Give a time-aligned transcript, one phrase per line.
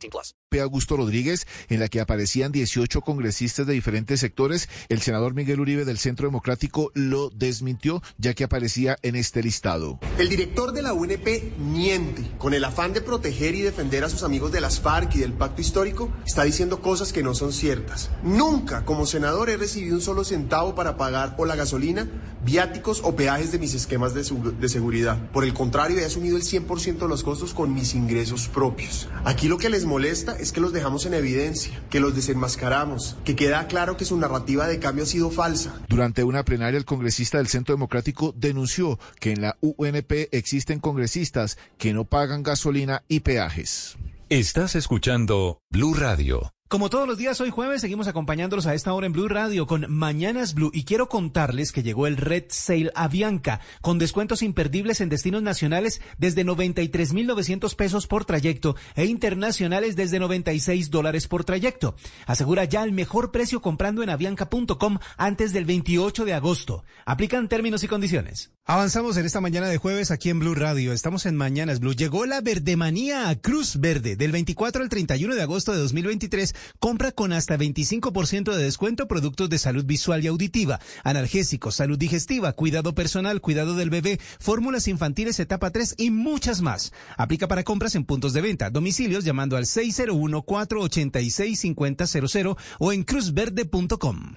[0.00, 0.34] 18 plus.
[0.60, 4.68] Augusto Rodríguez, en la que aparecían 18 congresistas de diferentes sectores.
[4.88, 10.00] El senador Miguel Uribe del Centro Democrático lo desmintió, ya que aparecía en este listado.
[10.18, 12.30] El director de la UNP miente.
[12.38, 15.32] Con el afán de proteger y defender a sus amigos de las FARC y del
[15.32, 18.10] pacto histórico, está diciendo cosas que no son ciertas.
[18.24, 22.08] Nunca, como senador, he recibido un solo centavo para pagar o la gasolina,
[22.44, 25.30] viáticos o peajes de mis esquemas de, de seguridad.
[25.30, 29.08] Por el contrario, he asumido el 100% de los costos con mis ingresos propios.
[29.24, 33.36] Aquí lo que les molesta es que los dejamos en evidencia, que los desenmascaramos, que
[33.36, 35.74] queda claro que su narrativa de cambio ha sido falsa.
[35.88, 41.58] Durante una plenaria, el congresista del Centro Democrático denunció que en la UNP existen congresistas
[41.76, 43.96] que no pagan gasolina y peajes.
[44.28, 46.52] Estás escuchando Blue Radio.
[46.70, 49.92] Como todos los días, hoy jueves seguimos acompañándolos a esta hora en Blue Radio con
[49.92, 55.08] Mañanas Blue y quiero contarles que llegó el Red Sale Avianca con descuentos imperdibles en
[55.08, 61.96] destinos nacionales desde 93.900 pesos por trayecto e internacionales desde 96 dólares por trayecto.
[62.24, 66.84] Asegura ya el mejor precio comprando en avianca.com antes del 28 de agosto.
[67.04, 68.52] Aplican términos y condiciones.
[68.72, 70.92] Avanzamos en esta mañana de jueves aquí en Blue Radio.
[70.92, 71.92] Estamos en Mañanas Blue.
[71.92, 74.14] Llegó la verdemanía a Cruz Verde.
[74.14, 79.50] Del 24 al 31 de agosto de 2023, compra con hasta 25% de descuento productos
[79.50, 85.40] de salud visual y auditiva, analgésicos, salud digestiva, cuidado personal, cuidado del bebé, fórmulas infantiles
[85.40, 86.92] etapa 3 y muchas más.
[87.16, 94.36] Aplica para compras en puntos de venta, domicilios llamando al 601-486-5000 o en cruzverde.com.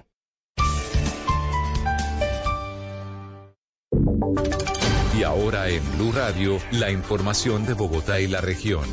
[5.18, 8.84] Y ahora en Blue Radio, la información de Bogotá y la región.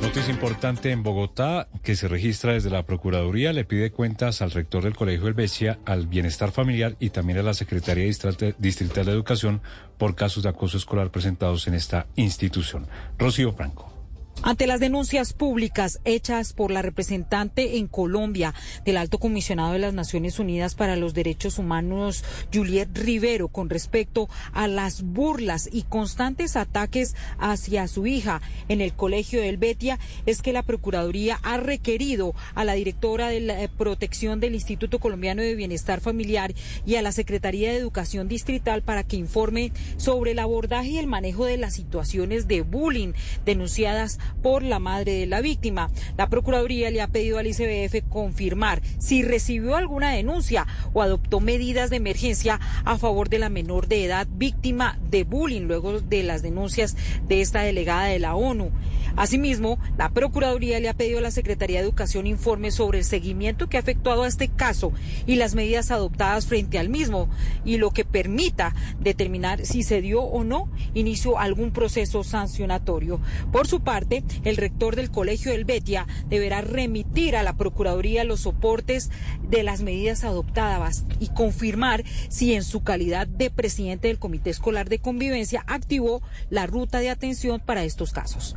[0.00, 4.84] Noticia importante en Bogotá que se registra desde la Procuraduría le pide cuentas al rector
[4.84, 9.62] del Colegio Helvecia, al Bienestar Familiar y también a la Secretaría Distrital de Educación
[9.96, 12.86] por casos de acoso escolar presentados en esta institución.
[13.18, 13.93] Rocío Franco.
[14.42, 18.52] Ante las denuncias públicas hechas por la representante en Colombia
[18.84, 24.28] del Alto Comisionado de las Naciones Unidas para los Derechos Humanos, Juliet Rivero, con respecto
[24.52, 30.42] a las burlas y constantes ataques hacia su hija en el Colegio del Betia, es
[30.42, 35.40] que la Procuraduría ha requerido a la directora de la eh, protección del Instituto Colombiano
[35.40, 36.52] de Bienestar Familiar
[36.84, 41.06] y a la Secretaría de Educación Distrital para que informe sobre el abordaje y el
[41.06, 43.12] manejo de las situaciones de bullying
[43.46, 45.90] denunciadas por la madre de la víctima.
[46.16, 51.90] La Procuraduría le ha pedido al ICBF confirmar si recibió alguna denuncia o adoptó medidas
[51.90, 56.42] de emergencia a favor de la menor de edad víctima de bullying luego de las
[56.42, 56.96] denuncias
[57.28, 58.70] de esta delegada de la ONU.
[59.16, 63.68] Asimismo, la Procuraduría le ha pedido a la Secretaría de Educación informe sobre el seguimiento
[63.68, 64.92] que ha efectuado a este caso
[65.26, 67.28] y las medidas adoptadas frente al mismo
[67.64, 73.20] y lo que permita determinar si se dio o no inicio algún proceso sancionatorio.
[73.52, 74.13] Por su parte,
[74.44, 79.10] el rector del Colegio del Betia deberá remitir a la Procuraduría los soportes
[79.48, 84.88] de las medidas adoptadas y confirmar si en su calidad de presidente del Comité Escolar
[84.88, 88.56] de Convivencia activó la ruta de atención para estos casos.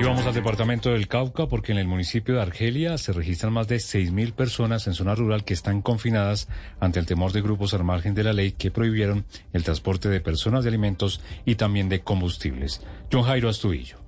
[0.00, 3.66] Y vamos al departamento del Cauca porque en el municipio de Argelia se registran más
[3.66, 6.48] de 6.000 personas en zona rural que están confinadas
[6.78, 10.20] ante el temor de grupos al margen de la ley que prohibieron el transporte de
[10.20, 12.80] personas, de alimentos y también de combustibles.
[13.10, 14.07] John Jairo Astudillo.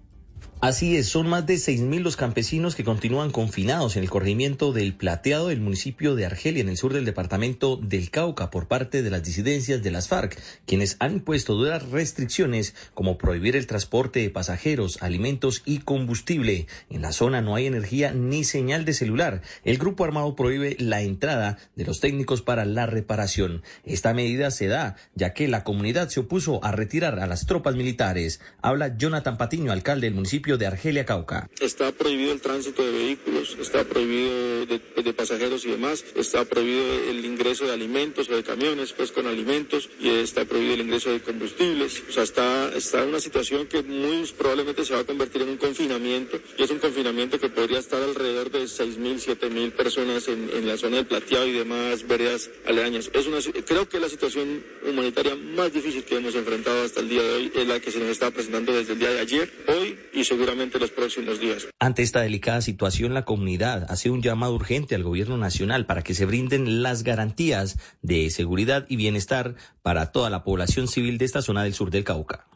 [0.62, 4.92] Así es, son más de 6.000 los campesinos que continúan confinados en el corregimiento del
[4.92, 9.08] Plateado del municipio de Argelia, en el sur del departamento del Cauca, por parte de
[9.08, 14.28] las disidencias de las FARC, quienes han impuesto duras restricciones como prohibir el transporte de
[14.28, 16.66] pasajeros, alimentos y combustible.
[16.90, 19.40] En la zona no hay energía ni señal de celular.
[19.64, 23.62] El grupo armado prohíbe la entrada de los técnicos para la reparación.
[23.86, 27.76] Esta medida se da ya que la comunidad se opuso a retirar a las tropas
[27.76, 28.42] militares.
[28.60, 31.50] Habla Jonathan Patiño, alcalde del municipio de Argelia, Cauca.
[31.60, 37.10] Está prohibido el tránsito de vehículos, está prohibido de, de pasajeros y demás, está prohibido
[37.10, 41.10] el ingreso de alimentos o de camiones pues con alimentos y está prohibido el ingreso
[41.10, 42.02] de combustibles.
[42.08, 45.50] O sea, está, está en una situación que muy probablemente se va a convertir en
[45.50, 50.50] un confinamiento y es un confinamiento que podría estar alrededor de 6.000, 7.000 personas en,
[50.54, 53.10] en la zona del Plateado y demás veredas aledañas.
[53.12, 57.22] Es una, creo que la situación humanitaria más difícil que hemos enfrentado hasta el día
[57.22, 59.98] de hoy es la que se nos está presentando desde el día de ayer, hoy
[60.12, 61.68] y y seguramente los próximos días.
[61.78, 66.14] Ante esta delicada situación, la comunidad hace un llamado urgente al gobierno nacional para que
[66.14, 71.42] se brinden las garantías de seguridad y bienestar para toda la población civil de esta
[71.42, 72.46] zona del sur del Cauca.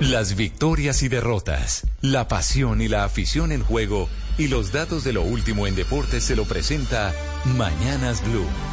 [0.00, 5.12] Las victorias y derrotas, la pasión y la afición en juego y los datos de
[5.12, 8.71] lo último en deportes se lo presenta Mañanas Blue.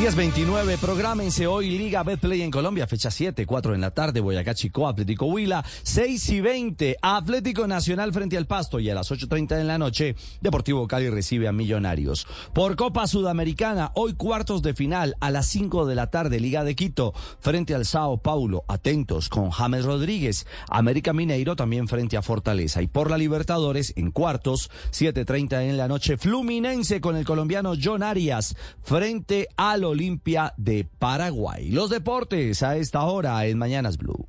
[0.00, 4.88] 1029, prográmense hoy Liga Betplay en Colombia, fecha 7, 4 en la tarde, Boyacá Chico,
[4.88, 9.64] Atlético Huila, 6 y 20, Atlético Nacional frente al Pasto y a las 8.30 de
[9.64, 12.26] la noche, Deportivo Cali recibe a Millonarios.
[12.54, 16.74] Por Copa Sudamericana, hoy cuartos de final a las 5 de la tarde, Liga de
[16.74, 22.80] Quito frente al Sao Paulo, atentos con James Rodríguez, América Mineiro también frente a Fortaleza
[22.80, 28.02] y por la Libertadores en cuartos, 7.30 en la noche, Fluminense con el colombiano John
[28.02, 31.70] Arias frente al Olimpia de Paraguay.
[31.70, 34.26] Los deportes a esta hora en Mañanas Blue.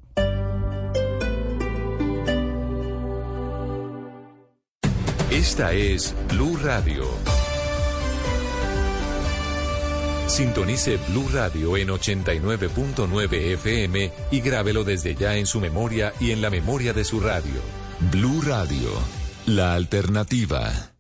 [5.32, 7.06] Esta es Blue Radio.
[10.28, 16.42] Sintonice Blue Radio en 89.9 FM y grábelo desde ya en su memoria y en
[16.42, 17.62] la memoria de su radio.
[18.12, 18.90] Blue Radio,
[19.46, 20.91] la alternativa.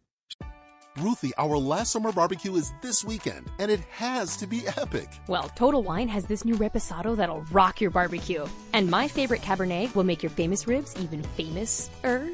[0.98, 5.08] Ruthie, our last summer barbecue is this weekend, and it has to be epic.
[5.28, 8.46] Well, Total Wine has this new reposado that'll rock your barbecue.
[8.74, 12.32] And my favorite Cabernet will make your famous ribs even famous-er.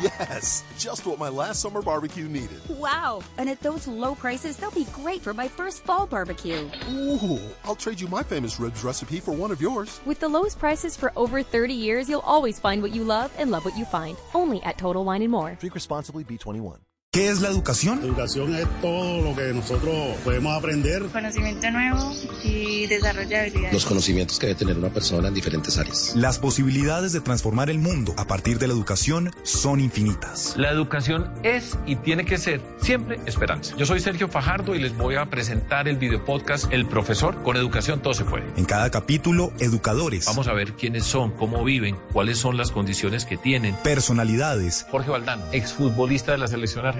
[0.00, 2.60] Yes, just what my last summer barbecue needed.
[2.70, 6.66] Wow, and at those low prices, they'll be great for my first fall barbecue.
[6.90, 10.00] Ooh, I'll trade you my famous ribs recipe for one of yours.
[10.06, 13.50] With the lowest prices for over 30 years, you'll always find what you love and
[13.50, 14.16] love what you find.
[14.32, 15.58] Only at Total Wine and More.
[15.60, 16.78] Drink responsibly, B21.
[17.12, 17.98] ¿Qué es la educación?
[18.04, 21.02] Educación es todo lo que nosotros podemos aprender.
[21.06, 22.14] Conocimiento nuevo
[22.44, 23.72] y desarrollo de habilidades.
[23.72, 26.12] Los conocimientos que debe tener una persona en diferentes áreas.
[26.14, 30.54] Las posibilidades de transformar el mundo a partir de la educación son infinitas.
[30.56, 33.74] La educación es y tiene que ser siempre esperanza.
[33.76, 37.42] Yo soy Sergio Fajardo y les voy a presentar el video podcast El Profesor.
[37.42, 38.44] Con educación todo se puede.
[38.56, 40.26] En cada capítulo, educadores.
[40.26, 43.74] Vamos a ver quiénes son, cómo viven, cuáles son las condiciones que tienen.
[43.82, 44.86] Personalidades.
[44.92, 46.99] Jorge Valdano, exfutbolista de la selección argentina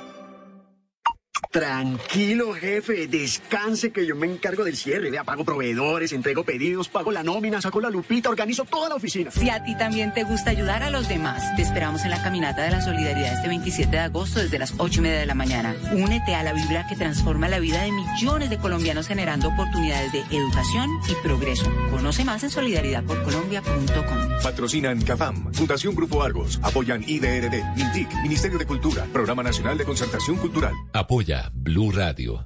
[1.51, 5.11] Tranquilo, jefe, descanse que yo me encargo del cierre.
[5.11, 9.31] Vea, pago proveedores, entrego pedidos, pago la nómina, saco la lupita, organizo toda la oficina.
[9.31, 12.61] Si a ti también te gusta ayudar a los demás, te esperamos en la caminata
[12.61, 15.75] de la solidaridad este 27 de agosto desde las 8 y media de la mañana.
[15.91, 20.19] Únete a la vibra que transforma la vida de millones de colombianos generando oportunidades de
[20.31, 21.69] educación y progreso.
[21.89, 24.41] Conoce más en solidaridadporcolombia.com.
[24.41, 30.37] Patrocinan CAFAM, Fundación Grupo Argos, apoyan IDRD, MINTIC, Ministerio de Cultura, Programa Nacional de Concertación
[30.37, 30.73] Cultural.
[30.93, 32.45] Apoya Blue Radio.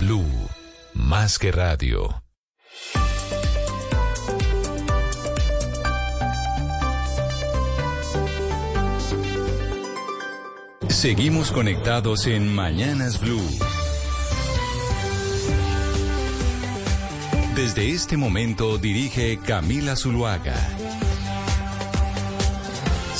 [0.00, 0.24] Blue,
[0.94, 2.22] más que radio.
[10.88, 13.46] Seguimos conectados en Mañanas Blue.
[17.54, 20.56] Desde este momento dirige Camila Zuluaga.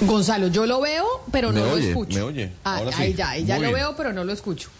[0.00, 2.16] Gonzalo, yo lo veo, pero no lo escucho.
[2.16, 2.52] Me oye.
[2.64, 4.70] Ah, ahí ya, ahí ya lo veo, pero no lo escucho.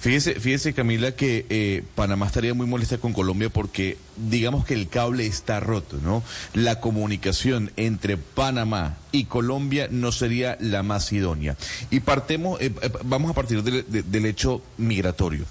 [0.00, 4.88] Fíjese, fíjese Camila, que eh, Panamá estaría muy molesta con Colombia porque digamos que el
[4.88, 6.22] cable está roto, ¿no?
[6.54, 11.54] La comunicación entre Panamá y Colombia no sería la más idónea.
[11.90, 15.44] Y partemos, eh, eh, vamos a partir del hecho migratorio.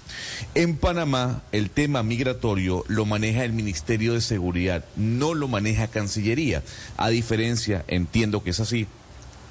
[0.56, 6.64] En Panamá, el tema migratorio lo maneja el Ministerio de Seguridad, no lo maneja Cancillería.
[6.96, 8.88] A diferencia, entiendo que es así,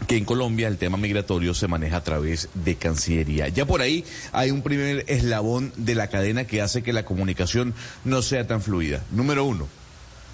[0.08, 3.48] que en Colombia el tema migratorio se maneja a través de Cancillería.
[3.50, 7.74] Ya por ahí hay un primer eslabón de la cadena que hace que la comunicación
[8.06, 9.04] no sea tan fluida.
[9.12, 9.68] Número uno.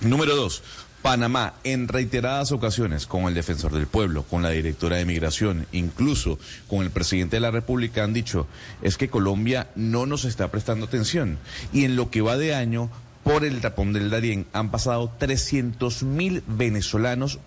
[0.01, 0.63] Número dos.
[1.01, 6.39] Panamá, en reiteradas ocasiones, con el defensor del pueblo, con la directora de migración, incluso
[6.67, 8.48] con el presidente de la República, han dicho,
[8.81, 11.38] es que Colombia no nos está prestando atención.
[11.72, 12.89] Y en lo que va de año,
[13.24, 17.38] por el tapón del Darién, han pasado 300 mil venezolanos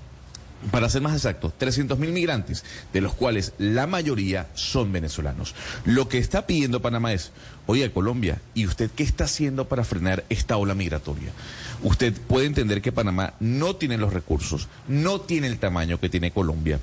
[0.70, 5.54] para ser más exacto, 300 mil migrantes, de los cuales la mayoría son venezolanos.
[5.84, 7.32] Lo que está pidiendo Panamá es,
[7.66, 11.32] oye Colombia, ¿y usted qué está haciendo para frenar esta ola migratoria?
[11.82, 16.32] Usted puede entender que Panamá no tiene los recursos, no tiene el tamaño que tiene
[16.32, 16.80] Colombia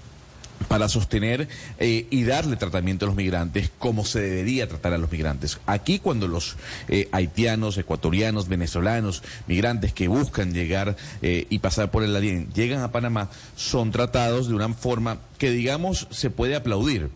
[0.67, 1.47] para sostener
[1.79, 5.59] eh, y darle tratamiento a los migrantes como se debería tratar a los migrantes.
[5.65, 6.57] Aquí cuando los
[6.87, 12.81] eh, haitianos, ecuatorianos, venezolanos, migrantes que buscan llegar eh, y pasar por el alien llegan
[12.81, 17.09] a Panamá, son tratados de una forma que digamos se puede aplaudir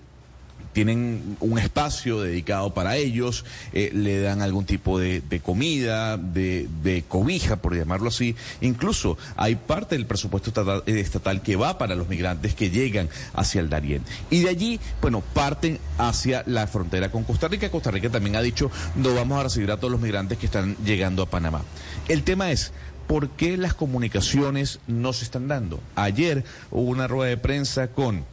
[0.79, 3.43] tienen un espacio dedicado para ellos,
[3.73, 8.33] eh, le dan algún tipo de, comida, de, cobija, por llamarlo así.
[8.61, 10.53] Incluso hay parte del presupuesto
[10.85, 14.03] eh, estatal, que va para los migrantes que llegan hacia el Darién.
[14.29, 17.69] Y de allí, bueno, parten hacia la frontera con Costa Rica.
[17.69, 20.77] Costa Rica también ha dicho, no vamos a recibir a todos los migrantes que están
[20.85, 21.61] llegando a Panamá.
[22.07, 22.71] El tema es...
[23.09, 25.79] ¿Por qué las comunicaciones no se están dando?
[25.95, 28.23] Ayer hubo una rueda de prensa con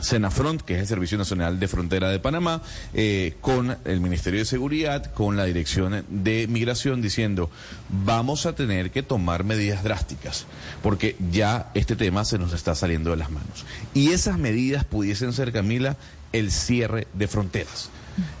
[0.00, 4.44] Senafront, que es el Servicio Nacional de Frontera de Panamá, eh, con el Ministerio de
[4.44, 7.50] Seguridad, con la Dirección de Migración, diciendo,
[7.88, 10.46] vamos a tener que tomar medidas drásticas,
[10.82, 13.64] porque ya este tema se nos está saliendo de las manos.
[13.94, 15.96] Y esas medidas pudiesen ser, Camila,
[16.32, 17.90] el cierre de fronteras.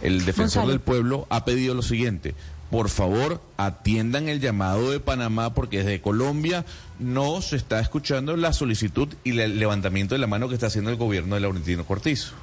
[0.02, 2.34] El defensor del pueblo ha pedido lo siguiente,
[2.74, 6.64] por favor atiendan el llamado de Panamá porque desde Colombia
[6.98, 10.90] no se está escuchando la solicitud y el levantamiento de la mano que está haciendo
[10.90, 12.34] el gobierno de Laurentino Cortizo.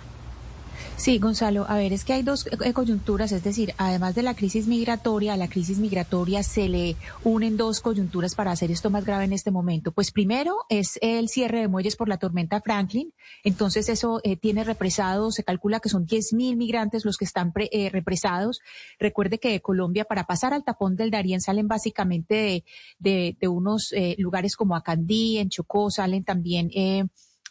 [1.02, 4.36] Sí, Gonzalo, a ver, es que hay dos eh, coyunturas, es decir, además de la
[4.36, 9.04] crisis migratoria, a la crisis migratoria se le unen dos coyunturas para hacer esto más
[9.04, 9.92] grave en este momento.
[9.94, 14.64] Pues primero es el cierre de muelles por la tormenta Franklin, entonces eso eh, tiene
[14.64, 18.60] represados, se calcula que son 10 mil migrantes los que están eh, represados.
[19.00, 22.64] Recuerde que de Colombia para pasar al tapón del Darién salen básicamente
[23.00, 26.70] de, de, unos lugares como Acandí, en Chocó, salen también...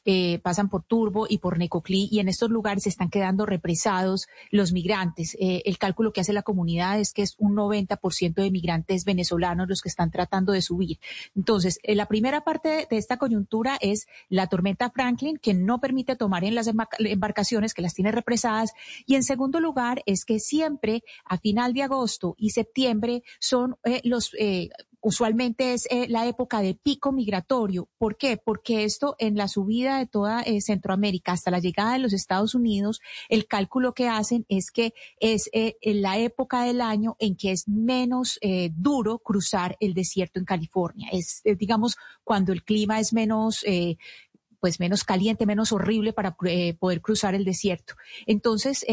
[0.07, 4.73] Eh, pasan por Turbo y por Necoclí y en estos lugares están quedando represados los
[4.73, 5.37] migrantes.
[5.39, 9.69] Eh, el cálculo que hace la comunidad es que es un 90% de migrantes venezolanos
[9.69, 10.99] los que están tratando de subir.
[11.37, 16.17] Entonces, eh, la primera parte de esta coyuntura es la tormenta Franklin, que no permite
[16.17, 18.73] tomar en las embarcaciones, que las tiene represadas.
[19.05, 24.33] Y en segundo lugar, es que siempre a final de agosto y septiembre son los
[25.01, 27.89] usualmente es eh, la época de pico migratorio.
[27.99, 28.37] ¿Por qué?
[28.37, 32.55] Porque esto en la subida de toda eh, Centroamérica hasta la llegada de los Estados
[32.55, 37.53] Unidos, el cálculo que hacen es que es eh, la época del año en que
[37.53, 38.39] es menos
[38.73, 41.09] duro cruzar el desierto en California.
[41.13, 43.65] Es, digamos, cuando el clima es menos
[44.61, 46.37] pues menos caliente, menos horrible para
[46.79, 47.95] poder cruzar el desierto.
[48.27, 48.85] Entonces,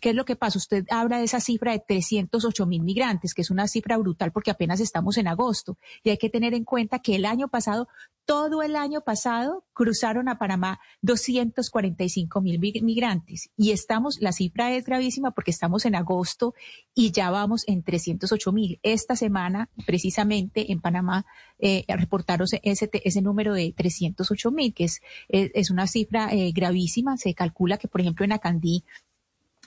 [0.00, 0.58] ¿qué es lo que pasa?
[0.58, 4.50] Usted habla de esa cifra de 308 mil migrantes, que es una cifra brutal porque
[4.50, 5.78] apenas estamos en agosto.
[6.02, 7.88] Y hay que tener en cuenta que el año pasado,
[8.26, 13.50] todo el año pasado, cruzaron a Panamá 245 mil migrantes.
[13.56, 16.54] Y estamos, la cifra es gravísima porque estamos en agosto
[16.94, 18.78] y ya vamos en 308 mil.
[18.82, 21.24] Esta semana, precisamente en Panamá,
[21.58, 27.16] eh, reportaron ese, ese número de 308 mil, que es, es, una cifra eh, gravísima.
[27.16, 28.84] Se calcula que, por ejemplo, en Acandí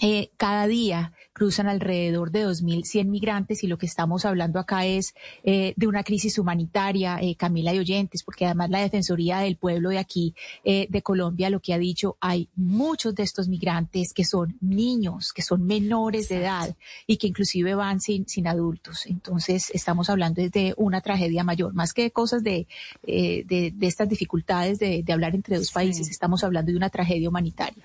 [0.04, 5.14] eh, cada día cruzan alrededor de 2.100 migrantes y lo que estamos hablando acá es
[5.44, 9.90] eh, de una crisis humanitaria, eh, Camila y oyentes, porque además la Defensoría del Pueblo
[9.90, 14.58] de aquí, de Colombia, lo que ha dicho, hay muchos de estos migrantes que son
[14.60, 19.06] niños, que son menores de edad y que inclusive van sin, sin adultos.
[19.06, 22.68] Entonces, estamos hablando de una tragedia mayor, más que de cosas de,
[23.04, 27.84] de, estas dificultades de, hablar entre dos países, estamos hablando de una tragedia humanitaria.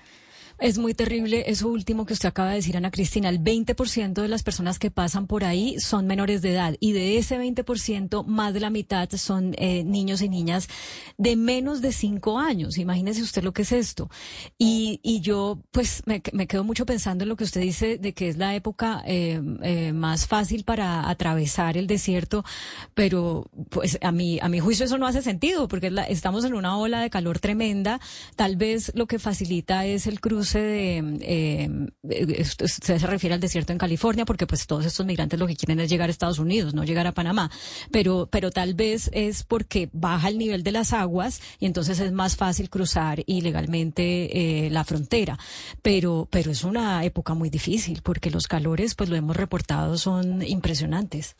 [0.59, 3.29] Es muy terrible eso último que usted acaba de decir, Ana Cristina.
[3.29, 7.19] El 20% de las personas que pasan por ahí son menores de edad y de
[7.19, 10.67] ese 20%, más de la mitad son eh, niños y niñas
[11.19, 12.79] de menos de 5 años.
[12.79, 14.09] Imagínese usted lo que es esto.
[14.57, 18.13] Y, y yo, pues, me, me, quedo mucho pensando en lo que usted dice de
[18.13, 22.43] que es la época eh, eh, más fácil para atravesar el desierto,
[22.95, 26.77] pero, pues, a mi, a mi juicio eso no hace sentido porque estamos en una
[26.79, 27.99] ola de calor tremenda.
[28.35, 33.71] Tal vez lo que facilita es el cruce de, eh, usted se refiere al desierto
[33.71, 36.73] en California, porque pues todos estos migrantes lo que quieren es llegar a Estados Unidos,
[36.73, 37.51] no llegar a Panamá,
[37.91, 42.11] pero, pero tal vez es porque baja el nivel de las aguas y entonces es
[42.11, 45.37] más fácil cruzar ilegalmente eh, la frontera,
[45.81, 50.41] pero, pero es una época muy difícil porque los calores, pues lo hemos reportado, son
[50.41, 51.35] impresionantes.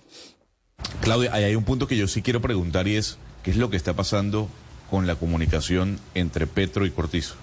[1.02, 3.78] Claudia, hay un punto que yo sí quiero preguntar y es, ¿qué es lo que
[3.78, 4.48] está pasando
[4.90, 7.36] con la comunicación entre Petro y Cortizo?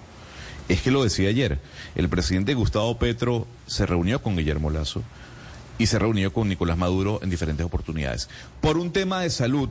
[0.69, 1.59] Es que lo decía ayer,
[1.95, 5.03] el presidente Gustavo Petro se reunió con Guillermo Lazo
[5.79, 8.29] y se reunió con Nicolás Maduro en diferentes oportunidades.
[8.61, 9.69] Por un tema de salud,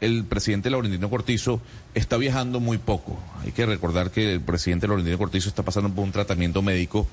[0.00, 1.60] el presidente Laurentino Cortizo
[1.94, 3.18] está viajando muy poco.
[3.44, 7.06] Hay que recordar que el presidente Laurentino Cortizo está pasando por un tratamiento médico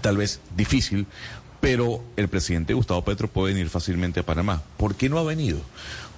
[0.00, 1.06] tal vez difícil,
[1.60, 4.62] pero el presidente Gustavo Petro puede venir fácilmente a Panamá.
[4.76, 5.60] ¿Por qué no ha venido?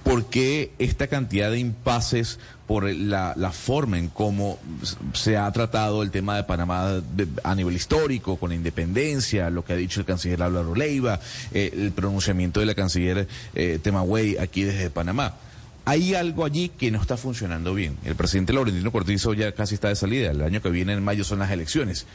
[0.05, 4.59] ¿Por qué esta cantidad de impases por la, forma en cómo
[5.13, 7.01] se ha tratado el tema de Panamá
[7.43, 11.19] a nivel histórico, con la independencia, lo que ha dicho el canciller Álvaro Leiva,
[11.51, 15.33] eh, el pronunciamiento de la canciller eh, Temagüey aquí desde Panamá?
[15.85, 17.97] Hay algo allí que no está funcionando bien.
[18.05, 20.29] El presidente Laurentino Cortizo ya casi está de salida.
[20.29, 22.05] El año que viene, en mayo, son las elecciones.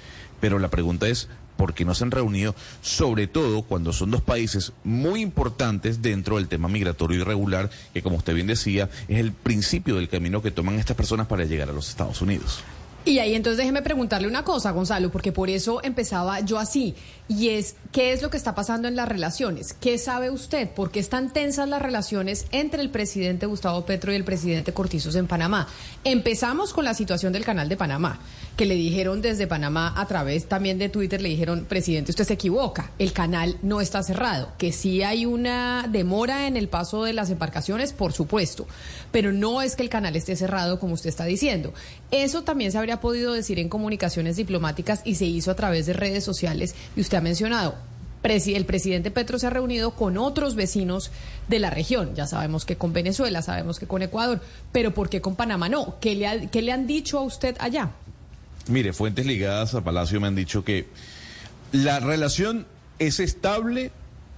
[0.41, 1.29] Pero la pregunta es,
[1.61, 6.49] porque no se han reunido, sobre todo cuando son dos países muy importantes dentro del
[6.49, 10.79] tema migratorio irregular, que como usted bien decía, es el principio del camino que toman
[10.79, 12.65] estas personas para llegar a los Estados Unidos.
[13.05, 16.95] Y ahí entonces déjeme preguntarle una cosa, Gonzalo, porque por eso empezaba yo así,
[17.29, 19.73] y es, ¿qué es lo que está pasando en las relaciones?
[19.73, 20.69] ¿Qué sabe usted?
[20.69, 25.15] ¿Por qué están tensas las relaciones entre el presidente Gustavo Petro y el presidente Cortizos
[25.15, 25.69] en Panamá?
[26.05, 28.19] Empezamos con la situación del canal de Panamá,
[28.57, 32.35] que le dijeron desde Panamá a través también de Twitter, le dijeron, presidente, usted se
[32.35, 37.13] equivoca, el canal no está cerrado, que sí hay una demora en el paso de
[37.13, 38.67] las embarcaciones, por supuesto,
[39.13, 41.73] pero no es que el canal esté cerrado como usted está diciendo.
[42.11, 45.93] Eso también se habría podido decir en comunicaciones diplomáticas y se hizo a través de
[45.93, 47.75] redes sociales y usted ha mencionado.
[48.23, 51.11] El presidente Petro se ha reunido con otros vecinos
[51.49, 52.15] de la región.
[52.15, 54.41] Ya sabemos que con Venezuela, sabemos que con Ecuador,
[54.73, 55.99] pero ¿por qué con Panamá no?
[56.01, 57.93] ¿Qué le, qué le han dicho a usted allá?
[58.69, 60.87] Mire, fuentes ligadas a Palacio me han dicho que
[61.73, 62.67] la relación
[62.99, 63.91] es estable,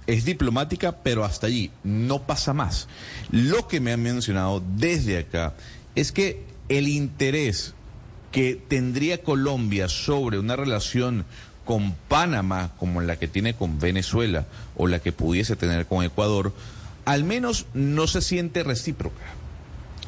[0.07, 2.87] es diplomática, pero hasta allí no pasa más.
[3.31, 5.53] Lo que me han mencionado desde acá
[5.95, 7.73] es que el interés
[8.31, 11.25] que tendría Colombia sobre una relación
[11.65, 16.53] con Panamá como la que tiene con Venezuela o la que pudiese tener con Ecuador,
[17.05, 19.42] al menos no se siente recíproca.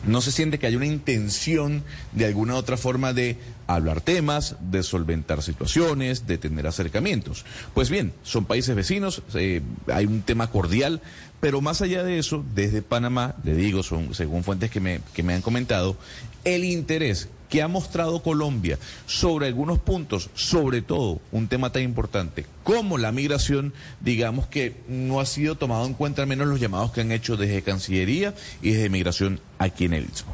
[0.05, 3.37] No se siente que haya una intención de alguna otra forma de
[3.67, 7.45] hablar temas, de solventar situaciones, de tener acercamientos.
[7.73, 11.01] Pues bien, son países vecinos, eh, hay un tema cordial,
[11.39, 15.23] pero más allá de eso, desde Panamá, le digo, son, según fuentes que me, que
[15.23, 15.97] me han comentado,
[16.43, 22.45] el interés que ha mostrado Colombia sobre algunos puntos, sobre todo un tema tan importante
[22.65, 26.91] como la migración, digamos que no ha sido tomado en cuenta al menos los llamados
[26.91, 30.33] que han hecho desde Cancillería y desde Migración aquí en el Istmo.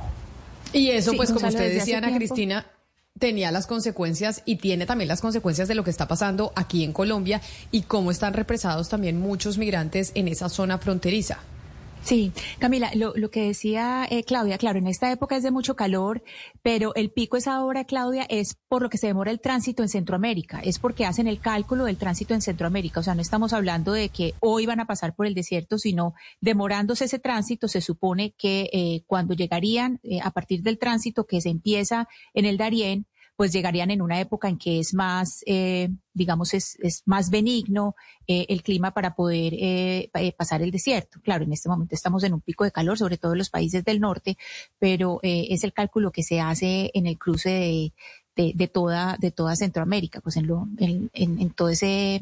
[0.74, 2.66] Y eso, pues como usted decía, Ana Cristina,
[3.20, 6.92] tenía las consecuencias y tiene también las consecuencias de lo que está pasando aquí en
[6.92, 11.38] Colombia y cómo están represados también muchos migrantes en esa zona fronteriza.
[12.04, 15.76] Sí, Camila, lo, lo que decía eh, Claudia, claro, en esta época es de mucho
[15.76, 16.24] calor,
[16.64, 19.90] pero el pico es ahora, Claudia, es por lo que se demora el tránsito en
[19.90, 23.94] Centroamérica, es porque hacen el cálculo del tránsito en Centroamérica, o sea, no estamos hablando
[23.94, 28.34] de que hoy van a pasar por el desierto, sino demorándose ese tránsito, se supone
[28.36, 33.06] que eh, cuando llegarían, eh, a partir del tránsito que se empieza en el Darién,
[33.42, 37.96] pues llegarían en una época en que es más, eh, digamos, es, es, más benigno
[38.28, 41.20] eh, el clima para poder eh, eh, pasar el desierto.
[41.24, 43.84] Claro, en este momento estamos en un pico de calor, sobre todo en los países
[43.84, 44.38] del norte,
[44.78, 47.94] pero eh, es el cálculo que se hace en el cruce de,
[48.36, 52.22] de, de toda, de toda Centroamérica, pues en, lo, en, en, en todo ese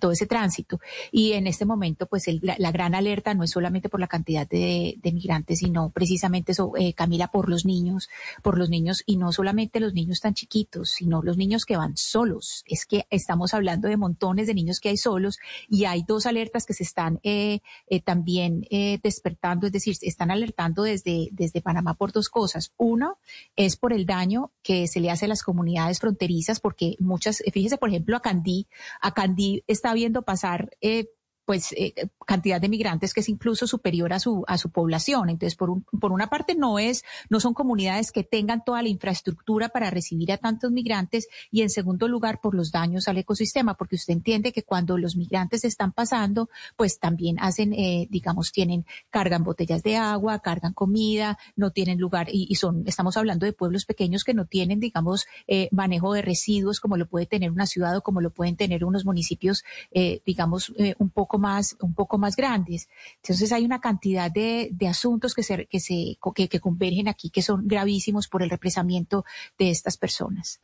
[0.00, 0.80] todo ese tránsito.
[1.12, 4.08] Y en este momento, pues el, la, la, gran alerta no es solamente por la
[4.08, 8.08] cantidad de, de migrantes, sino precisamente eso, eh, Camila, por los niños,
[8.42, 11.96] por los niños, y no solamente los niños tan chiquitos, sino los niños que van
[11.96, 12.64] solos.
[12.66, 15.38] Es que estamos hablando de montones de niños que hay solos
[15.68, 20.30] y hay dos alertas que se están eh, eh, también eh, despertando, es decir, están
[20.30, 22.72] alertando desde, desde Panamá por dos cosas.
[22.76, 23.18] Uno
[23.56, 27.78] es por el daño que se le hace a las comunidades fronterizas, porque muchas, fíjese,
[27.78, 28.66] por ejemplo, a Candí,
[29.00, 31.06] a Candí está viendo pasar eh,
[31.48, 31.94] pues eh,
[32.26, 35.30] cantidad de migrantes que es incluso superior a su a su población.
[35.30, 38.90] Entonces, por un, por una parte no es no son comunidades que tengan toda la
[38.90, 43.78] infraestructura para recibir a tantos migrantes y en segundo lugar por los daños al ecosistema,
[43.78, 48.84] porque usted entiende que cuando los migrantes están pasando, pues también hacen eh, digamos tienen
[49.08, 53.86] cargan botellas de agua, cargan comida, no tienen lugar y, son estamos hablando de pueblos
[53.86, 57.96] pequeños que no tienen digamos eh, manejo de residuos como lo puede tener una ciudad
[57.96, 62.18] o como lo pueden tener unos municipios eh, digamos eh, un poco más, un poco
[62.18, 62.88] más grandes.
[63.22, 67.42] Entonces hay una cantidad de, de asuntos que se, que se, que, convergen aquí que
[67.42, 69.24] son gravísimos por el represamiento
[69.58, 70.60] de estas personas.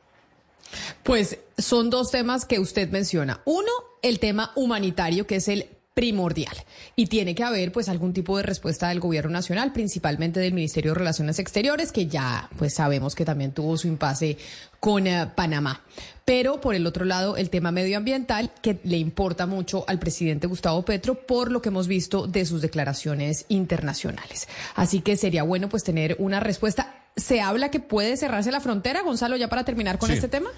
[1.03, 3.41] Pues son dos temas que usted menciona.
[3.45, 6.55] Uno, el tema humanitario, que es el primordial
[6.97, 10.91] y tiene que haber pues algún tipo de respuesta del gobierno nacional, principalmente del Ministerio
[10.91, 14.37] de Relaciones Exteriores, que ya pues sabemos que también tuvo su impasse
[14.79, 15.81] con uh, Panamá.
[16.25, 20.83] Pero por el otro lado, el tema medioambiental que le importa mucho al presidente Gustavo
[20.83, 24.49] Petro por lo que hemos visto de sus declaraciones internacionales.
[24.75, 26.93] Así que sería bueno pues tener una respuesta.
[27.15, 30.15] ¿Se habla que puede cerrarse la frontera, Gonzalo, ya para terminar con sí.
[30.15, 30.49] este tema?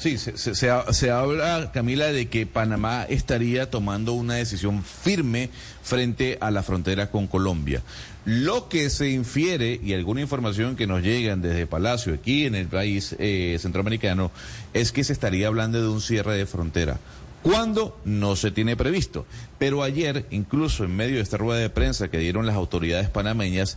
[0.00, 5.50] Sí, se, se, habla, Camila, de que Panamá estaría tomando una decisión firme
[5.82, 7.82] frente a la frontera con Colombia.
[8.24, 12.66] Lo que se infiere, y alguna información que nos llegan desde Palacio, aquí en el
[12.68, 14.30] país eh, centroamericano,
[14.72, 16.98] es que se estaría hablando de un cierre de frontera.
[17.42, 18.00] ¿Cuándo?
[18.06, 19.26] No se tiene previsto.
[19.58, 23.76] Pero ayer, incluso en medio de esta rueda de prensa que dieron las autoridades panameñas,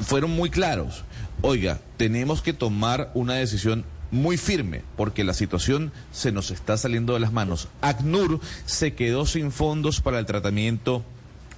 [0.00, 1.04] fueron muy claros.
[1.42, 7.14] Oiga, tenemos que tomar una decisión muy firme porque la situación se nos está saliendo
[7.14, 7.68] de las manos.
[7.80, 11.02] ACNUR se quedó sin fondos para el tratamiento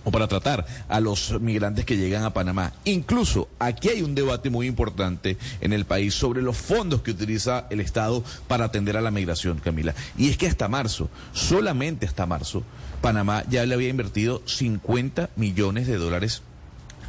[0.05, 2.73] o para tratar a los migrantes que llegan a Panamá.
[2.85, 7.67] Incluso aquí hay un debate muy importante en el país sobre los fondos que utiliza
[7.71, 9.95] el Estado para atender a la migración, Camila.
[10.17, 12.62] Y es que hasta marzo, solamente hasta marzo,
[13.01, 16.43] Panamá ya le había invertido 50 millones de dólares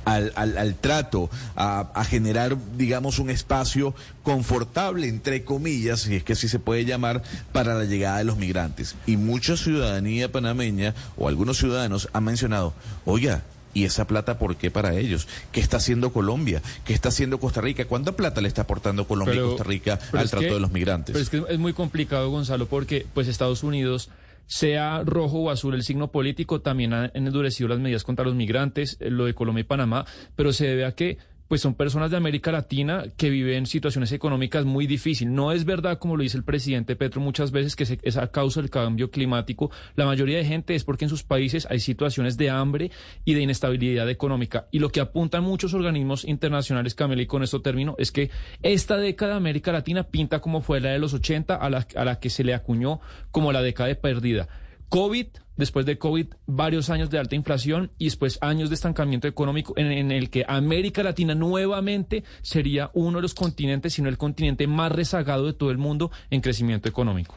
[0.06, 6.24] al, al, al trato, a, a, generar, digamos, un espacio confortable, entre comillas, si es
[6.24, 8.96] que así se puede llamar, para la llegada de los migrantes.
[9.06, 12.74] Y mucha ciudadanía panameña o algunos ciudadanos han mencionado,
[13.06, 13.44] oiga,
[13.76, 15.28] ¿Y esa plata por qué para ellos?
[15.52, 16.62] ¿Qué está haciendo Colombia?
[16.86, 17.84] ¿Qué está haciendo Costa Rica?
[17.84, 20.72] ¿Cuánta plata le está aportando Colombia pero, y Costa Rica al trato que, de los
[20.72, 21.12] migrantes?
[21.12, 24.10] Pero es que es muy complicado, Gonzalo, porque pues Estados Unidos
[24.48, 28.98] sea rojo o azul el signo político, también han endurecido las medidas contra los migrantes,
[29.00, 30.06] lo de Colombia y Panamá,
[30.36, 34.66] pero se debe a que pues son personas de América Latina que viven situaciones económicas
[34.66, 35.34] muy difíciles.
[35.34, 38.62] No es verdad, como lo dice el presidente Petro muchas veces, que es a causa
[38.62, 39.72] del cambio climático.
[39.96, 42.92] La mayoría de gente es porque en sus países hay situaciones de hambre
[43.24, 44.68] y de inestabilidad económica.
[44.72, 48.32] Y lo que apuntan muchos organismos internacionales, Camila, con esto termino, es que
[48.62, 52.06] esta década de América Latina pinta como fue la de los 80, a la, a
[52.06, 53.00] la que se le acuñó
[53.32, 54.48] como la década de perdida.
[54.90, 59.74] COVID, después de COVID, varios años de alta inflación y después años de estancamiento económico
[59.78, 64.92] en, el que América Latina nuevamente sería uno de los continentes, sino el continente más
[64.92, 67.36] rezagado de todo el mundo en crecimiento económico.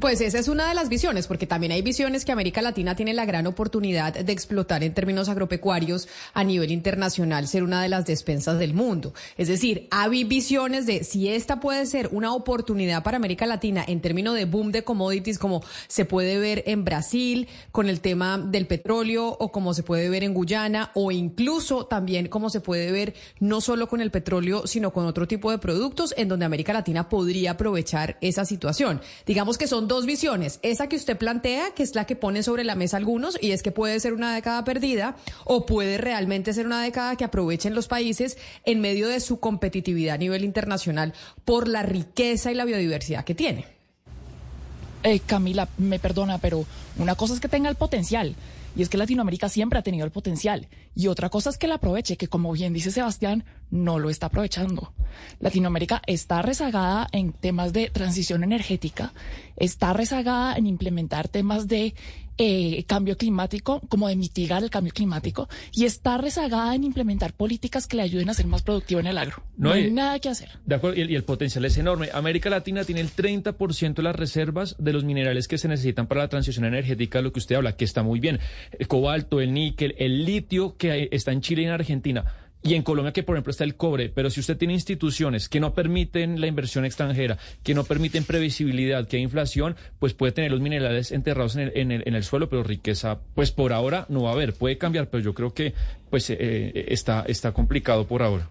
[0.00, 3.14] Pues esa es una de las visiones, porque también hay visiones que América Latina tiene
[3.14, 8.06] la gran oportunidad de explotar en términos agropecuarios a nivel internacional, ser una de las
[8.06, 9.12] despensas del mundo.
[9.36, 14.00] Es decir, hay visiones de si esta puede ser una oportunidad para América Latina en
[14.00, 18.68] términos de boom de commodities, como se puede ver en Brasil con el tema del
[18.68, 23.14] petróleo, o como se puede ver en Guyana, o incluso también como se puede ver
[23.40, 27.08] no solo con el petróleo, sino con otro tipo de productos, en donde América Latina
[27.08, 29.00] podría aprovechar esa situación.
[29.26, 30.60] Digamos que son dos visiones.
[30.62, 33.62] Esa que usted plantea, que es la que pone sobre la mesa algunos, y es
[33.62, 37.88] que puede ser una década perdida o puede realmente ser una década que aprovechen los
[37.88, 43.24] países en medio de su competitividad a nivel internacional por la riqueza y la biodiversidad
[43.24, 43.66] que tiene.
[45.02, 46.64] Eh, Camila, me perdona, pero
[46.98, 48.34] una cosa es que tenga el potencial.
[48.78, 50.68] Y es que Latinoamérica siempre ha tenido el potencial.
[50.94, 54.26] Y otra cosa es que la aproveche, que como bien dice Sebastián, no lo está
[54.26, 54.94] aprovechando.
[55.40, 59.12] Latinoamérica está rezagada en temas de transición energética,
[59.56, 61.94] está rezagada en implementar temas de
[62.38, 67.86] eh, cambio climático, como de mitigar el cambio climático, y está rezagada en implementar políticas
[67.86, 69.42] que le ayuden a ser más productivo en el agro.
[69.56, 70.50] No, hay nada que hacer.
[70.64, 72.08] De acuerdo, y el, y el potencial es enorme.
[72.12, 76.22] América Latina tiene el 30% de las reservas de los minerales que se necesitan para
[76.22, 78.38] la transición energética, lo que usted habla, que está muy bien.
[78.78, 82.24] El cobalto, el níquel, el litio que está en Chile y en Argentina.
[82.68, 85.58] Y en Colombia, que por ejemplo está el cobre, pero si usted tiene instituciones que
[85.58, 90.50] no permiten la inversión extranjera, que no permiten previsibilidad, que hay inflación, pues puede tener
[90.50, 94.52] los minerales enterrados en el, suelo, pero riqueza, pues por ahora no va a haber.
[94.52, 95.72] Puede cambiar, pero yo creo que
[96.10, 98.50] pues eh, está, está complicado por ahora.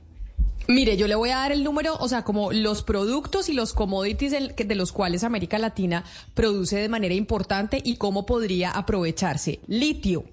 [0.67, 3.73] Mire, yo le voy a dar el número, o sea, como los productos y los
[3.73, 6.03] commodities de los cuales América Latina
[6.33, 9.59] produce de manera importante y cómo podría aprovecharse.
[9.67, 10.25] Litio,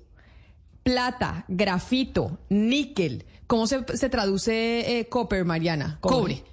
[0.82, 3.24] plata, grafito, níquel.
[3.54, 5.98] ¿Cómo se, se traduce eh, copper, Mariana?
[6.00, 6.16] Cobre.
[6.16, 6.44] cobre.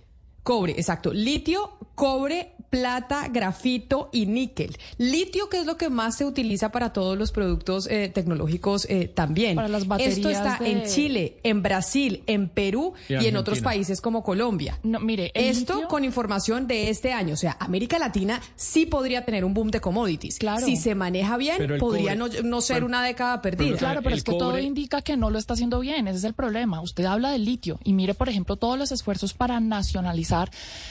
[0.44, 1.12] Cobre, exacto.
[1.12, 4.78] Litio, cobre, plata, grafito y níquel.
[4.98, 9.08] Litio, que es lo que más se utiliza para todos los productos eh, tecnológicos eh,
[9.14, 9.56] también.
[9.58, 13.36] Para las baterías Esto está de- en Chile, en Brasil, en Perú Y y, en
[13.36, 14.80] otros países como Colombia.
[14.84, 17.34] No, mire, Esto litio- con información de este año.
[17.34, 20.40] O sea, América Latina sí podría tener un boom de commodities.
[20.40, 20.66] Claro.
[20.66, 23.78] Si se maneja bien, podría cobre- no, no ser pero- una década perdida.
[23.78, 26.34] Claro, pero es que todo indica que no lo está haciendo bien, ese es el
[26.34, 26.80] problema.
[26.80, 30.50] Usted habla del litio y mire, por ejemplo, todos los esfuerzos para nacionalizar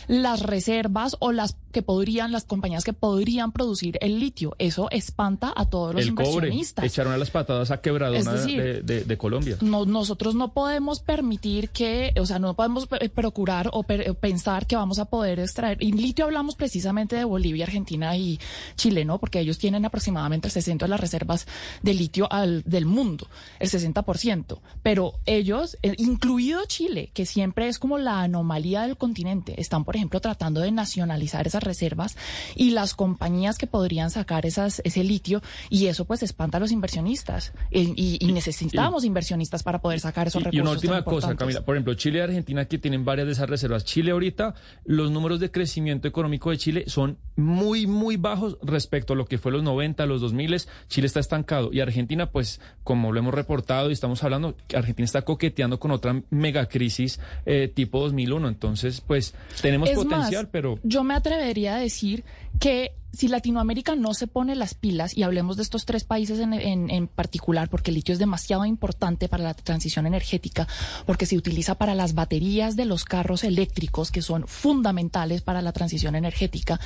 [0.09, 4.55] las reservas o las que podrían, las compañías que podrían producir el litio.
[4.59, 6.85] Eso espanta a todos los el cobre, inversionistas.
[6.85, 9.57] echaron a las patadas a quebradona decir, de, de- de Colombia.
[9.61, 14.77] No, nosotros no podemos permitir que, o sea, no podemos procurar o per- pensar que
[14.77, 15.83] vamos a poder extraer.
[15.83, 18.39] Y litio hablamos precisamente de Bolivia, Argentina y
[18.77, 19.19] Chile, ¿no?
[19.19, 21.47] Porque ellos tienen aproximadamente el 60% de las reservas
[21.83, 23.29] de litio al, del mundo,
[23.59, 24.59] el 60%.
[24.83, 29.97] Pero ellos, eh, incluido Chile, que siempre es como la anomalía del continente, están, por
[29.97, 32.17] ejemplo, tratando de nacionalizar esas reservas
[32.57, 36.73] y las compañías que podrían sacar esas, ese litio y eso pues espanta a los
[36.73, 37.53] inversionistas.
[37.71, 40.59] Eh, Y, y necesitamos inversionistas para poder sacar esos recursos.
[40.59, 41.37] Y una última cosa.
[41.37, 41.63] Camila.
[41.63, 43.85] Por ejemplo, Chile y Argentina, que tienen varias de esas reservas.
[43.85, 49.17] Chile ahorita, los números de crecimiento económico de Chile son muy, muy bajos respecto a
[49.17, 50.63] lo que fue los 90, los 2000.
[50.89, 51.71] Chile está estancado.
[51.73, 56.23] Y Argentina, pues, como lo hemos reportado y estamos hablando, Argentina está coqueteando con otra
[56.31, 58.49] megacrisis eh, tipo 2001.
[58.49, 60.79] Entonces, pues, tenemos Es potencial, más, pero...
[60.83, 62.25] yo me atrevería a decir
[62.59, 66.53] que si Latinoamérica no se pone las pilas, y hablemos de estos tres países en,
[66.53, 70.69] en- en particular, porque el litio es demasiado importante para la transición energética,
[71.07, 75.73] porque se utiliza para las baterías de los carros eléctricos, que son fundamentales para la
[75.73, 76.79] transición energética,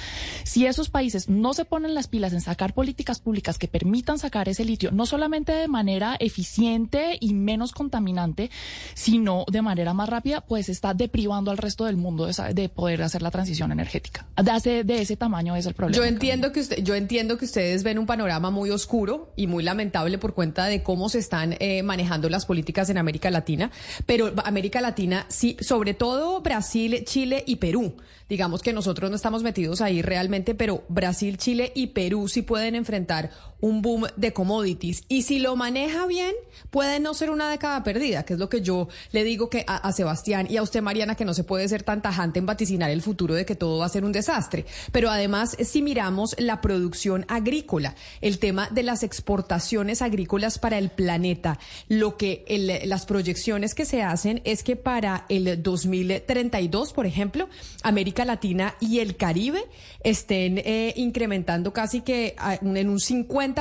[0.45, 4.49] si esos países no se ponen las pilas en sacar políticas públicas que permitan sacar
[4.49, 8.51] ese litio, no solamente de manera eficiente y menos contaminante,
[8.95, 13.03] sino de manera más rápida, pues está deprivando al resto del mundo de, de poder
[13.03, 14.27] hacer la transición energética.
[14.65, 16.03] De, de ese tamaño es el problema.
[16.14, 20.18] Entiendo que usted, yo entiendo que ustedes ven un panorama muy oscuro y muy lamentable
[20.18, 23.70] por cuenta de cómo se están eh, manejando las políticas en América Latina,
[24.07, 27.96] pero América Latina sí, sobre todo Brasil, Chile y Perú.
[28.29, 32.74] Digamos que nosotros no estamos metidos ahí realmente, pero Brasil, Chile y Perú sí pueden
[32.74, 33.31] enfrentar
[33.64, 35.05] un boom de commodities.
[35.09, 36.35] Y si lo maneja bien
[36.70, 39.90] puede no ser una década perdida, que es lo que yo le digo que a,
[39.92, 43.00] Sebastián y a usted Mariana que no se puede ser tan tajante en vaticinar el
[43.00, 47.24] futuro de que todo va a ser un desastre, pero además si miramos la producción
[47.27, 53.74] agrícola, el tema de las exportaciones agrícolas para el planeta, lo que el- las proyecciones
[53.74, 57.48] que se hacen es que para el 2032, por ejemplo,
[57.83, 59.64] América Latina y el Caribe
[60.03, 63.54] estén eh, incrementando casi que en un 50%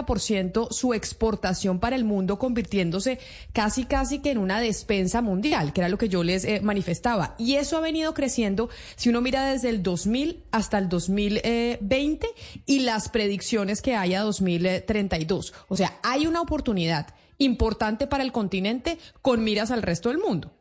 [0.72, 3.20] su exportación para el mundo, convirtiéndose
[3.52, 7.36] casi casi que en una despensa mundial, que era lo que yo les eh, manifestaba.
[7.38, 12.28] Y eso ha venido creciendo, si uno mira desde el 2000 hasta el 2020
[12.66, 15.54] y las predicciones que hay a 2032.
[15.68, 20.52] O sea, hay una oportunidad importante para el continente con miras al resto del mundo.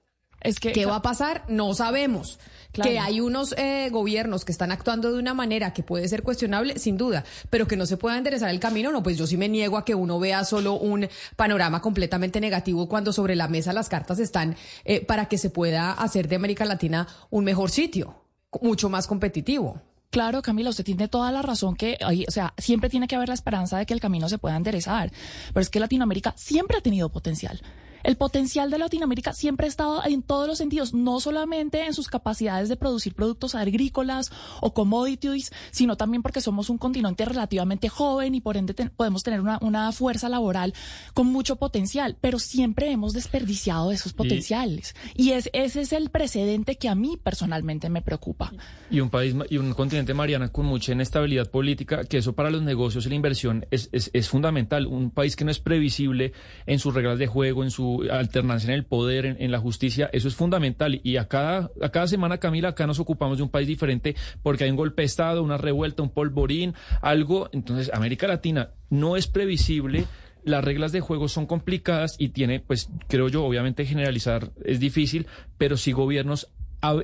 [0.40, 1.44] Es que, ¿Qué va a pasar?
[1.48, 2.40] No sabemos.
[2.72, 2.90] Claro.
[2.90, 6.78] Que hay unos eh, gobiernos que están actuando de una manera que puede ser cuestionable,
[6.78, 9.48] sin duda, pero que no se pueda enderezar el camino, no, pues yo sí me
[9.48, 13.90] niego a que uno vea solo un panorama completamente negativo cuando sobre la mesa las
[13.90, 18.24] cartas están eh, para que se pueda hacer de América Latina un mejor sitio,
[18.62, 19.82] mucho más competitivo.
[20.12, 23.34] Claro, Camila, usted tiene toda la razón que, o sea, siempre tiene que haber la
[23.34, 25.10] esperanza de que el camino se pueda enderezar,
[25.54, 27.62] pero es que Latinoamérica siempre ha tenido potencial.
[28.04, 32.08] El potencial de Latinoamérica siempre ha estado en todos los sentidos, no solamente en sus
[32.08, 38.34] capacidades de producir productos agrícolas o commodities, sino también porque somos un continente relativamente joven
[38.34, 40.72] y por ende podemos tener una, una, fuerza laboral
[41.12, 44.94] con mucho potencial, pero siempre hemos desperdiciado esos potenciales.
[45.14, 48.52] Y, es, ese es el precedente que a mí personalmente me preocupa.
[48.90, 52.62] Y un país y un continente, Mariana, con mucha inestabilidad política, que eso para los
[52.62, 54.86] negocios y la inversión es, es, es fundamental.
[54.86, 56.32] Un país que no es previsible
[56.66, 60.28] en sus reglas de juego, en su alternancia en el poder, en, la justicia, eso
[60.28, 61.00] es fundamental.
[61.02, 64.64] Y a cada, a cada semana, Camila, acá nos ocupamos de un país diferente porque
[64.64, 67.48] hay un golpe de Estado, una revuelta, un polvorín, algo.
[67.52, 70.06] Entonces, América Latina no es previsible
[70.44, 75.26] las reglas de juego son complicadas y tiene, pues creo yo, obviamente generalizar es difícil,
[75.56, 76.48] pero sí gobiernos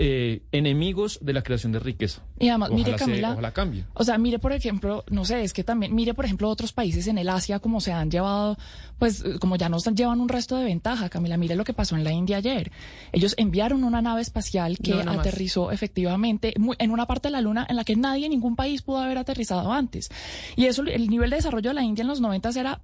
[0.00, 2.22] eh, enemigos de la creación de riqueza.
[2.38, 3.84] Y además, mire Camila, ojalá cambie.
[3.94, 7.06] O sea, mire por ejemplo, no sé, es que también, mire por ejemplo otros países
[7.06, 8.56] en el Asia como se han llevado,
[8.98, 12.04] pues como ya nos llevan un resto de ventaja, Camila, mire lo que pasó en
[12.04, 12.72] la India ayer.
[13.12, 17.76] Ellos enviaron una nave espacial que aterrizó efectivamente en una parte de la Luna en
[17.76, 20.10] la que nadie, ningún país pudo haber aterrizado antes.
[20.56, 22.80] Y eso, el nivel de desarrollo de la India en los 90 era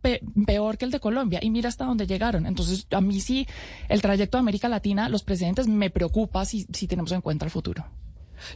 [0.46, 1.40] peor que el de Colombia.
[1.42, 2.46] Y mira hasta dónde llegaron.
[2.46, 3.46] Entonces, a mí sí,
[3.88, 7.85] el trayecto de América Latina, los precedentes me preocupa si tenemos en cuenta el futuro.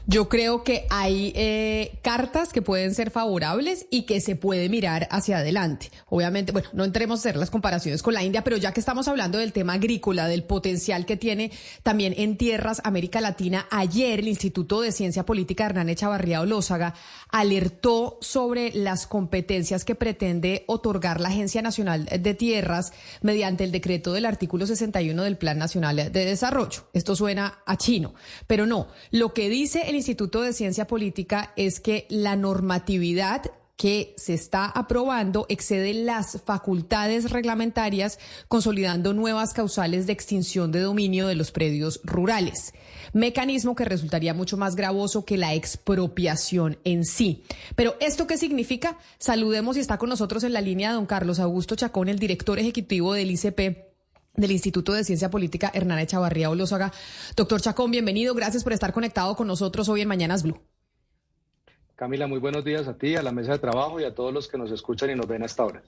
[0.07, 5.09] Yo creo que hay eh, cartas que pueden ser favorables y que se puede mirar
[5.11, 5.91] hacia adelante.
[6.09, 9.09] Obviamente, bueno, no entremos a hacer las comparaciones con la India, pero ya que estamos
[9.09, 14.29] hablando del tema agrícola, del potencial que tiene también en tierras América Latina, ayer el
[14.29, 16.95] Instituto de Ciencia Política Hernán Echavarría Olózaga
[17.31, 24.13] alertó sobre las competencias que pretende otorgar la Agencia Nacional de Tierras mediante el decreto
[24.13, 26.89] del artículo 61 del Plan Nacional de Desarrollo.
[26.93, 28.15] Esto suena a chino,
[28.47, 28.89] pero no.
[29.11, 33.43] Lo que dice el Instituto de Ciencia Política es que la normatividad
[33.77, 41.29] que se está aprobando excede las facultades reglamentarias, consolidando nuevas causales de extinción de dominio
[41.29, 42.73] de los predios rurales,
[43.13, 47.45] mecanismo que resultaría mucho más gravoso que la expropiación en sí.
[47.77, 48.99] Pero ¿esto qué significa?
[49.19, 53.13] Saludemos y está con nosotros en la línea don Carlos Augusto Chacón, el director ejecutivo
[53.13, 53.88] del ICP
[54.39, 56.93] del Instituto de Ciencia Política Hernán Echavarría Olózaga.
[57.37, 58.35] Doctor Chacón, bienvenido.
[58.35, 60.59] Gracias por estar conectado con nosotros hoy en Mañanas Blue.
[61.97, 64.47] Camila, muy buenos días a ti, a la mesa de trabajo y a todos los
[64.47, 65.83] que nos escuchan y nos ven hasta ahora.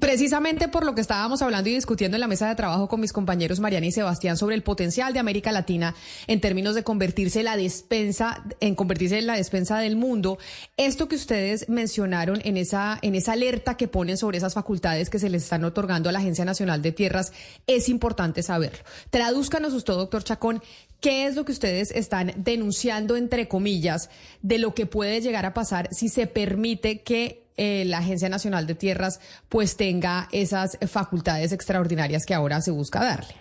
[0.00, 3.12] Precisamente por lo que estábamos hablando y discutiendo en la mesa de trabajo con mis
[3.12, 5.94] compañeros Mariana y Sebastián sobre el potencial de América Latina
[6.26, 10.38] en términos de convertirse la despensa, en convertirse en la despensa del mundo,
[10.76, 15.18] esto que ustedes mencionaron en esa, en esa alerta que ponen sobre esas facultades que
[15.18, 17.32] se les están otorgando a la Agencia Nacional de Tierras,
[17.66, 18.80] es importante saberlo.
[19.10, 20.62] Tradúzcanos usted, doctor Chacón,
[21.00, 24.08] ¿Qué es lo que ustedes están denunciando, entre comillas,
[24.40, 28.66] de lo que puede llegar a pasar si se permite que eh, la Agencia Nacional
[28.66, 33.34] de Tierras pues tenga esas facultades extraordinarias que ahora se busca darle.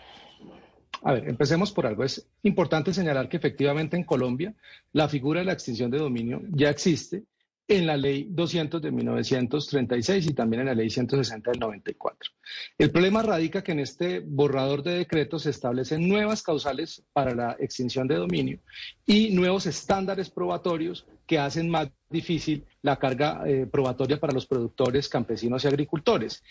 [1.01, 2.03] A ver, empecemos por algo.
[2.03, 4.55] Es importante señalar que efectivamente en Colombia
[4.91, 7.23] la figura de la extinción de dominio ya existe
[7.67, 12.31] en la ley 200 de 1936 y también en la ley 160 del 94.
[12.77, 17.55] El problema radica que en este borrador de decretos se establecen nuevas causales para la
[17.59, 18.59] extinción de dominio
[19.05, 25.09] y nuevos estándares probatorios que hacen más difícil la carga eh, probatoria para los productores,
[25.09, 26.43] campesinos y agricultores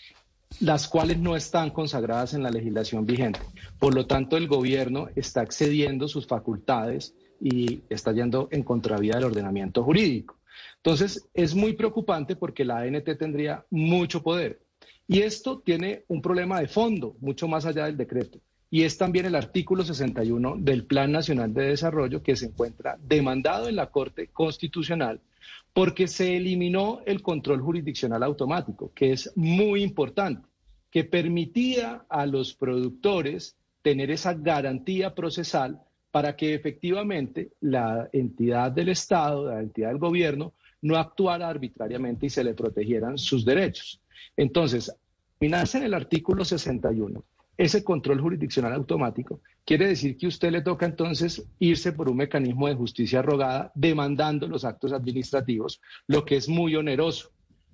[0.59, 3.39] las cuales no están consagradas en la legislación vigente.
[3.79, 9.25] Por lo tanto, el gobierno está excediendo sus facultades y está yendo en contravía del
[9.25, 10.37] ordenamiento jurídico.
[10.77, 14.61] Entonces, es muy preocupante porque la ANT tendría mucho poder.
[15.07, 18.39] Y esto tiene un problema de fondo, mucho más allá del decreto.
[18.71, 23.69] Y es también el artículo 61 del Plan Nacional de Desarrollo que se encuentra demandado
[23.69, 25.21] en la Corte Constitucional
[25.73, 30.47] porque se eliminó el control jurisdiccional automático, que es muy importante,
[30.89, 35.81] que permitía a los productores tener esa garantía procesal
[36.15, 42.29] para que efectivamente la entidad del Estado, la entidad del gobierno, no actuara arbitrariamente y
[42.29, 43.99] se le protegieran sus derechos.
[44.37, 44.95] Entonces,
[45.41, 47.21] nace en el artículo 61
[47.57, 52.69] ese control jurisdiccional automático, quiere decir que usted le toca entonces irse por un mecanismo
[52.69, 57.31] de justicia rogada demandando los actos administrativos, lo que es muy oneroso.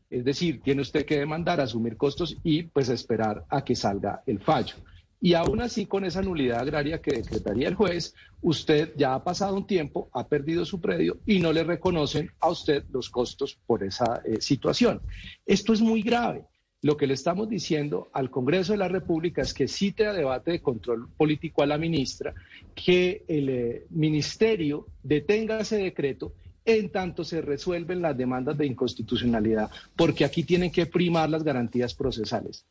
[0.10, 4.40] Es decir, tiene usted que demandar, asumir costos y pues esperar a que salga el
[4.40, 4.78] fallo.
[5.24, 9.56] Y aún así, con esa nulidad agraria que decretaría el juez, usted ya ha pasado
[9.56, 13.84] un tiempo, ha perdido su predio y no le reconocen a usted los costos por
[13.84, 15.00] esa eh, situación.
[15.46, 16.46] Esto es muy grave.
[16.82, 20.50] Lo que le estamos diciendo al Congreso de la República es que cite a debate
[20.50, 22.34] de control político a la ministra,
[22.74, 26.34] que el eh, ministerio detenga ese decreto
[26.66, 31.94] en tanto se resuelven las demandas de inconstitucionalidad, porque aquí tienen que primar las garantías
[31.94, 32.66] procesales.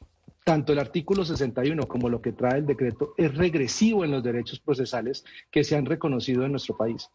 [0.45, 4.59] Tanto el artículo 61 como lo que trae el decreto es regresivo en los derechos
[4.61, 7.11] procesales que se han reconocido en nuestro país.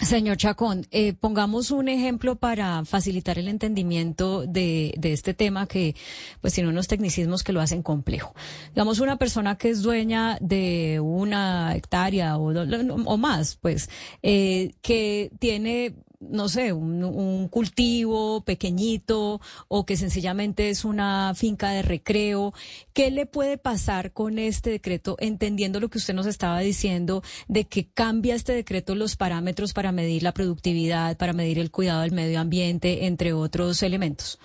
[0.00, 5.96] Señor Chacón, eh, pongamos un ejemplo para facilitar el entendimiento de, este tema que,
[6.42, 8.34] pues, tiene unos tecnicismos que lo hacen complejo.
[8.74, 13.88] Digamos, una persona que es dueña de una hectárea o, o más, pues,
[14.22, 21.82] eh, que tiene no sé, un, cultivo pequeñito o que sencillamente es una finca de
[21.82, 22.52] recreo.
[22.92, 27.64] ¿Qué le puede pasar con este decreto, entendiendo lo que usted nos estaba diciendo, de
[27.64, 32.12] que cambia este decreto los parámetros para medir la productividad, para medir el cuidado del
[32.12, 34.38] medio ambiente, entre otros elementos?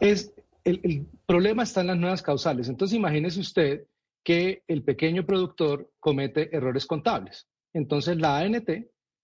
[0.00, 0.32] Es,
[0.64, 2.68] el, el problema está en las nuevas causales.
[2.68, 3.84] Entonces, imagínese usted
[4.22, 7.46] que el pequeño productor comete errores contables.
[7.72, 8.68] Entonces, la ANT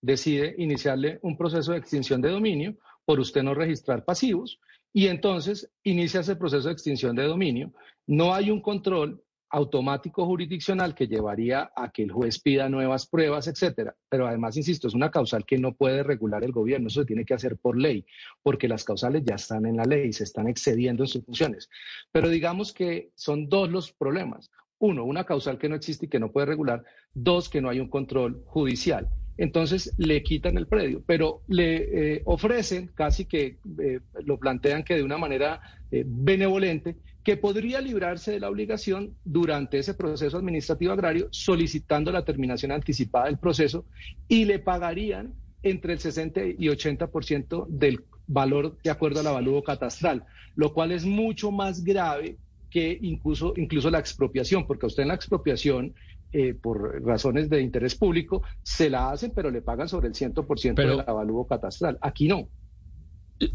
[0.02, 4.60] decide iniciarle un proceso de extinción de dominio por usted no registrar pasivos
[4.92, 7.72] y entonces inicia ese proceso de extinción de dominio.
[8.06, 13.46] No hay un control automático jurisdiccional que llevaría a que el juez pida nuevas pruebas,
[13.48, 13.94] etcétera.
[14.08, 17.24] Pero además, insisto, es una causal que no puede regular el gobierno, eso se tiene
[17.24, 18.04] que hacer por ley,
[18.42, 21.68] porque las causales ya están en la ley, se están excediendo en sus funciones.
[22.10, 24.50] Pero digamos que son dos los problemas.
[24.78, 26.82] Uno, una causal que no existe y que no puede regular.
[27.12, 29.10] Dos, que no hay un control judicial
[29.42, 34.94] entonces le quitan el predio, pero le eh, ofrecen, casi que eh, lo plantean que
[34.94, 40.92] de una manera eh, benevolente, que podría librarse de la obligación durante ese proceso administrativo
[40.92, 43.84] agrario solicitando la terminación anticipada del proceso
[44.28, 45.34] y le pagarían
[45.64, 50.24] entre el 60 y 80% del valor de acuerdo al avalúo catastral,
[50.54, 52.36] lo cual es mucho más grave
[52.70, 55.94] que incluso, incluso la expropiación, porque usted en la expropiación
[56.32, 60.74] eh, por razones de interés público, se la hacen, pero le pagan sobre el 100%
[60.74, 61.98] del avalúo catastral.
[62.00, 62.48] Aquí no.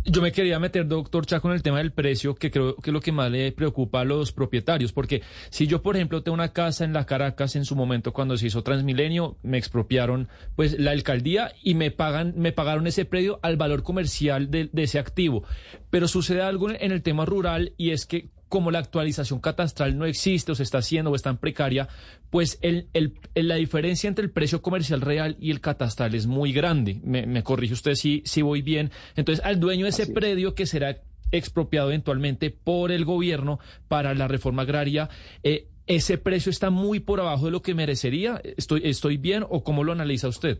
[0.03, 2.93] Yo me quería meter, doctor Chaco, en el tema del precio, que creo que es
[2.93, 6.51] lo que más le preocupa a los propietarios, porque si yo, por ejemplo, tengo una
[6.51, 10.91] casa en la Caracas en su momento cuando se hizo Transmilenio, me expropiaron pues la
[10.91, 15.43] alcaldía y me pagan, me pagaron ese predio al valor comercial de ese activo.
[15.89, 20.05] Pero sucede algo en el tema rural y es que como la actualización catastral no
[20.05, 21.87] existe o se está haciendo o está en precaria,
[22.29, 22.87] pues el,
[23.35, 26.99] la diferencia entre el precio comercial real y el catastral es muy grande.
[27.03, 28.91] Me, corrige usted si, si voy bien.
[29.15, 34.27] Entonces, al dueño de ese predio que será expropiado eventualmente por el gobierno para la
[34.27, 35.09] reforma agraria,
[35.43, 38.41] eh, ¿ese precio está muy por abajo de lo que merecería?
[38.43, 40.59] ¿Estoy, estoy bien o cómo lo analiza usted?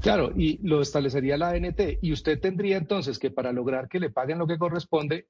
[0.00, 1.80] Claro, y lo establecería la ANT.
[2.00, 5.26] Y usted tendría entonces que para lograr que le paguen lo que corresponde,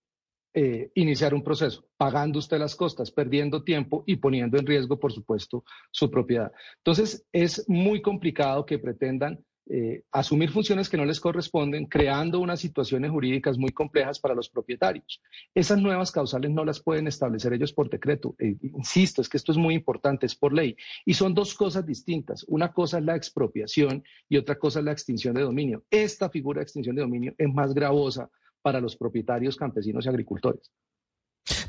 [0.61, 5.13] eh, iniciar un proceso, pagando usted las costas, perdiendo tiempo y poniendo en riesgo, por
[5.13, 6.51] supuesto, su propiedad.
[6.79, 9.39] Entonces, es muy complicado que pretendan
[9.71, 14.49] eh, asumir funciones que no les corresponden, creando unas situaciones jurídicas muy complejas para los
[14.49, 15.23] propietarios.
[15.55, 18.35] Esas nuevas causales no las pueden establecer ellos por decreto.
[18.41, 20.75] Eh, insisto, es que esto es muy importante, es por ley.
[21.05, 22.45] Y son dos cosas distintas.
[22.49, 25.85] Una cosa es la expropiación y otra cosa es la extinción de dominio.
[25.89, 28.29] Esta figura de extinción de dominio es más gravosa
[28.63, 30.71] para los propietarios campesinos y agricultores.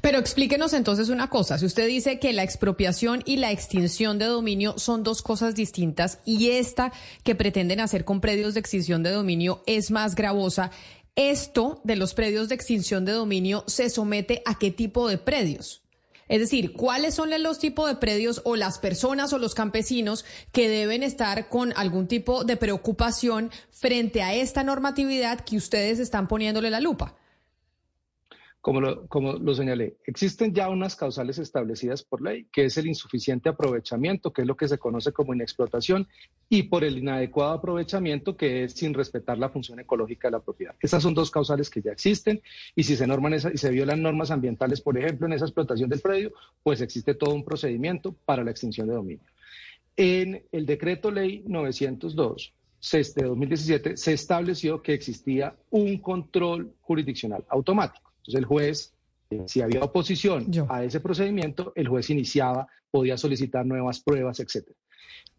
[0.02, 4.26] Pero explíquenos entonces una cosa, si usted dice que la expropiación y la extinción de
[4.26, 6.92] dominio son dos cosas distintas y esta
[7.24, 10.72] que pretenden hacer con predios de extinción de dominio es más gravosa,
[11.16, 15.84] ¿esto de los predios de extinción de dominio se somete a qué tipo de predios?
[16.30, 20.70] Es decir, ¿cuáles son los tipos de predios o las personas o los campesinos que
[20.70, 26.70] deben estar con algún tipo de preocupación frente a esta normatividad que ustedes están poniéndole
[26.70, 27.16] la lupa?
[28.62, 34.34] Como lo, señalé, existen ya unas causales establecidas por ley, que es el insuficiente aprovechamiento,
[34.34, 36.10] que es lo que se conoce como inexplotación,
[36.49, 40.76] y por el inadecuado aprovechamiento, que es sin respetar la función ecológica de la propiedad.
[40.82, 42.41] Esas son dos causales que ya existen,
[42.76, 46.01] y si se norman y se violan normas ambientales, por ejemplo, en esa explotación del
[46.01, 49.26] predio, pues existe todo un procedimiento para la extinción de dominio.
[49.95, 52.53] En el decreto ley 902
[52.91, 58.09] de 2017 se estableció que existía un control jurisdiccional automático.
[58.30, 58.94] Entonces el juez,
[59.32, 64.70] eh, si había oposición a ese procedimiento, el juez iniciaba, podía solicitar nuevas pruebas, etc.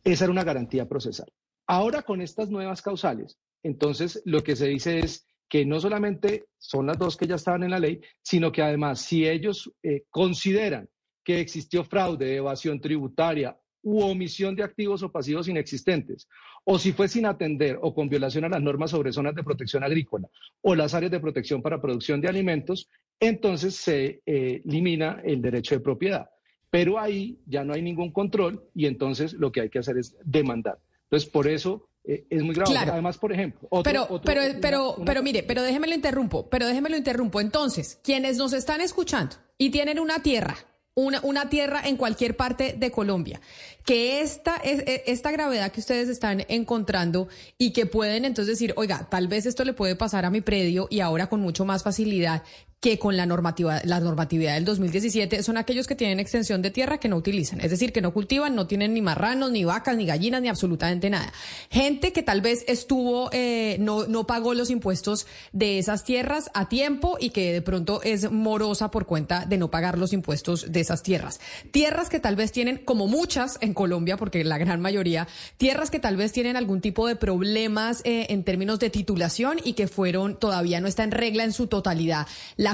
[0.02, 1.32] Esa era una garantía procesal.
[1.68, 6.86] Ahora con estas nuevas causales, entonces lo que se dice es que no solamente son
[6.86, 10.88] las dos que ya estaban en la ley, sino que además si ellos eh, consideran
[11.22, 16.28] que existió fraude, evasión tributaria u omisión de activos o pasivos inexistentes,
[16.64, 19.82] o si fue sin atender o con violación a las normas sobre zonas de protección
[19.84, 20.28] agrícola
[20.60, 25.74] o las áreas de protección para producción de alimentos, entonces se eh, elimina el derecho
[25.74, 26.28] de propiedad.
[26.70, 30.16] Pero ahí ya no hay ningún control y entonces lo que hay que hacer es
[30.24, 30.78] demandar.
[31.04, 32.70] Entonces, por eso eh, es muy grave.
[32.70, 32.92] Claro.
[32.92, 36.48] Además, por ejemplo, pero, otro- pero, una- pero, una- pero mire, pero déjeme lo interrumpo,
[36.48, 37.40] pero déjeme lo interrumpo.
[37.40, 40.56] Entonces, quienes nos están escuchando y tienen una tierra,
[41.00, 43.40] una, una tierra en cualquier parte de Colombia,
[43.84, 47.28] que esta, es, es- esta gravedad que ustedes están encontrando
[47.58, 50.86] y que pueden entonces decir, oiga, tal vez esto le puede pasar a mi predio
[50.90, 52.42] y ahora con mucho más facilidad
[52.80, 56.98] que con la normativa, la normatividad del 2017, son aquellos que tienen extensión de tierra
[56.98, 60.06] que no utilizan, es decir, que no cultivan, no tienen ni marranos, ni vacas, ni
[60.06, 61.30] gallinas, ni absolutamente nada.
[61.70, 66.70] Gente que tal vez estuvo, eh, no, no pagó los impuestos de esas tierras a
[66.70, 70.80] tiempo y que de pronto es morosa por cuenta de no pagar los impuestos de
[70.80, 71.38] esas tierras.
[71.72, 75.28] Tierras que tal vez tienen, como muchas en Colombia, porque la gran mayoría,
[75.58, 79.74] tierras que tal vez tienen algún tipo de problemas eh, en términos de titulación y
[79.74, 82.26] que fueron, todavía no está en regla en su totalidad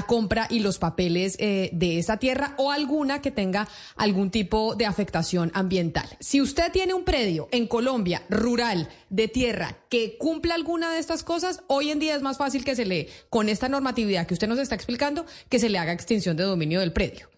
[0.03, 4.85] compra y los papeles eh, de esa tierra o alguna que tenga algún tipo de
[4.85, 6.07] afectación ambiental.
[6.19, 11.23] Si usted tiene un predio en Colombia rural de tierra que cumpla alguna de estas
[11.23, 14.47] cosas, hoy en día es más fácil que se le, con esta normatividad que usted
[14.47, 17.29] nos está explicando, que se le haga extinción de dominio del predio.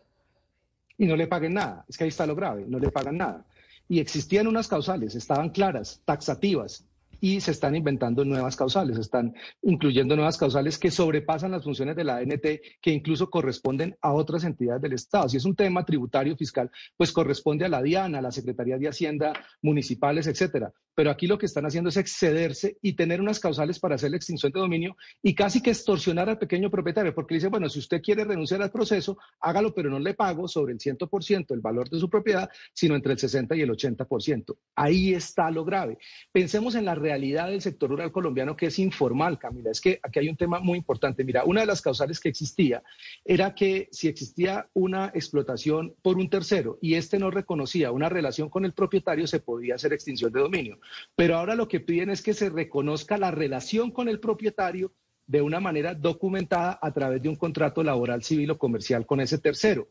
[0.97, 1.85] y no le paguen nada.
[1.87, 3.45] Es que ahí está lo grave, no le pagan nada.
[3.87, 6.83] Y existían unas causales, estaban claras, taxativas,
[7.21, 12.03] y se están inventando nuevas causales, están incluyendo nuevas causales que sobrepasan las funciones de
[12.03, 12.45] la ANT,
[12.81, 15.29] que incluso corresponden a otras entidades del Estado.
[15.29, 18.87] Si es un tema tributario fiscal, pues corresponde a la DIANA, a la Secretaría de
[18.87, 20.71] Hacienda, municipales, etcétera.
[20.95, 24.17] Pero aquí lo que están haciendo es excederse y tener unas causales para hacer la
[24.17, 27.79] extinción de dominio y casi que extorsionar al pequeño propietario, porque le dice, bueno, si
[27.79, 31.89] usted quiere renunciar al proceso, hágalo, pero no le pago sobre el 100% el valor
[31.89, 34.57] de su propiedad, sino entre el 60 y el 80%.
[34.75, 35.97] Ahí está lo grave.
[36.33, 39.71] Pensemos en la realidad del sector rural colombiano que es informal, Camila.
[39.71, 41.23] Es que aquí hay un tema muy importante.
[41.23, 42.83] Mira, una de las causales que existía
[43.25, 48.49] era que si existía una explotación por un tercero y este no reconocía una relación
[48.49, 50.79] con el propietario, se podía hacer extinción de dominio.
[51.15, 54.91] Pero ahora lo que piden es que se reconozca la relación con el propietario
[55.25, 59.39] de una manera documentada a través de un contrato laboral, civil o comercial con ese
[59.39, 59.87] tercero.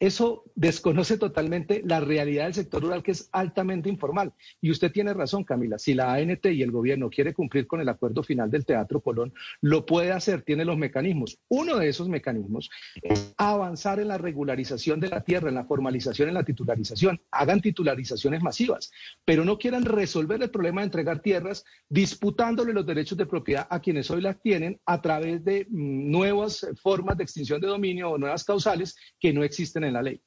[0.00, 4.32] Eso desconoce totalmente la realidad del sector rural, que es altamente informal.
[4.62, 5.78] Y usted tiene razón, Camila.
[5.78, 9.34] Si la ANT y el gobierno quiere cumplir con el acuerdo final del Teatro Colón,
[9.60, 11.38] lo puede hacer, tiene los mecanismos.
[11.48, 12.70] Uno de esos mecanismos
[13.02, 17.20] es avanzar en la regularización de la tierra, en la formalización, en la titularización.
[17.30, 18.90] Hagan titularizaciones masivas,
[19.26, 23.80] pero no quieran resolver el problema de entregar tierras disputándole los derechos de propiedad a
[23.80, 28.18] quienes hoy las tienen a través de mm, nuevas formas de extinción de dominio o
[28.18, 30.22] nuevas causales que no existen en la ley.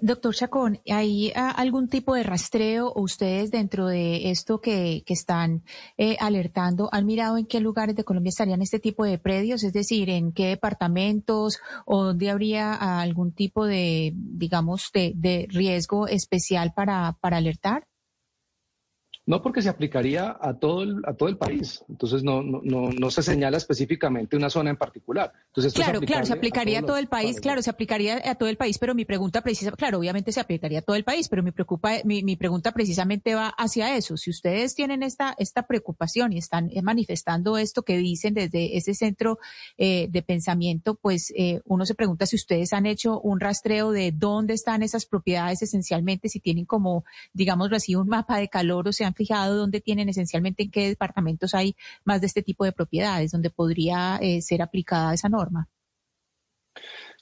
[0.00, 5.62] Doctor Chacón, ¿hay ah, algún tipo de rastreo ustedes dentro de esto que, están
[5.98, 9.62] eh, alertando han mirado en qué lugares de Colombia estarían este tipo de predios?
[9.62, 16.08] Es decir, ¿en qué departamentos o dónde habría ah, algún tipo de, digamos, de, riesgo
[16.08, 17.86] especial para alertar?
[19.24, 21.84] No porque se aplicaría a todo el, a todo el país.
[21.88, 25.32] Entonces no, no, no, no se señala específicamente una zona en particular.
[25.46, 28.34] Entonces, esto es Claro, claro, se aplicaría a todo el país, claro, se aplicaría a
[28.34, 31.28] todo el país, pero mi pregunta precisa, claro, obviamente se aplicaría a todo el país,
[31.28, 34.16] pero mi preocupa, mi, mi pregunta precisamente va hacia eso.
[34.16, 38.94] Si ustedes tienen esta, esta preocupación y están eh, manifestando esto que dicen desde ese
[38.94, 39.38] centro
[39.78, 44.10] eh, de pensamiento, pues eh, uno se pregunta si ustedes han hecho un rastreo de
[44.12, 48.92] dónde están esas propiedades esencialmente, si tienen como, digámoslo así, un mapa de calor o
[48.92, 52.72] se han fijado dónde tienen esencialmente en qué departamentos hay más de este tipo de
[52.72, 55.68] propiedades, donde podría eh, ser aplicada esa norma.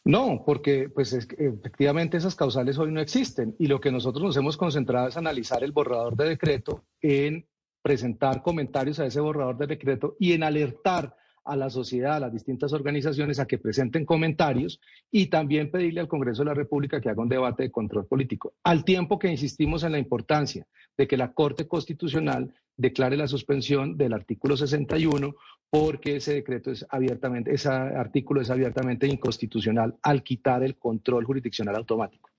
[0.04, 4.36] No, porque pues es efectivamente esas causales hoy no existen y lo que nosotros nos
[4.36, 7.46] hemos concentrado es analizar el borrador de decreto, en
[7.82, 11.16] presentar comentarios a ese borrador de decreto y en alertar
[11.50, 14.80] a la sociedad, a las distintas organizaciones a que presenten comentarios
[15.10, 18.54] y también pedirle al Congreso de la República que haga un debate de control político.
[18.62, 23.96] Al tiempo que insistimos en la importancia de que la Corte Constitucional declare la suspensión
[23.96, 25.34] del artículo 61
[25.68, 31.76] porque ese decreto es abiertamente, ese artículo es abiertamente inconstitucional al quitar el control jurisdiccional
[31.76, 32.29] automático.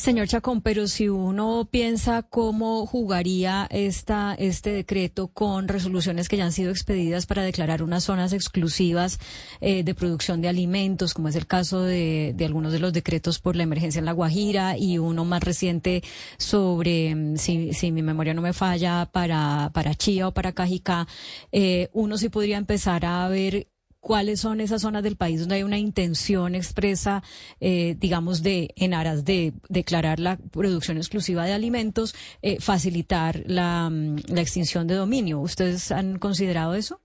[0.00, 6.46] Señor Chacón, pero si uno piensa cómo jugaría esta, este decreto con resoluciones que ya
[6.46, 9.18] han sido expedidas para declarar unas zonas exclusivas
[9.60, 13.40] eh, de producción de alimentos, como es el caso de, de, algunos de los decretos
[13.40, 16.02] por la emergencia en La Guajira y uno más reciente
[16.38, 21.06] sobre, mm, si, si mi memoria no me falla, para, para Chía o para Cajicá,
[21.52, 23.68] eh, uno sí podría empezar a ver
[24.00, 27.22] cuáles son esas zonas del país donde hay una intención expresa,
[27.60, 33.90] eh, digamos, de en aras de declarar la producción exclusiva de alimentos, eh, facilitar la,
[34.28, 35.40] la, extinción de dominio.
[35.40, 37.00] ¿Ustedes han considerado eso?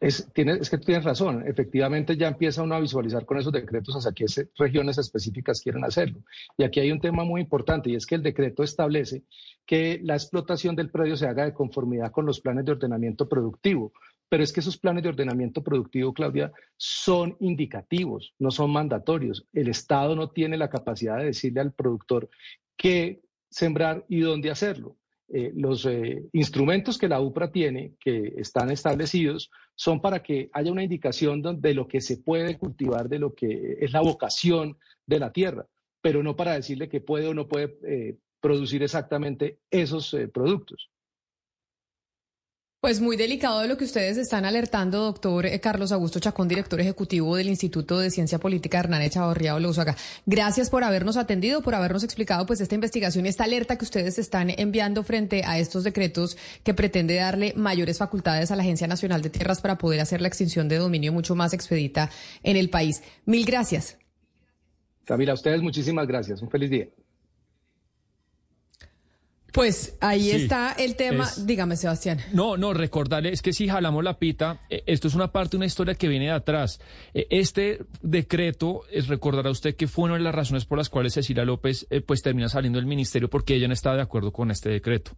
[0.00, 3.94] Es, tiene, es que tienes razón, efectivamente ya empieza uno a visualizar con esos decretos
[3.94, 4.26] hacia qué
[4.58, 6.18] regiones específicas quieren hacerlo.
[6.58, 9.22] Y aquí hay un tema muy importante y es que el decreto establece
[9.64, 13.92] que la explotación del predio se haga de conformidad con los planes de ordenamiento productivo.
[14.34, 19.46] Pero es que esos planes de ordenamiento productivo, Claudia, son indicativos, no son mandatorios.
[19.52, 22.28] El Estado no tiene la capacidad de decirle al productor
[22.76, 24.96] qué sembrar y dónde hacerlo.
[25.28, 30.72] Eh, los eh, instrumentos que la UPRA tiene, que están establecidos, son para que haya
[30.72, 34.76] una indicación de lo que se puede cultivar, de lo que es la vocación
[35.06, 35.64] de la tierra,
[36.00, 40.90] pero no para decirle que puede o no puede eh, producir exactamente esos productos.
[42.84, 47.34] Pues muy delicado lo que ustedes están alertando, doctor eh, Carlos Augusto Chacón, director ejecutivo
[47.34, 49.96] del Instituto de Ciencia Política Hernán Echavarría Olauzaga.
[50.26, 54.18] Gracias por habernos atendido, por habernos explicado pues esta investigación y esta alerta que ustedes
[54.18, 59.22] están enviando frente a estos decretos que pretende darle mayores facultades a la Agencia Nacional
[59.22, 62.10] de Tierras para poder hacer la extinción de dominio mucho más expedita
[62.42, 63.02] en el país.
[63.24, 63.96] Mil gracias.
[65.06, 66.42] Camila, a ustedes muchísimas gracias.
[66.42, 66.88] Un feliz día.
[69.54, 71.30] Pues ahí está el tema.
[71.38, 72.18] Dígame, Sebastián.
[72.32, 75.64] No, no, recordarle, es que si jalamos la pita, eh, esto es una parte una
[75.64, 76.80] historia que viene de atrás.
[77.14, 81.14] Eh, este decreto, es recordará usted que fue una de las razones por las cuales
[81.14, 84.50] Cecilia López eh, pues termina saliendo del ministerio porque ella no estaba de acuerdo con
[84.50, 85.12] este decreto.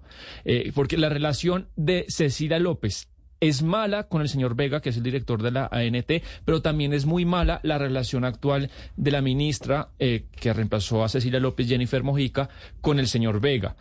[0.75, 3.09] porque la relación de Cecilia López
[3.41, 6.13] es mala con el señor Vega, que es el director de la ANT,
[6.45, 11.41] pero también es muy mala la relación actual de la ministra que reemplazó a Cecilia
[11.41, 12.51] López, Jennifer Mojica,
[12.83, 13.77] con el señor Vega.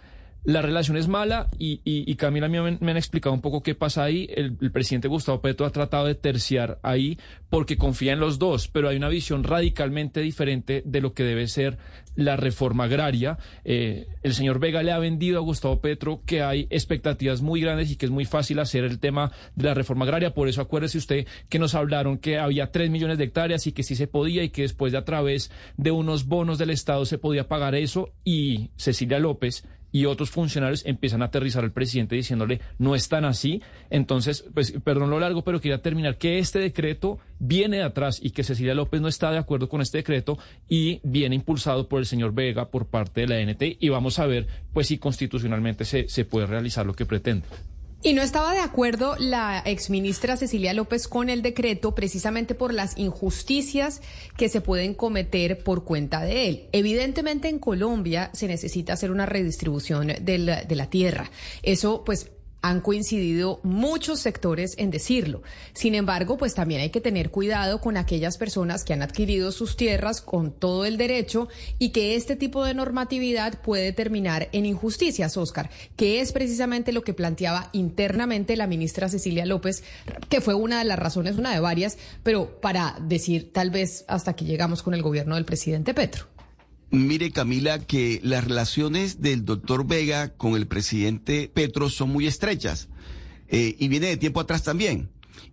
[0.46, 4.04] La relación es mala y, y, Camila me, me, han explicado un poco qué pasa
[4.04, 4.30] ahí.
[4.30, 7.18] El, presidente Gustavo Petro ha tratado de terciar ahí
[7.50, 11.48] porque confía en los dos, pero hay una visión radicalmente diferente de lo que debe
[11.48, 11.80] ser
[12.16, 13.39] la reforma agraria.
[13.64, 17.89] Eh, el señor Vega le ha vendido a Gustavo Petro que hay expectativas muy grandes
[17.89, 20.36] y que es muy fácil hacer el tema de la reforma agraria.
[20.36, 23.82] Por eso acuérdese usted que nos hablaron que había tres millones de hectáreas y que
[23.82, 27.18] sí se podía y que después de a través de unos bonos del Estado se
[27.18, 29.66] podía pagar eso y Cecilia López
[29.96, 33.62] y otros funcionarios empiezan a aterrizar al presidente diciéndole no están así.
[33.89, 38.32] Entonces, pues perdón lo largo, pero quería terminar que este decreto viene de atrás y
[38.32, 40.38] que Cecilia López no está de acuerdo con este decreto
[40.68, 44.26] y viene impulsado por el señor Vega por parte de la NT y vamos a
[44.26, 47.46] ver pues si constitucionalmente se, se puede realizar lo que pretende.
[48.06, 52.95] Y no estaba de acuerdo la exministra Cecilia López con el decreto precisamente por las
[52.99, 53.99] injusticias
[54.38, 56.70] que se pueden cometer por cuenta de él.
[56.72, 61.32] Evidentemente en Colombia se necesita hacer una redistribución de la, de la tierra.
[61.64, 62.30] Eso pues
[62.68, 65.43] han coincidido muchos sectores en decirlo.
[65.74, 69.78] Sin embargo, pues también hay que tener cuidado con aquellas personas que han adquirido sus
[69.78, 71.47] tierras con todo el derecho
[71.78, 77.03] y que este tipo de normatividad puede terminar en injusticias, Oscar, que es precisamente lo
[77.03, 79.84] que planteaba internamente la ministra Cecilia López,
[80.28, 84.36] que fue una de las razones, una de varias, pero para decir tal vez hasta
[84.36, 86.35] que llegamos con el gobierno del presidente Petro.
[86.92, 92.90] Mire, Camila, que las relaciones del doctor Vega con el presidente Petro son muy estrechas
[93.48, 95.10] eh, y viene de tiempo atrás también.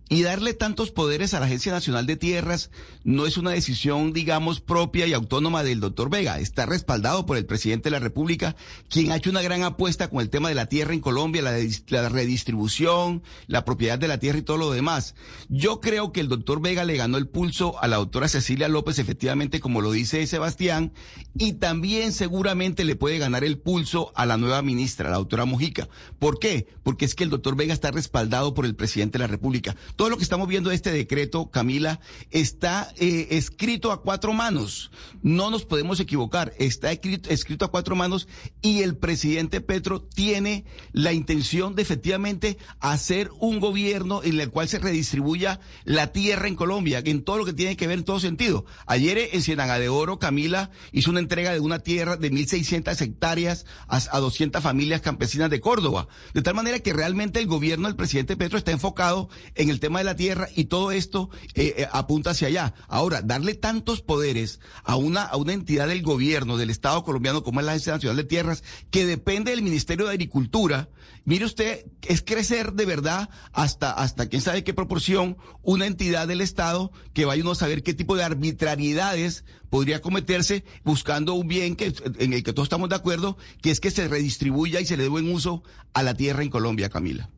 [0.09, 2.69] Y darle tantos poderes a la Agencia Nacional de Tierras
[3.03, 6.39] no es una decisión, digamos, propia y autónoma del doctor Vega.
[6.39, 8.55] Está respaldado por el presidente de la República,
[8.89, 11.57] quien ha hecho una gran apuesta con el tema de la tierra en Colombia, la,
[11.87, 15.15] la redistribución, la propiedad de la tierra y todo lo demás.
[15.49, 18.99] Yo creo que el doctor Vega le ganó el pulso a la doctora Cecilia López,
[18.99, 20.93] efectivamente, como lo dice Sebastián,
[21.33, 25.87] y también seguramente le puede ganar el pulso a la nueva ministra, la doctora Mojica.
[26.19, 26.67] ¿Por qué?
[26.83, 29.75] Porque es que el doctor Vega está respaldado por el presidente de la República.
[29.95, 31.99] Todo lo que estamos viendo de este decreto, Camila,
[32.31, 34.91] está eh, escrito a cuatro manos.
[35.21, 36.53] No nos podemos equivocar.
[36.57, 38.27] Está escrito, a cuatro manos
[38.61, 44.67] y el presidente Petro tiene la intención de efectivamente hacer un gobierno en el cual
[44.67, 48.19] se redistribuya la tierra en Colombia, en todo lo que tiene que ver en todo
[48.19, 48.65] sentido.
[48.87, 53.65] Ayer en Ciénaga de Oro, Camila hizo una entrega de una tierra de 1.600 hectáreas
[53.87, 56.07] a, a 200 familias campesinas de Córdoba.
[56.33, 59.99] De tal manera que realmente el gobierno del presidente Petro está enfocado en el tema
[59.99, 62.73] de la tierra y todo esto eh, eh, apunta hacia allá.
[62.87, 67.59] Ahora, darle tantos poderes a una, a una entidad del gobierno, del Estado colombiano como
[67.59, 70.87] es la Agencia Nacional de Tierras, que depende del Ministerio de Agricultura,
[71.25, 76.39] mire usted, es crecer de verdad hasta, hasta quién sabe qué proporción una entidad del
[76.39, 81.75] Estado que vaya uno a saber qué tipo de arbitrariedades podría cometerse buscando un bien
[81.75, 84.95] que, en el que todos estamos de acuerdo, que es que se redistribuya y se
[84.95, 85.61] le dé buen uso
[85.93, 87.29] a la tierra en Colombia, Camila.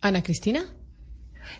[0.00, 0.64] Ana Cristina.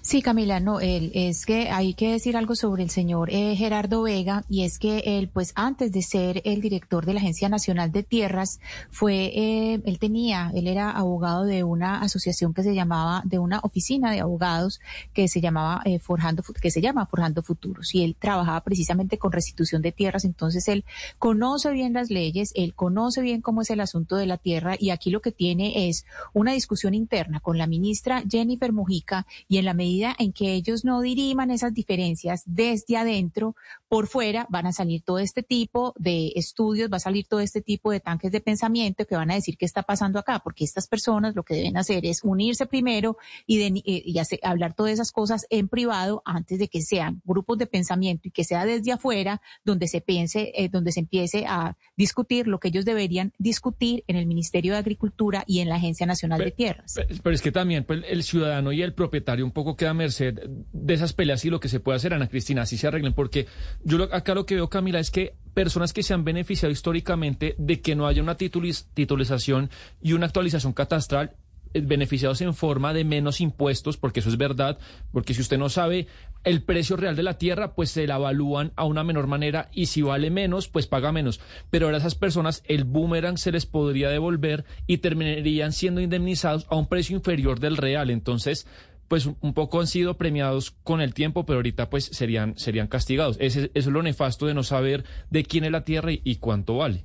[0.00, 4.02] Sí, Camila, no, él, es que hay que decir algo sobre el señor eh, Gerardo
[4.02, 7.92] Vega y es que él, pues antes de ser el director de la Agencia Nacional
[7.92, 8.60] de Tierras,
[8.90, 13.60] fue, eh, él tenía, él era abogado de una asociación que se llamaba, de una
[13.62, 14.80] oficina de abogados
[15.12, 19.32] que se llamaba eh, Forjando, que se llama Forjando Futuros y él trabajaba precisamente con
[19.32, 20.84] restitución de tierras, entonces él
[21.18, 24.90] conoce bien las leyes, él conoce bien cómo es el asunto de la tierra y
[24.90, 29.64] aquí lo que tiene es una discusión interna con la ministra Jennifer Mujica y en
[29.64, 33.56] la medida en que ellos no diriman esas diferencias desde adentro,
[33.88, 37.62] por fuera van a salir todo este tipo de estudios, va a salir todo este
[37.62, 40.88] tipo de tanques de pensamiento que van a decir qué está pasando acá, porque estas
[40.88, 43.16] personas lo que deben hacer es unirse primero
[43.46, 48.28] y, eh, hablar todas esas cosas en privado antes de que sean grupos de pensamiento
[48.28, 52.60] y que sea desde afuera donde se piense, eh, donde se empiece a discutir lo
[52.60, 56.50] que ellos deberían discutir en el Ministerio de Agricultura y en la Agencia Nacional de
[56.50, 56.94] Tierras.
[57.22, 60.34] Pero, es que también pues, el ciudadano y el propietario un poco queda a merced
[60.72, 63.46] de esas peleas y lo que se puede hacer, Ana Cristina, así se arreglen, porque
[63.84, 67.80] yo acá lo que veo, Camila, es que personas que se han beneficiado históricamente de
[67.80, 69.70] que no haya una titulización
[70.00, 71.34] y una actualización catastral
[71.74, 74.78] eh, beneficiados en forma de menos impuestos, porque eso es verdad,
[75.12, 76.06] porque si usted no sabe
[76.44, 79.86] el precio real de la tierra, pues se la evalúan a una menor manera y
[79.86, 81.40] si vale menos, pues paga menos.
[81.70, 86.76] Pero ahora esas personas el boomerang se les podría devolver y terminarían siendo indemnizados a
[86.76, 88.10] un precio inferior del real.
[88.10, 88.66] Entonces,
[89.08, 93.36] pues un poco han sido premiados con el tiempo, pero ahorita pues serían, serían castigados.
[93.40, 96.76] Ese, eso es lo nefasto de no saber de quién es la tierra y cuánto
[96.76, 97.04] vale.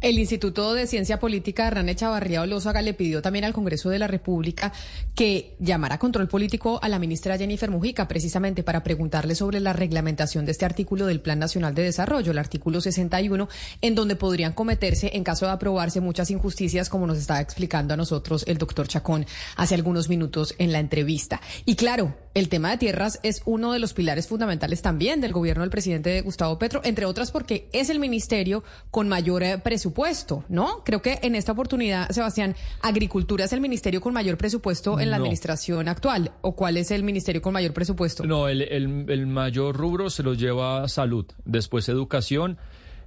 [0.00, 4.06] El Instituto de Ciencia Política Hernán Echavarría Olózaga le pidió también al Congreso de la
[4.06, 4.72] República
[5.16, 10.46] que llamara control político a la ministra Jennifer Mujica, precisamente para preguntarle sobre la reglamentación
[10.46, 13.48] de este artículo del Plan Nacional de Desarrollo, el artículo 61,
[13.80, 17.96] en donde podrían cometerse, en caso de aprobarse, muchas injusticias, como nos estaba explicando a
[17.96, 19.26] nosotros el doctor Chacón
[19.56, 21.40] hace algunos minutos en la entrevista.
[21.64, 25.62] Y claro, el tema de tierras es uno de los pilares fundamentales también del gobierno
[25.62, 30.82] del presidente Gustavo Petro, entre otras porque es el ministerio con mayor eh, presupuesto, ¿no?
[30.84, 35.16] Creo que en esta oportunidad, Sebastián, Agricultura es el ministerio con mayor presupuesto en la
[35.16, 36.32] administración actual.
[36.40, 38.24] ¿O cuál es el ministerio con mayor presupuesto?
[38.24, 42.58] No, el, el mayor rubro se lo lleva salud, después educación.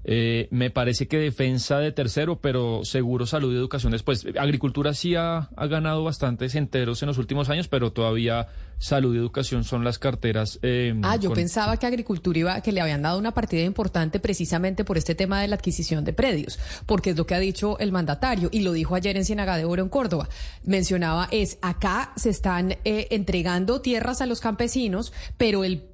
[0.04, 4.26] Eh, me parece que defensa de tercero, pero seguro salud y educación después.
[4.40, 8.48] Agricultura sí ha, ganado bastantes enteros en los últimos años, pero todavía
[8.80, 10.60] salud y educación son las carteras.
[10.64, 14.84] Eh, ah, yo pensaba que agricultura iba, que le habían dado una partida importante precisamente
[14.84, 17.92] por este tema de la adquisición de predios, porque es lo que ha dicho el
[17.92, 20.30] mandatario y lo dijo ayer en Ciénaga de Oro en Córdoba.
[20.64, 25.91] Mencionaba es acá se están eh, entregando tierras a los campesinos, pero el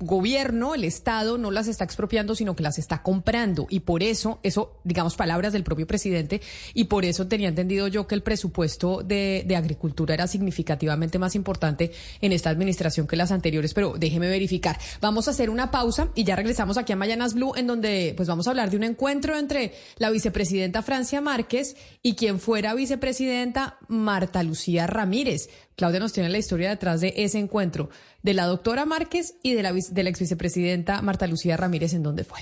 [0.00, 3.66] gobierno, el Estado, no las está expropiando, sino que las está comprando.
[3.68, 6.40] Y por eso, eso, digamos, palabras del propio presidente,
[6.74, 11.34] y por eso tenía entendido yo que el presupuesto de, de agricultura era significativamente más
[11.34, 14.78] importante en esta administración que las anteriores, pero déjeme verificar.
[15.00, 18.28] Vamos a hacer una pausa y ya regresamos aquí a Mayanas Blue, en donde pues
[18.28, 23.78] vamos a hablar de un encuentro entre la vicepresidenta Francia Márquez y quien fuera vicepresidenta
[23.88, 25.48] Marta Lucía Ramírez.
[25.78, 27.88] Claudia nos tiene la historia detrás de ese encuentro
[28.24, 32.24] de la doctora Márquez y de la, de ex vicepresidenta Marta Lucía Ramírez en dónde
[32.24, 32.40] fue.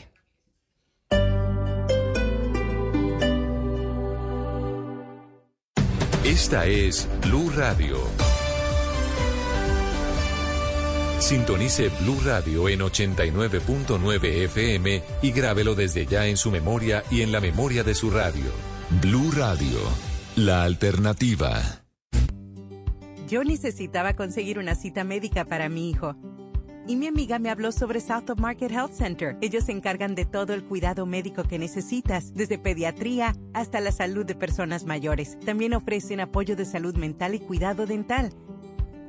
[6.25, 7.99] Esta es Blue Radio.
[11.19, 17.33] Sintonice Blue Radio en 89.9 FM y grábelo desde ya en su memoria y en
[17.33, 18.51] la memoria de su radio.
[19.03, 19.79] Blue Radio,
[20.37, 21.86] la alternativa.
[23.27, 26.15] Yo necesitaba conseguir una cita médica para mi hijo.
[26.87, 29.37] Y mi amiga me habló sobre South of Market Health Center.
[29.41, 34.25] Ellos se encargan de todo el cuidado médico que necesitas, desde pediatría hasta la salud
[34.25, 35.37] de personas mayores.
[35.45, 38.31] También ofrecen apoyo de salud mental y cuidado dental.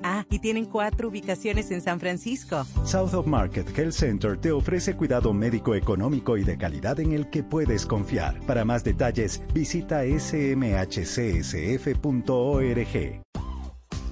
[0.02, 2.66] Ah, y tienen cuatro ubicaciones en San Francisco.
[2.84, 7.30] South of Market Health Center te ofrece cuidado médico económico y de calidad en el
[7.30, 8.40] que puedes confiar.
[8.48, 10.48] Para más detalles, visita smhcsf.org.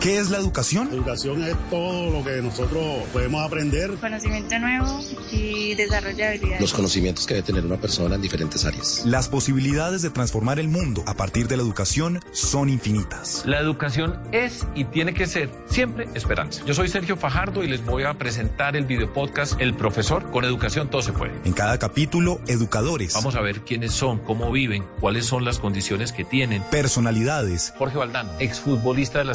[0.00, 0.88] ¿Qué es la educación?
[0.92, 3.90] Educación es todo lo que nosotros podemos aprender.
[4.00, 5.00] Conocimiento nuevo
[5.30, 6.60] y desarrollo habilidades.
[6.60, 9.02] Los conocimientos que debe tener una persona en diferentes áreas.
[9.06, 13.44] Las posibilidades de transformar el mundo a partir de la educación son infinitas.
[13.46, 16.62] La educación es y tiene que ser siempre esperanza.
[16.66, 20.30] Yo soy Sergio Fajardo y les voy a presentar el video podcast El Profesor.
[20.32, 21.32] Con educación todo se puede.
[21.44, 23.14] En cada capítulo, educadores.
[23.14, 26.62] Vamos a ver quiénes son, cómo viven, cuáles son las condiciones que tienen.
[26.72, 27.72] Personalidades.
[27.78, 29.34] Jorge Valdán, exfutbolista de la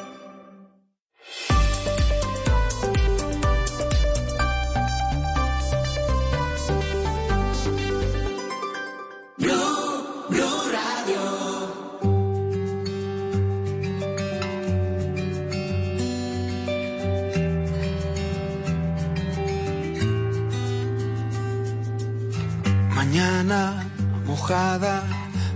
[23.43, 25.03] Mojada,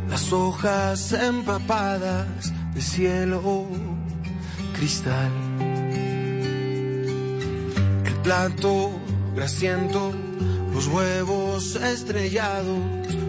[0.10, 3.68] las hojas empapadas de cielo
[4.74, 5.32] cristal.
[8.04, 8.90] El plato
[9.36, 10.12] grasiento,
[10.74, 12.80] los huevos estrellados,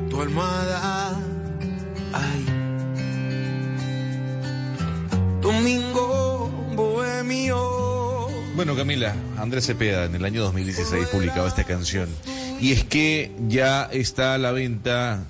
[0.08, 1.14] tu almohada.
[2.14, 2.46] Ay.
[5.42, 7.95] Domingo bohemio.
[8.56, 12.08] Bueno, Camila, Andrés Cepeda en el año 2016 publicaba esta canción.
[12.58, 15.24] Y es que ya está a la venta,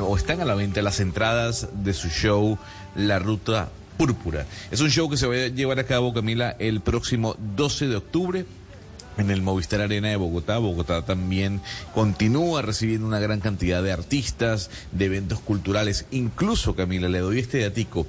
[0.00, 2.58] o están a la venta las entradas de su show
[2.94, 4.46] La Ruta Púrpura.
[4.70, 7.96] Es un show que se va a llevar a cabo, Camila, el próximo 12 de
[7.96, 8.44] octubre
[9.18, 10.58] en el Movistar Arena de Bogotá.
[10.58, 11.60] Bogotá también
[11.92, 16.06] continúa recibiendo una gran cantidad de artistas, de eventos culturales.
[16.12, 18.06] Incluso, Camila, le doy este datico.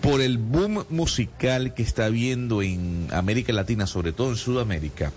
[0.00, 5.12] Por el boom musical que está habiendo en América Latina, sobre todo en Sudamérica,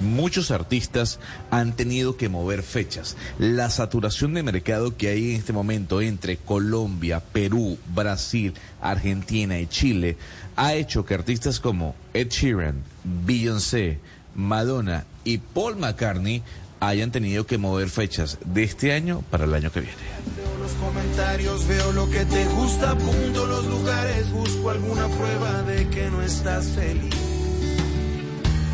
[0.00, 1.18] muchos artistas
[1.50, 3.16] han tenido que mover fechas.
[3.38, 9.66] La saturación de mercado que hay en este momento entre Colombia, Perú, Brasil, Argentina y
[9.66, 10.16] Chile
[10.56, 12.82] ha hecho que artistas como Ed Sheeran,
[13.26, 13.98] Beyoncé,
[14.34, 16.42] Madonna y Paul McCartney
[16.80, 19.96] hayan tenido que mover fechas de este año para el año que viene.
[20.36, 25.88] Veo los comentarios, veo lo que te gusta, apunto los lugares, busco alguna prueba de
[25.88, 27.14] que no estás feliz.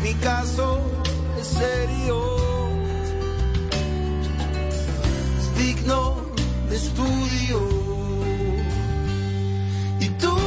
[0.03, 0.81] Mi caso
[1.39, 2.37] es serio,
[5.39, 6.25] es digno
[6.69, 7.85] de estudio.
[9.99, 10.37] Y tú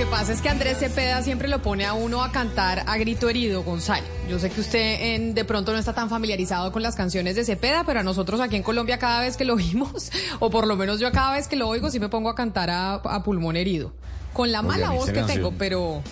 [0.00, 3.28] que pasa es que Andrés Cepeda siempre lo pone a uno a cantar a grito
[3.28, 4.06] herido, Gonzalo.
[4.30, 7.44] Yo sé que usted en- de pronto no está tan familiarizado con las canciones de
[7.44, 10.76] Cepeda, pero a nosotros aquí en Colombia cada vez que lo oímos, o por lo
[10.76, 13.56] menos yo cada vez que lo oigo, sí me pongo a cantar a, a pulmón
[13.56, 13.92] herido.
[14.32, 16.02] Con la mala voz que canción- tengo, pero,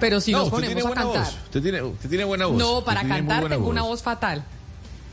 [0.00, 1.32] pero sí No, nos usted ponemos tiene a cantar.
[1.44, 2.56] Usted tiene, usted tiene buena voz.
[2.58, 4.44] No, para cantar tengo una voz fatal.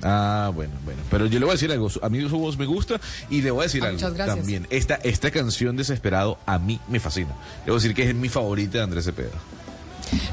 [0.04, 1.01] Ah, bueno, bueno.
[1.10, 1.89] Pero yo le voy a decir algo.
[2.01, 2.99] A mí su voz me gusta
[3.30, 4.38] y le voy a decir Ah, algo muchas gracias.
[4.38, 4.68] también.
[4.70, 7.30] Esta, esta canción Desesperado a mí me fascina.
[7.66, 9.30] Le voy a decir que es mi favorita de Andrés Cepeda.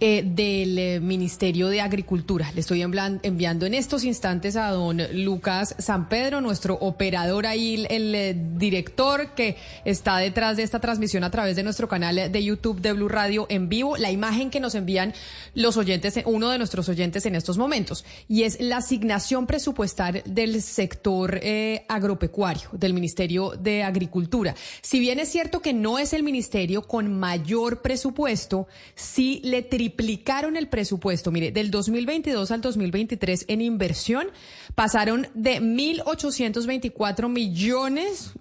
[0.00, 2.50] Eh, del eh, Ministerio de Agricultura.
[2.54, 8.14] Le estoy enviando en estos instantes a don Lucas San Pedro, nuestro operador ahí, el,
[8.14, 12.80] eh, director que está detrás de esta transmisión a través de nuestro canal de YouTube
[12.80, 15.12] de Blue Radio en vivo, la imagen que nos envían
[15.54, 20.62] los oyentes, uno de nuestros oyentes en estos momentos, y es la asignación presupuestal del
[20.62, 24.54] sector eh, agropecuario, del Ministerio de Agricultura.
[24.82, 30.56] Si bien es cierto que no es el ministerio con mayor presupuesto, sí le triplicaron
[30.56, 34.26] el presupuesto, mire, del 2022 al 2023 en inversión
[34.74, 38.32] pasaron de 1.824 millones,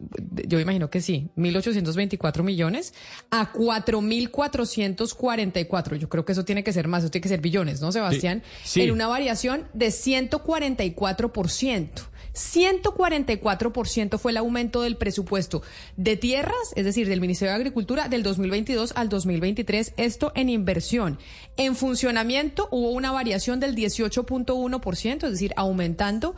[0.47, 2.93] yo imagino que sí, 1.824 millones
[3.31, 5.97] a 4.444.
[5.97, 8.43] Yo creo que eso tiene que ser más, eso tiene que ser billones, ¿no, Sebastián?
[8.63, 8.83] Sí, sí.
[8.83, 12.08] En una variación de 144%.
[12.33, 15.61] 144% fue el aumento del presupuesto
[15.97, 21.19] de tierras, es decir, del Ministerio de Agricultura del 2022 al 2023, esto en inversión.
[21.57, 26.35] En funcionamiento hubo una variación del 18.1%, es decir, aumentando.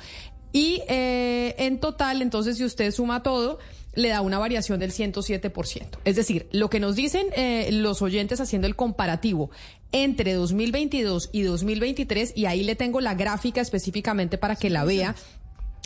[0.53, 3.59] Y eh, en total, entonces, si usted suma todo,
[3.93, 5.99] le da una variación del 107%.
[6.05, 9.51] Es decir, lo que nos dicen eh, los oyentes haciendo el comparativo
[9.91, 15.15] entre 2022 y 2023, y ahí le tengo la gráfica específicamente para que la vea,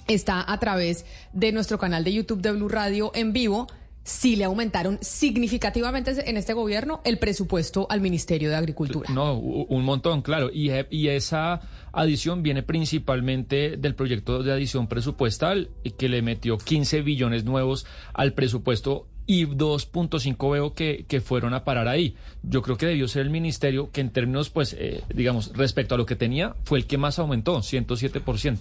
[0.07, 3.67] está a través de nuestro canal de YouTube de Blue Radio en vivo.
[4.03, 9.09] Sí le aumentaron significativamente en este gobierno el presupuesto al Ministerio de Agricultura.
[9.11, 10.51] No, un montón, claro.
[10.53, 16.59] Y, e- y esa adición viene principalmente del proyecto de adición presupuestal que le metió
[16.59, 22.15] 15 billones nuevos al presupuesto y 2.5 veo que, que fueron a parar ahí.
[22.43, 25.97] Yo creo que debió ser el ministerio que en términos, pues, eh, digamos, respecto a
[25.97, 28.59] lo que tenía, fue el que más aumentó, 107%.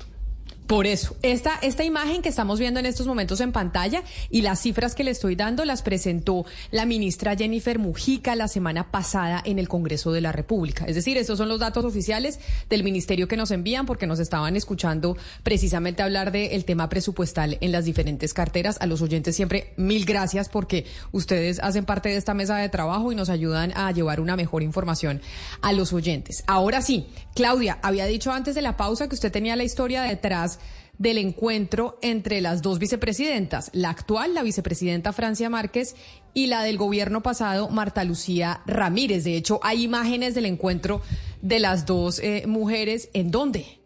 [0.66, 4.60] Por eso, esta, esta imagen que estamos viendo en estos momentos en pantalla y las
[4.60, 9.58] cifras que le estoy dando las presentó la ministra Jennifer Mujica la semana pasada en
[9.58, 10.86] el Congreso de la República.
[10.86, 12.40] Es decir, estos son los datos oficiales
[12.70, 17.70] del ministerio que nos envían porque nos estaban escuchando precisamente hablar del tema presupuestal en
[17.70, 18.78] las diferentes carteras.
[18.80, 23.12] A los oyentes siempre mil gracias porque ustedes hacen parte de esta mesa de trabajo
[23.12, 25.20] y nos ayudan a llevar una mejor información
[25.60, 26.42] a los oyentes.
[26.46, 30.54] Ahora sí, Claudia, había dicho antes de la pausa que usted tenía la historia detrás
[30.98, 35.96] del encuentro entre las dos vicepresidentas, la actual, la vicepresidenta Francia Márquez,
[36.34, 39.24] y la del gobierno pasado, Marta Lucía Ramírez.
[39.24, 41.00] De hecho, hay imágenes del encuentro
[41.42, 43.08] de las dos eh, mujeres.
[43.12, 43.83] ¿En dónde?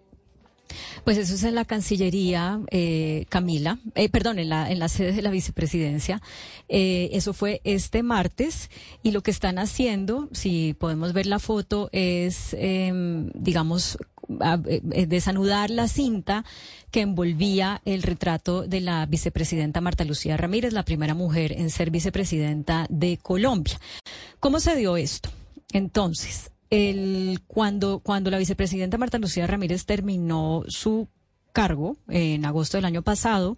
[1.09, 5.13] Pues eso es en la Cancillería, eh, Camila, eh, perdón, en la, en la sede
[5.13, 6.21] de la vicepresidencia.
[6.69, 8.69] Eh, eso fue este martes
[9.03, 13.97] y lo que están haciendo, si podemos ver la foto, es, em, digamos,
[14.67, 16.45] eh, desanudar la cinta
[16.91, 21.91] que envolvía el retrato de la vicepresidenta Marta Lucía Ramírez, la primera mujer en ser
[21.91, 23.81] vicepresidenta de Colombia.
[24.41, 25.31] ¿Cómo se dio esto?
[25.73, 31.09] Entonces, el, cuando, cuando la vicepresidenta Marta Lucía Ramírez terminó su
[31.53, 33.57] cargo en agosto del año pasado,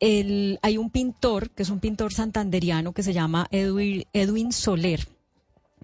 [0.00, 5.06] hay un pintor, que es un pintor santanderiano que se llama Edwin, Edwin Soler,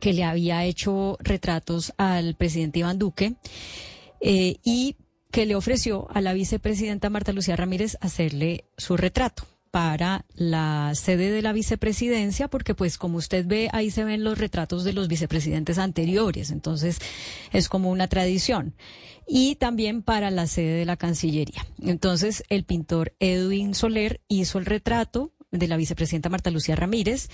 [0.01, 3.35] que le había hecho retratos al presidente Iván Duque
[4.21, 4.97] eh, y
[5.31, 11.33] que le ofreció a la vicepresidenta Marta Lucía Ramírez hacerle su retrato para la sede
[11.33, 15.09] de la vicepresidencia, porque pues como usted ve, ahí se ven los retratos de los
[15.09, 17.01] vicepresidentes anteriores, entonces
[17.53, 18.77] es como una tradición.
[19.27, 21.67] Y también para la sede de la Cancillería.
[21.83, 27.29] Entonces el pintor Edwin Soler hizo el retrato de la vicepresidenta Marta Lucía Ramírez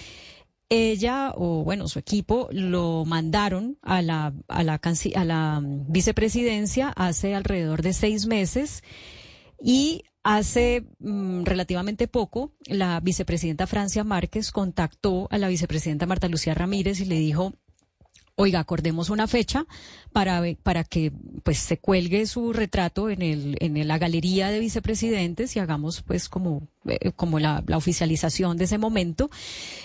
[0.70, 4.80] ella o bueno su equipo lo mandaron a la a la
[5.14, 8.84] a la vicepresidencia hace alrededor de seis meses
[9.62, 16.54] y hace mm, relativamente poco la vicepresidenta Francia Márquez contactó a la vicepresidenta Marta Lucía
[16.54, 17.54] Ramírez y le dijo
[18.42, 19.66] Oiga, acordemos una fecha
[20.14, 21.12] para, para que
[21.42, 26.30] pues se cuelgue su retrato en el en la galería de vicepresidentes y hagamos pues
[26.30, 29.28] como eh, como la, la oficialización de ese momento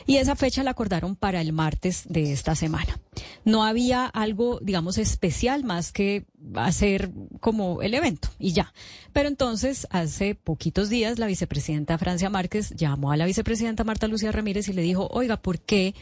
[0.05, 2.97] y esa fecha la acordaron para el martes de esta semana.
[3.43, 6.23] No había algo digamos especial más que
[6.55, 8.73] hacer como el evento y ya.
[9.11, 14.31] Pero entonces hace poquitos días la vicepresidenta Francia Márquez llamó a la vicepresidenta Marta Lucía
[14.31, 15.93] Ramírez y le dijo, "Oiga, ¿por qué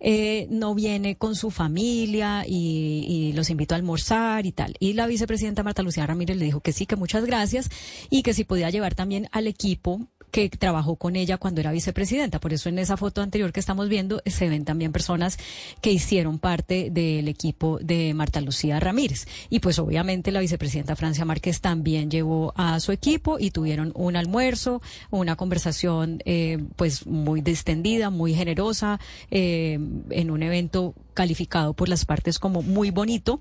[0.00, 4.74] eh, no viene con su familia y, y los invito a almorzar y tal.
[4.80, 7.68] Y la vicepresidenta Marta Lucía Ramírez le dijo que sí, que muchas gracias
[8.10, 12.40] y que si podía llevar también al equipo que trabajó con ella cuando era vicepresidenta.
[12.40, 15.38] Por eso en esa foto anterior que estamos viendo eh, se ven también personas
[15.80, 19.26] que hicieron parte del equipo de Marta Lucía Ramírez.
[19.50, 24.16] Y pues obviamente la vicepresidenta Francia Márquez también llevó a su equipo y tuvieron un
[24.16, 29.00] almuerzo, una conversación eh, pues muy distendida, muy generosa,
[29.30, 29.78] eh,
[30.10, 33.40] en un evento calificado por las partes como muy bonito,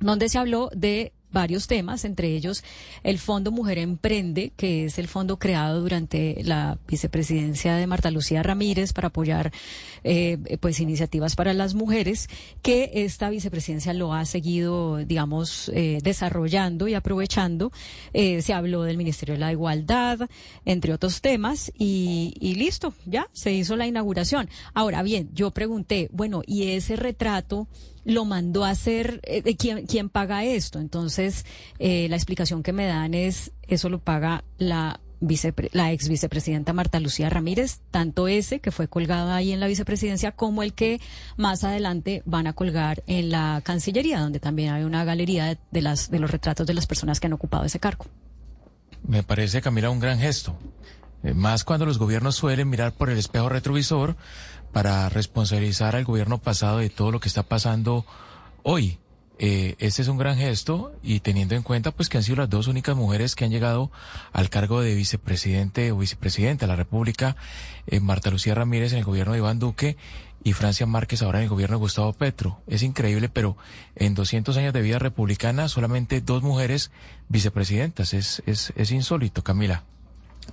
[0.00, 2.64] donde se habló de varios temas, entre ellos
[3.02, 8.42] el Fondo Mujer Emprende, que es el fondo creado durante la vicepresidencia de Marta Lucía
[8.42, 9.52] Ramírez para apoyar
[10.04, 12.28] eh, pues iniciativas para las mujeres,
[12.62, 17.72] que esta vicepresidencia lo ha seguido, digamos, eh, desarrollando y aprovechando.
[18.14, 20.20] Eh, se habló del Ministerio de la Igualdad,
[20.64, 24.48] entre otros temas, y, y listo, ya se hizo la inauguración.
[24.72, 27.66] Ahora bien, yo pregunté, bueno, ¿y ese retrato
[28.04, 30.78] lo mandó a hacer, eh, ¿quién, ¿quién paga esto?
[30.78, 31.44] Entonces,
[31.78, 35.00] eh, la explicación que me dan es, eso lo paga la
[35.72, 40.32] la ex vicepresidenta Marta Lucía Ramírez, tanto ese que fue colgado ahí en la vicepresidencia
[40.32, 41.00] como el que
[41.36, 46.10] más adelante van a colgar en la Cancillería, donde también hay una galería de, las,
[46.10, 48.06] de los retratos de las personas que han ocupado ese cargo.
[49.06, 50.58] Me parece, Camila, un gran gesto.
[51.22, 54.16] Eh, más cuando los gobiernos suelen mirar por el espejo retrovisor
[54.74, 58.04] para responsabilizar al gobierno pasado de todo lo que está pasando
[58.64, 58.98] hoy.
[59.38, 62.50] Eh, este es un gran gesto y teniendo en cuenta pues que han sido las
[62.50, 63.92] dos únicas mujeres que han llegado
[64.32, 67.36] al cargo de vicepresidente o vicepresidenta de la República,
[67.86, 69.96] eh, Marta Lucía Ramírez en el gobierno de Iván Duque
[70.42, 72.60] y Francia Márquez ahora en el gobierno de Gustavo Petro.
[72.66, 73.56] Es increíble, pero
[73.94, 76.90] en 200 años de vida republicana solamente dos mujeres
[77.28, 78.12] vicepresidentas.
[78.12, 79.84] Es, es, es insólito, Camila.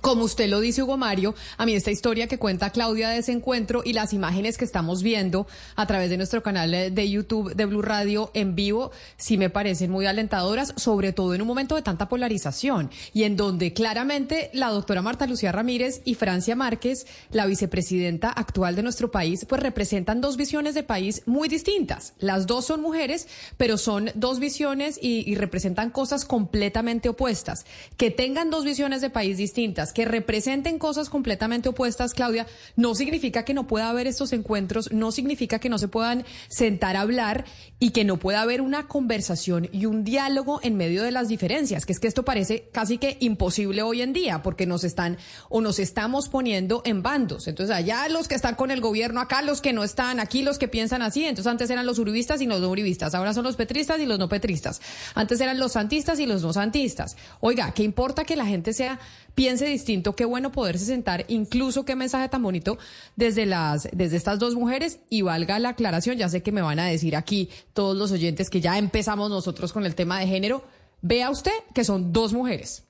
[0.00, 3.32] Como usted lo dice, Hugo Mario, a mí esta historia que cuenta Claudia de ese
[3.32, 7.66] encuentro y las imágenes que estamos viendo a través de nuestro canal de YouTube de
[7.66, 11.82] Blue Radio en vivo, sí me parecen muy alentadoras, sobre todo en un momento de
[11.82, 17.46] tanta polarización y en donde claramente la doctora Marta Lucía Ramírez y Francia Márquez, la
[17.46, 22.14] vicepresidenta actual de nuestro país, pues representan dos visiones de país muy distintas.
[22.18, 27.66] Las dos son mujeres, pero son dos visiones y, y representan cosas completamente opuestas.
[27.96, 33.44] Que tengan dos visiones de país distintas que representen cosas completamente opuestas, Claudia, no significa
[33.44, 37.46] que no pueda haber estos encuentros, no significa que no se puedan sentar a hablar
[37.78, 41.86] y que no pueda haber una conversación y un diálogo en medio de las diferencias,
[41.86, 45.16] que es que esto parece casi que imposible hoy en día, porque nos están
[45.48, 47.48] o nos estamos poniendo en bandos.
[47.48, 50.58] Entonces, allá los que están con el gobierno, acá los que no están, aquí los
[50.58, 51.24] que piensan así.
[51.24, 54.18] Entonces, antes eran los uribistas y los no uribistas, ahora son los petristas y los
[54.18, 54.80] no petristas.
[55.14, 57.16] Antes eran los santistas y los no santistas.
[57.40, 59.00] Oiga, ¿qué importa que la gente sea
[59.34, 62.78] piense distinto, qué bueno poderse sentar, incluso qué mensaje tan bonito
[63.16, 66.78] desde las, desde estas dos mujeres y valga la aclaración, ya sé que me van
[66.78, 70.64] a decir aquí todos los oyentes que ya empezamos nosotros con el tema de género,
[71.00, 72.84] vea usted que son dos mujeres.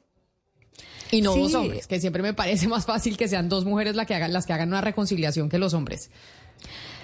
[1.10, 4.06] Y no dos hombres, que siempre me parece más fácil que sean dos mujeres las
[4.06, 6.10] que hagan, las que hagan una reconciliación que los hombres.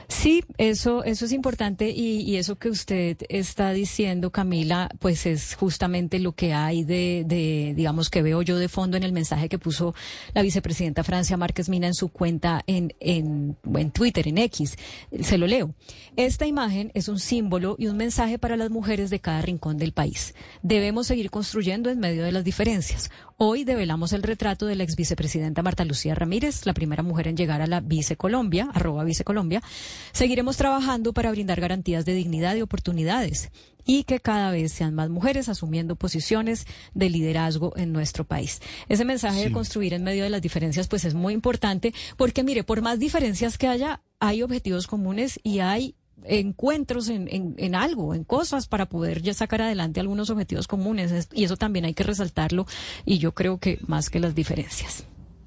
[0.08, 6.18] Sí, eso, eso es importante y, eso que usted está diciendo, Camila, pues es justamente
[6.18, 9.58] lo que hay de, de, digamos, que veo yo de fondo en el mensaje que
[9.58, 9.94] puso
[10.32, 14.78] la vicepresidenta Francia Márquez Mina en su cuenta en, en, en Twitter, en X.
[15.20, 15.74] Se lo leo.
[16.18, 19.92] Esta imagen es un símbolo y un mensaje para las mujeres de cada rincón del
[19.92, 20.34] país.
[20.64, 23.08] Debemos seguir construyendo en medio de las diferencias.
[23.36, 27.36] Hoy develamos el retrato de la ex vicepresidenta Marta Lucía Ramírez, la primera mujer en
[27.36, 29.62] llegar a la Vice Colombia, arroba Vice Colombia.
[30.10, 33.52] Seguiremos trabajando para brindar garantías de dignidad y oportunidades
[33.86, 38.60] y que cada vez sean más mujeres asumiendo posiciones de liderazgo en nuestro país.
[38.88, 42.64] Ese mensaje de construir en medio de las diferencias pues es muy importante porque mire,
[42.64, 45.94] por más diferencias que haya, hay objetivos comunes y hay
[46.24, 51.28] encuentros en, en, en, algo, en cosas para poder ya sacar adelante algunos objetivos comunes.
[51.32, 52.66] Y eso también hay que resaltarlo
[53.04, 55.04] y yo creo que más que las diferencias.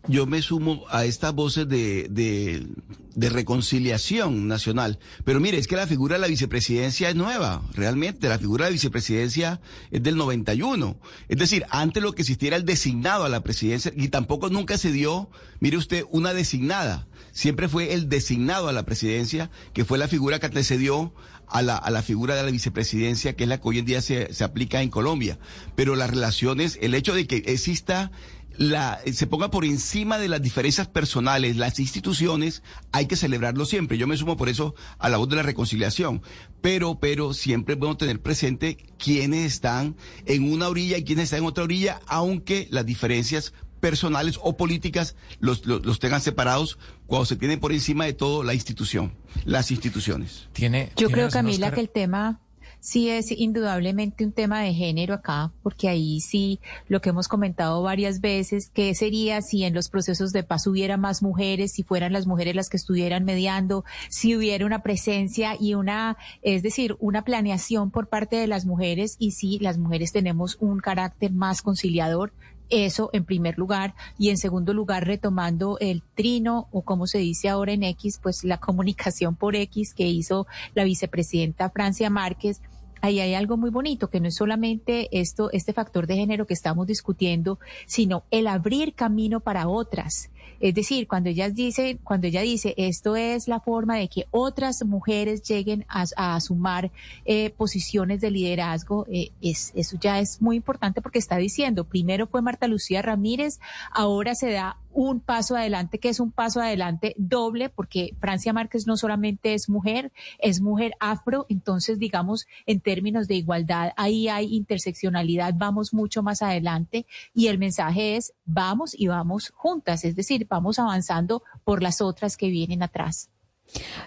[0.08, 2.68] Yo me sumo a estas voces de, de,
[3.16, 4.98] de reconciliación nacional.
[5.24, 8.28] Pero mire, es que la figura de la vicepresidencia es nueva, realmente.
[8.28, 10.98] La figura de la vicepresidencia es del 91.
[11.30, 14.92] Es decir, antes lo que existiera el designado a la presidencia y tampoco nunca se
[14.92, 15.30] dio,
[15.60, 20.40] mire usted, una designada siempre fue el designado a la presidencia, que fue la figura
[20.40, 21.14] que antecedió
[21.48, 24.02] a la, a la figura de la vicepresidencia, que es la que hoy en día
[24.02, 25.38] se, se aplica en Colombia.
[25.76, 28.12] Pero las relaciones, el hecho de que exista
[28.58, 33.98] la, se ponga por encima de las diferencias personales, las instituciones, hay que celebrarlo siempre.
[33.98, 36.22] Yo me sumo por eso a la voz de la reconciliación.
[36.62, 39.96] Pero, pero siempre podemos tener presente quiénes están
[40.26, 45.16] en una orilla y quiénes están en otra orilla, aunque las diferencias personales o políticas
[45.40, 46.78] los, los, tengan separados
[47.08, 49.12] cuando se tiene por encima de todo la institución,
[49.44, 50.48] las instituciones.
[50.54, 52.40] Tiene, Yo creo, Camila, que el tema
[52.82, 56.60] sí es indudablemente un tema de género acá, porque ahí sí
[56.90, 60.98] lo que hemos comentado varias veces, qué sería si en los procesos de paz hubiera
[60.98, 65.76] más mujeres, si fueran las mujeres las que estuvieran mediando, si hubiera una presencia y
[65.76, 70.58] una, es decir, una planeación por parte de las mujeres y si las mujeres tenemos
[70.60, 72.34] un carácter más conciliador,
[72.72, 73.94] eso en primer lugar.
[74.18, 78.44] Y en segundo lugar, retomando el trino o como se dice ahora en X, pues
[78.44, 82.62] la comunicación por X que hizo la vicepresidenta Francia Márquez
[83.02, 86.54] ahí hay algo muy bonito, que no es solamente esto, este factor de género que
[86.54, 90.30] estamos discutiendo, sino el abrir camino para otras.
[90.60, 94.86] Es decir, cuando ella dice, cuando ella dice esto es la forma de que otras
[94.86, 96.92] mujeres lleguen a, sumar
[97.26, 102.28] eh, posiciones de liderazgo, eh, es, eso ya es muy importante porque está diciendo, primero
[102.28, 103.60] fue Marta Lucía Ramírez,
[103.92, 108.88] ahora se da un paso adelante, que es un paso adelante doble, porque Francia Márquez
[108.88, 114.56] no solamente es mujer, es mujer afro, entonces digamos, en términos de igualdad, ahí hay
[114.56, 117.06] interseccionalidad, vamos mucho más adelante.
[117.34, 122.38] Y el mensaje es, vamos y vamos juntas, es decir, vamos avanzando por las otras
[122.38, 123.30] que vienen atrás.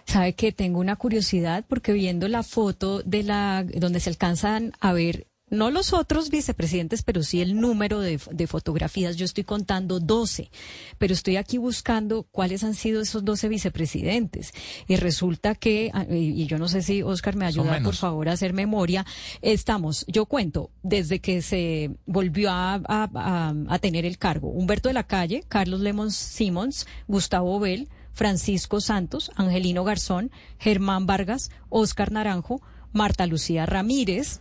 [0.04, 4.92] Sabe que tengo una curiosidad porque viendo la foto de la donde se alcanzan a
[4.92, 9.16] ver no los otros vicepresidentes, pero sí el número de, fotografías.
[9.16, 10.50] Yo estoy contando 12,
[10.98, 14.52] pero estoy aquí buscando cuáles han sido esos 12 vicepresidentes.
[14.86, 18.32] Y resulta que, ah, y yo no sé si Oscar me ayuda, por favor, a
[18.32, 19.06] hacer memoria,
[19.40, 25.06] estamos, yo cuento, desde que se volvió a, a tener el cargo, Humberto de la
[25.06, 32.62] Calle, Carlos Lemon Simons, Gustavo Bell, Francisco Santos, Angelino Garzón, Germán Vargas, Oscar Naranjo,
[32.92, 34.40] Marta Lucía Ramírez,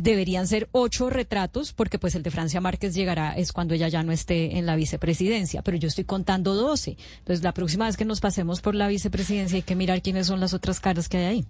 [0.00, 4.02] deberían ser ocho retratos porque pues el de Francia Márquez llegará es cuando ella ya
[4.02, 6.96] no esté en la vicepresidencia, pero yo estoy contando doce.
[7.18, 10.40] Entonces la próxima vez que nos pasemos por la vicepresidencia hay que mirar quiénes son
[10.40, 11.46] las otras caras que hay ahí.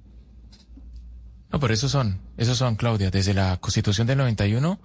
[1.50, 4.80] No, pero esos son, esos son, Claudia, desde la Constitución del 91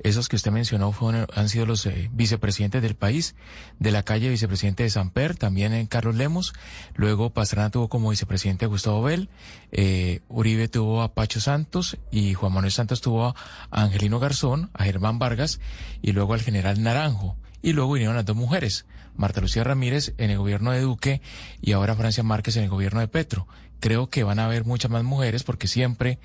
[0.00, 3.34] esos que usted mencionó fueron, han sido los eh, vicepresidentes del país,
[3.78, 6.54] de la calle vicepresidente de Samper, también en Carlos Lemos,
[6.94, 9.28] luego Pastrana tuvo como vicepresidente a Gustavo Bell,
[9.72, 13.34] eh, Uribe tuvo a Pacho Santos y Juan Manuel Santos tuvo a
[13.70, 15.60] Angelino Garzón, a Germán Vargas
[16.02, 17.36] y luego al general Naranjo.
[17.62, 18.86] Y luego vinieron las dos mujeres,
[19.16, 21.20] Marta Lucía Ramírez en el gobierno de Duque
[21.60, 23.48] y ahora Francia Márquez en el gobierno de Petro
[23.80, 26.18] creo que van a haber muchas más mujeres porque siempre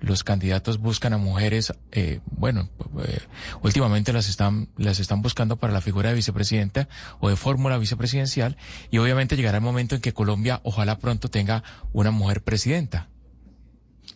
[0.00, 2.68] los candidatos buscan a mujeres, eh, bueno,
[3.04, 3.20] eh,
[3.62, 6.88] últimamente las están, las están buscando para la figura de vicepresidenta
[7.20, 8.56] o de fórmula vicepresidencial
[8.90, 11.62] y obviamente llegará el momento en que Colombia ojalá pronto tenga
[11.92, 13.08] una mujer presidenta.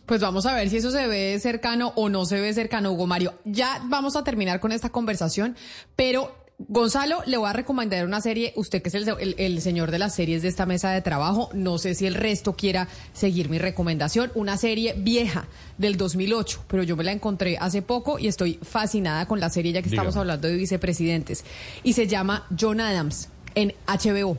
[0.05, 3.07] Pues vamos a ver si eso se ve cercano o no se ve cercano, Hugo
[3.07, 3.39] Mario.
[3.45, 5.55] Ya vamos a terminar con esta conversación,
[5.95, 10.15] pero Gonzalo, le voy a recomendar una serie, usted que es el, señor de las
[10.15, 14.31] series de esta mesa de trabajo, no sé si el resto quiera seguir mi recomendación,
[14.35, 15.45] una serie vieja
[15.77, 19.71] del 2008, pero yo me la encontré hace poco y estoy fascinada con la serie
[19.71, 21.43] ya que estamos hablando de vicepresidentes.
[21.83, 24.37] Y se llama John Adams en HBO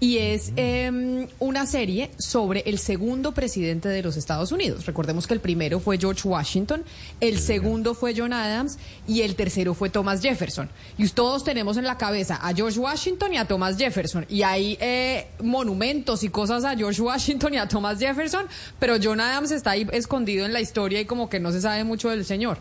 [0.00, 4.86] y es em, una serie sobre el segundo presidente de los Estados Unidos.
[4.86, 6.84] Recordemos que el primero fue George Washington,
[7.20, 10.68] el segundo fue John Adams y el tercero fue Thomas Jefferson.
[10.98, 14.24] Y todos tenemos en la cabeza a George Washington y a Thomas Jefferson.
[14.28, 18.46] Y hay eh, monumentos y cosas a George Washington y a Thomas Jefferson,
[18.78, 21.82] pero John Adams está ahí escondido en la historia y como que no se sabe
[21.82, 22.58] mucho del señor.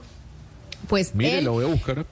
[0.88, 2.05] Pues Mire, lo voy a buscar.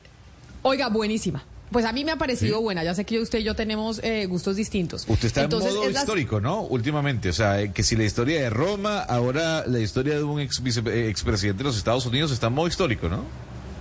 [0.61, 1.43] Oiga, buenísima.
[1.71, 2.83] Pues a mí me ha parecido buena.
[2.83, 5.05] Ya sé que usted y yo tenemos eh, gustos distintos.
[5.07, 6.61] Usted está en modo histórico, ¿no?
[6.61, 7.29] Últimamente.
[7.29, 10.61] O sea, eh, que si la historia de Roma, ahora la historia de un ex
[10.63, 13.23] eh, expresidente de los Estados Unidos está en modo histórico, ¿no?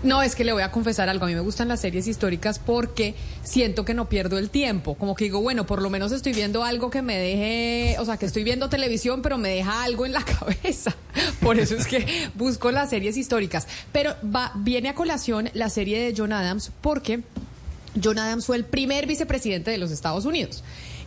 [0.04, 1.24] No, es que le voy a confesar algo.
[1.24, 4.96] A mí me gustan las series históricas porque siento que no pierdo el tiempo.
[4.96, 8.18] Como que digo, bueno, por lo menos estoy viendo algo que me deje, o sea,
[8.18, 10.94] que estoy viendo televisión, pero me deja algo en la cabeza.
[11.40, 13.66] Por eso es que busco las series históricas.
[13.92, 17.22] Pero va, viene a colación la serie de John Adams porque
[18.02, 20.62] John Adams fue el primer vicepresidente de los Estados Unidos.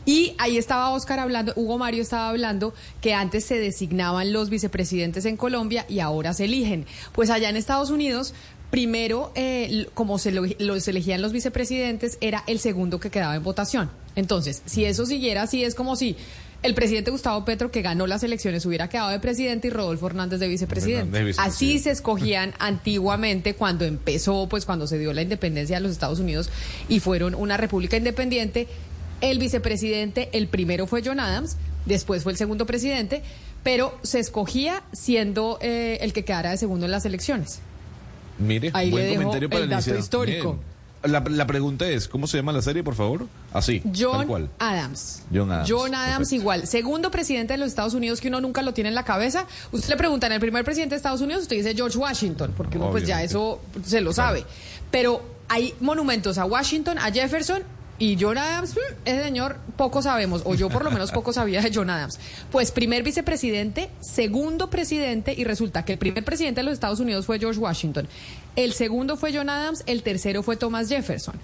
[0.06, 5.26] Y ahí estaba Oscar hablando, Hugo Mario estaba hablando que antes se designaban los vicepresidentes
[5.26, 6.86] en Colombia y ahora se eligen.
[7.12, 8.34] Pues allá en Estados Unidos,
[8.72, 13.92] primero, eh, como se los elegían los vicepresidentes, era el segundo que quedaba en votación.
[14.16, 16.16] Entonces, si eso siguiera así, es como si
[16.64, 20.40] el presidente Gustavo Petro, que ganó las elecciones, hubiera quedado de presidente y Rodolfo Hernández
[20.40, 21.34] de vicepresidente.
[21.38, 26.20] Así se escogían antiguamente cuando empezó, pues cuando se dio la independencia de los Estados
[26.20, 26.50] Unidos
[26.90, 28.68] y fueron una república independiente.
[29.22, 33.24] El vicepresidente, el primero fue John Adams, después fue el segundo presidente,
[33.64, 37.60] pero se escogía siendo eh, el que quedara de segundo en las elecciones.
[38.40, 40.60] Mire, Ahí buen le comentario para el dato histórico.
[41.08, 43.28] La, pregunta es, ¿cómo se llama la serie, por favor?
[43.54, 43.82] Así.
[43.96, 45.24] John Adams.
[45.34, 45.70] John Adams.
[45.70, 46.68] John Adams igual.
[46.68, 49.46] Segundo presidente de los Estados Unidos que uno nunca lo tiene en la cabeza.
[49.72, 52.78] Usted le pregunta en el primer presidente de Estados Unidos, usted dice George Washington, porque
[52.78, 54.46] uno pues ya eso se lo sabe.
[54.92, 57.64] Pero hay monumentos a Washington, a Jefferson
[58.00, 61.62] y John Adams, mm, ese señor, poco sabemos, o yo por lo menos poco sabía
[61.62, 62.20] de John Adams.
[62.52, 67.26] Pues primer vicepresidente, segundo presidente, y resulta que el primer presidente de los Estados Unidos
[67.26, 68.08] fue George Washington,
[68.58, 71.36] el segundo fue John Adams, el tercero fue Thomas Jefferson.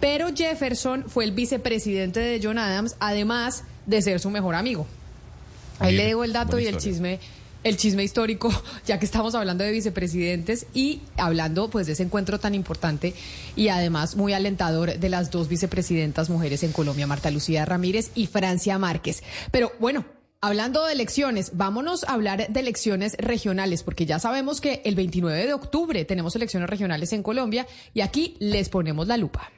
[0.00, 4.86] Pero Jefferson fue el vicepresidente de John Adams, además de ser su mejor amigo.
[5.78, 7.20] Ahí le digo el dato y el chisme
[7.62, 8.50] el chisme histórico,
[8.86, 13.14] ya que estamos hablando de vicepresidentes y hablando pues de ese encuentro tan importante
[13.54, 18.26] y además muy alentador de las dos vicepresidentas mujeres en Colombia, Marta Lucía Ramírez y
[18.26, 19.22] Francia Márquez.
[19.50, 20.04] Pero bueno,
[20.44, 25.46] Hablando de elecciones, vámonos a hablar de elecciones regionales, porque ya sabemos que el 29
[25.46, 27.64] de octubre tenemos elecciones regionales en Colombia
[27.94, 29.52] y aquí les ponemos la lupa.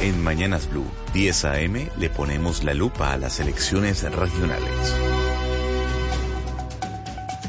[0.00, 4.94] En Mañanas Blue, 10 a.m., le ponemos la lupa a las elecciones regionales.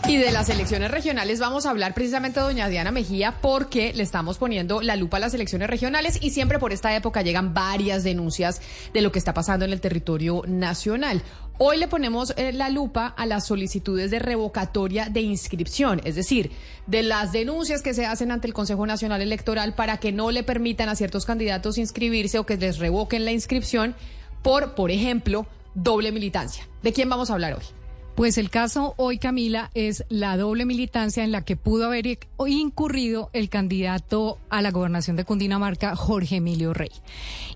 [0.07, 4.39] Y de las elecciones regionales vamos a hablar precisamente doña Diana Mejía porque le estamos
[4.39, 8.61] poniendo la lupa a las elecciones regionales y siempre por esta época llegan varias denuncias
[8.93, 11.21] de lo que está pasando en el territorio nacional.
[11.59, 16.51] Hoy le ponemos eh, la lupa a las solicitudes de revocatoria de inscripción, es decir,
[16.87, 20.43] de las denuncias que se hacen ante el Consejo Nacional Electoral para que no le
[20.43, 23.95] permitan a ciertos candidatos inscribirse o que les revoquen la inscripción
[24.41, 25.45] por, por ejemplo,
[25.75, 26.67] doble militancia.
[26.81, 27.80] ¿De quién vamos a hablar hoy?
[28.15, 33.29] Pues el caso hoy, Camila, es la doble militancia en la que pudo haber incurrido
[33.33, 36.91] el candidato a la gobernación de Cundinamarca, Jorge Emilio Rey.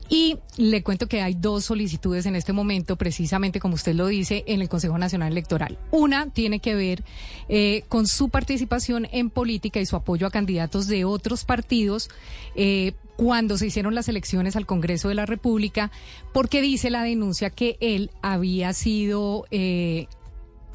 [0.07, 4.44] Y le cuento que hay dos solicitudes en este momento, precisamente como usted lo dice,
[4.48, 5.77] en el Consejo Nacional Electoral.
[5.91, 7.03] Una tiene que ver
[7.49, 12.10] eh, con su participación en política y su apoyo a candidatos de otros partidos.
[12.56, 15.91] Eh, cuando se hicieron las elecciones al Congreso de la República,
[16.34, 20.07] porque dice la denuncia que él había sido eh,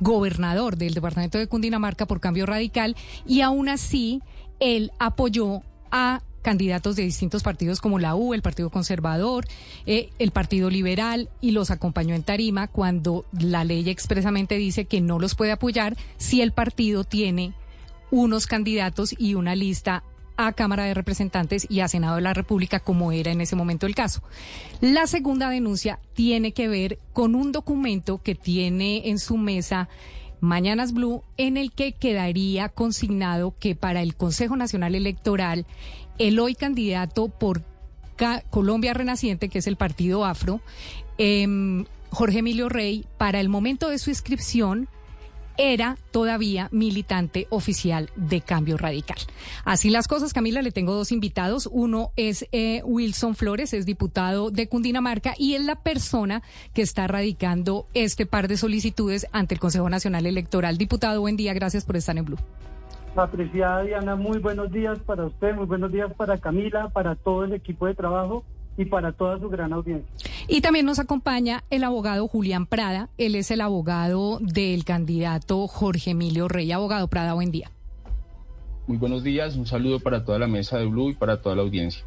[0.00, 2.96] gobernador del departamento de Cundinamarca por cambio radical
[3.26, 4.22] y aún así
[4.58, 9.46] él apoyó a candidatos de distintos partidos como la U, el Partido Conservador,
[9.86, 15.00] eh, el Partido Liberal y los acompañó en Tarima cuando la ley expresamente dice que
[15.00, 17.54] no los puede apoyar si el partido tiene
[18.10, 20.02] unos candidatos y una lista
[20.46, 23.86] a Cámara de Representantes y a Senado de la República, como era en ese momento
[23.86, 24.22] el caso.
[24.80, 29.88] La segunda denuncia tiene que ver con un documento que tiene en su mesa
[30.40, 35.66] Mañanas Blue, en el que quedaría consignado que para el Consejo Nacional Electoral,
[36.18, 37.62] el hoy candidato por
[38.48, 40.60] Colombia Renaciente, que es el partido afro,
[41.18, 44.88] em, Jorge Emilio Rey, para el momento de su inscripción,
[45.56, 49.18] era todavía militante oficial de Cambio Radical.
[49.64, 51.68] Así las cosas, Camila, le tengo dos invitados.
[51.70, 56.42] Uno es eh, Wilson Flores, es diputado de Cundinamarca y es la persona
[56.74, 60.78] que está radicando este par de solicitudes ante el Consejo Nacional Electoral.
[60.78, 62.38] Diputado, buen día, gracias por estar en Blue.
[63.16, 67.52] Apreciada Diana, muy buenos días para usted, muy buenos días para Camila, para todo el
[67.52, 68.44] equipo de trabajo
[68.76, 70.08] y para toda su gran audiencia.
[70.48, 73.08] Y también nos acompaña el abogado Julián Prada.
[73.18, 76.72] Él es el abogado del candidato Jorge Emilio Rey.
[76.72, 77.70] Abogado Prada, buen día.
[78.86, 81.62] Muy buenos días, un saludo para toda la mesa de Blue y para toda la
[81.62, 82.04] audiencia.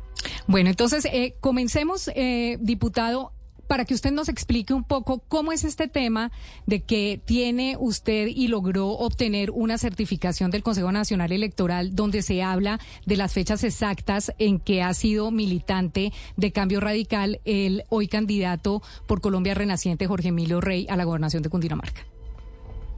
[0.47, 3.31] Bueno, entonces eh, comencemos, eh, diputado
[3.67, 6.31] para que usted nos explique un poco cómo es este tema
[6.65, 12.43] de que tiene usted y logró obtener una certificación del Consejo Nacional Electoral donde se
[12.43, 18.07] habla de las fechas exactas en que ha sido militante de Cambio Radical el hoy
[18.07, 22.01] candidato por Colombia Renaciente Jorge Emilio Rey a la gobernación de Cundinamarca.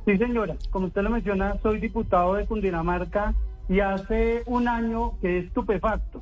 [0.05, 0.55] Sí, señora.
[0.69, 3.33] Como usted lo menciona, soy diputado de Cundinamarca
[3.67, 6.21] y hace un año que es estupefacto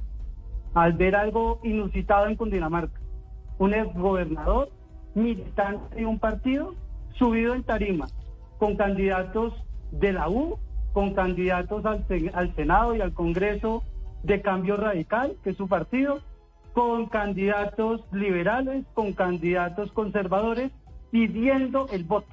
[0.74, 3.03] al ver algo inusitado en Cundinamarca
[3.58, 4.70] un exgobernador
[5.16, 6.76] militante de un partido
[7.14, 8.08] subido en tarima
[8.58, 9.54] con candidatos
[9.92, 10.58] de la U,
[10.94, 13.84] con candidatos al, al Senado y al Congreso
[14.24, 16.22] de Cambio Radical, que es su partido,
[16.74, 20.72] con candidatos liberales, con candidatos conservadores,
[21.12, 22.28] pidiendo el voto.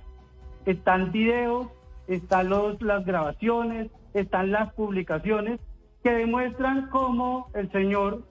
[0.64, 1.66] Están videos,
[2.06, 5.60] están los, las grabaciones, están las publicaciones
[6.02, 8.22] que demuestran cómo el señor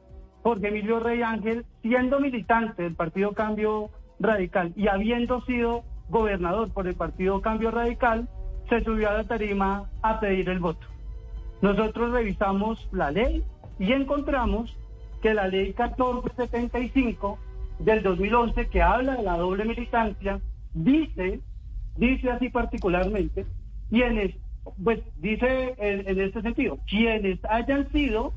[0.43, 3.89] Jorge Emilio Rey Ángel, siendo militante del Partido Cambio
[4.19, 8.27] Radical y habiendo sido gobernador por el Partido Cambio Radical,
[8.69, 10.87] se subió a la tarima a pedir el voto.
[11.61, 13.43] Nosotros revisamos la ley
[13.79, 14.75] y encontramos
[15.21, 17.37] que la ley 1475
[17.79, 20.39] del 2011, que habla de la doble militancia,
[20.73, 21.41] dice,
[21.97, 23.45] dice así particularmente,
[23.89, 24.35] quienes,
[24.83, 28.33] pues dice en, en este sentido, quienes hayan sido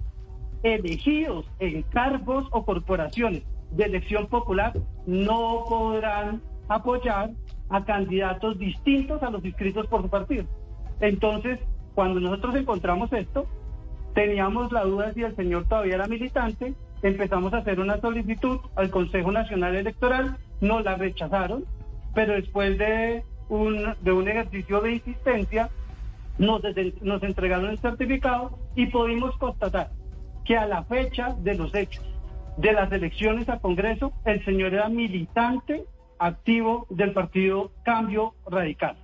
[0.62, 4.72] elegidos en cargos o corporaciones de elección popular
[5.06, 7.30] no podrán apoyar
[7.68, 10.44] a candidatos distintos a los inscritos por su partido.
[11.00, 11.58] Entonces,
[11.94, 13.46] cuando nosotros encontramos esto,
[14.14, 18.90] teníamos la duda si el señor todavía era militante, empezamos a hacer una solicitud al
[18.90, 21.64] Consejo Nacional Electoral, no la rechazaron,
[22.14, 25.70] pero después de un, de un ejercicio de insistencia,
[26.38, 26.62] nos,
[27.00, 29.90] nos entregaron el certificado y pudimos constatar
[30.44, 32.04] que a la fecha de los hechos
[32.56, 35.84] de las elecciones al Congreso, el señor era militante
[36.18, 38.96] activo del partido Cambio Radical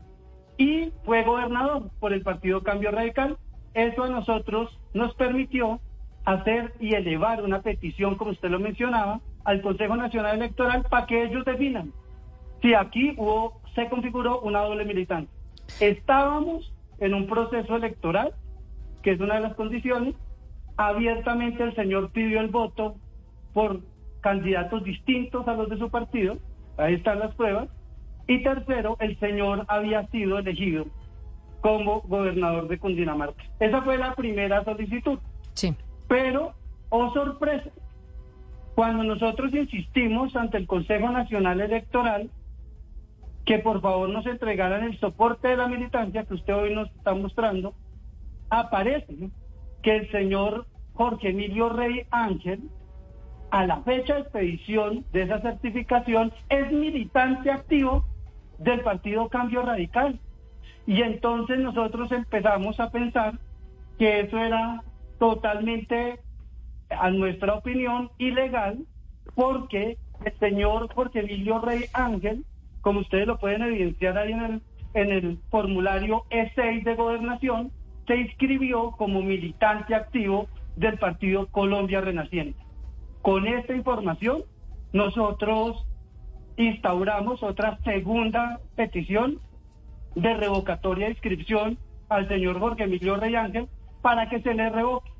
[0.59, 3.39] y fue gobernador por el partido Cambio Radical.
[3.74, 5.81] Eso a nosotros nos permitió
[6.24, 11.24] hacer y elevar una petición, como usted lo mencionaba, al Consejo Nacional Electoral para que
[11.24, 11.93] ellos definan
[12.60, 15.31] si aquí hubo, se configuró una doble militante.
[15.81, 18.35] Estábamos en un proceso electoral,
[19.02, 20.15] que es una de las condiciones,
[20.78, 22.94] abiertamente el señor pidió el voto
[23.52, 23.80] por
[24.20, 26.38] candidatos distintos a los de su partido,
[26.78, 27.68] ahí están las pruebas,
[28.26, 30.86] y tercero, el señor había sido elegido
[31.60, 33.42] como gobernador de Cundinamarca.
[33.59, 35.18] Esa fue la primera solicitud.
[35.55, 35.74] Sí.
[36.06, 36.55] Pero,
[36.90, 37.70] oh sorpresa,
[38.76, 42.30] cuando nosotros insistimos ante el Consejo Nacional Electoral
[43.44, 47.14] que por favor nos entregaran el soporte de la militancia que usted hoy nos está
[47.14, 47.74] mostrando,
[48.50, 49.30] aparece ¿no?
[49.89, 52.69] Que el señor Jorge Emilio Rey Ángel,
[53.51, 58.05] a la fecha de expedición de esa certificación, es militante activo
[58.59, 60.20] del Partido Cambio Radical.
[60.86, 63.39] Y entonces nosotros empezamos a pensar
[63.98, 64.82] que eso era
[65.19, 66.20] totalmente,
[66.90, 68.85] a nuestra opinión, ilegal,
[69.35, 72.44] porque el señor Jorge Emilio Rey Ángel,
[72.82, 74.62] como ustedes lo pueden evidenciar ahí en el,
[74.93, 77.73] en el formulario E6 de gobernación,
[78.09, 82.59] se inscribió como militante activo del partido Colombia Renaciente.
[83.22, 84.43] Con esta información,
[84.93, 85.86] nosotros
[86.56, 89.39] instauramos otra segunda petición
[90.14, 91.78] de revocatoria de inscripción
[92.09, 93.68] al señor Jorge Emilio Rey Ángel
[94.02, 95.10] para que se le revoque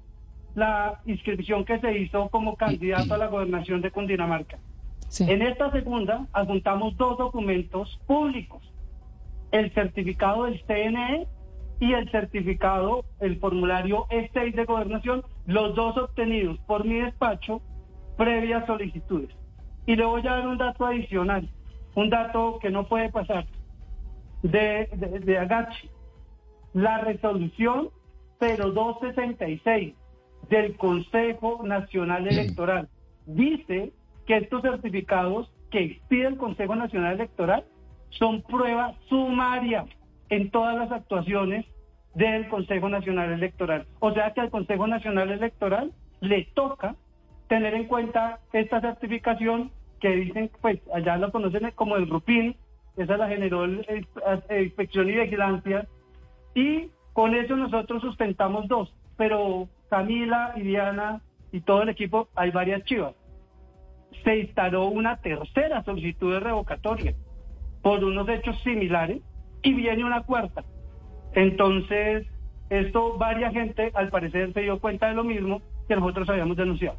[0.55, 4.59] la inscripción que se hizo como candidato a la gobernación de Cundinamarca.
[5.09, 5.31] Sí.
[5.31, 8.63] En esta segunda adjuntamos dos documentos públicos,
[9.53, 11.27] el certificado del CNE
[11.81, 17.61] y el certificado, el formulario E6 de gobernación, los dos obtenidos por mi despacho
[18.17, 19.31] previas solicitudes.
[19.87, 21.49] Y le voy a dar un dato adicional,
[21.95, 23.47] un dato que no puede pasar,
[24.43, 25.89] de, de, de Agachi.
[26.75, 27.91] La resolución
[28.41, 29.95] 0266
[30.49, 32.89] del Consejo Nacional Electoral
[33.27, 33.93] dice
[34.27, 37.65] que estos certificados que expide el Consejo Nacional Electoral
[38.11, 39.85] son prueba sumaria
[40.31, 41.67] en todas las actuaciones
[42.15, 43.87] del Consejo Nacional Electoral.
[44.01, 46.97] O sea que al Consejo Nacional Electoral le toca
[47.49, 52.57] tener en cuenta esta certificación que dicen, pues allá lo conocen como el RUPIN,
[52.97, 55.87] esa la generó el, el- Inspección y Vigilancia,
[56.55, 61.21] y con eso nosotros sustentamos dos, pero Camila y Diana
[61.53, 63.15] y todo el equipo, hay varias chivas.
[64.25, 67.15] Se instaló una tercera solicitud de revocatoria
[67.83, 69.23] por unos hechos similares
[69.63, 70.65] y viene una cuarta.
[71.35, 72.27] Entonces,
[72.71, 76.99] esto, varia gente al parecer se dio cuenta de lo mismo que nosotros habíamos denunciado.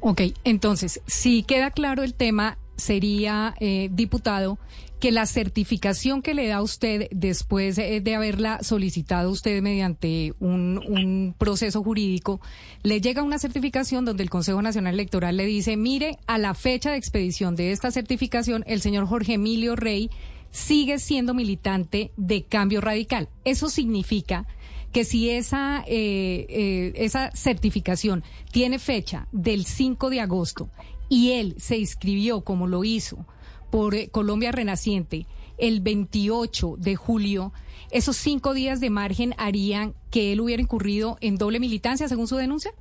[0.00, 4.58] Ok, entonces, si queda claro el tema, sería, eh, diputado,
[4.98, 10.80] que la certificación que le da usted después eh, de haberla solicitado usted mediante un,
[10.86, 12.40] un proceso jurídico,
[12.84, 16.92] le llega una certificación donde el Consejo Nacional Electoral le dice, mire, a la fecha
[16.92, 20.08] de expedición de esta certificación, el señor Jorge Emilio Rey
[20.52, 23.28] sigue siendo militante de cambio radical.
[23.44, 24.46] Eso significa
[24.92, 28.22] que si esa, eh, eh, esa certificación
[28.52, 30.68] tiene fecha del 5 de agosto
[31.08, 33.26] y él se inscribió como lo hizo
[33.70, 35.26] por eh, Colombia Renaciente
[35.56, 37.52] el 28 de julio,
[37.90, 42.36] esos cinco días de margen harían que él hubiera incurrido en doble militancia según su
[42.36, 42.72] denuncia?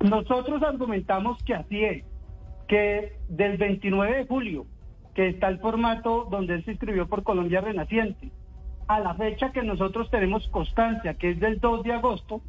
[0.00, 2.04] Nosotros argumentamos que así es,
[2.68, 4.66] que del 29 de julio,
[5.14, 8.30] que está el formato donde él se inscribió por Colombia Renaciente,
[8.88, 12.40] a la fecha que nosotros tenemos constancia, que es del 2 de agosto,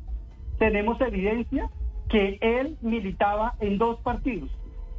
[0.59, 1.69] tenemos evidencia
[2.09, 4.49] que él militaba en dos partidos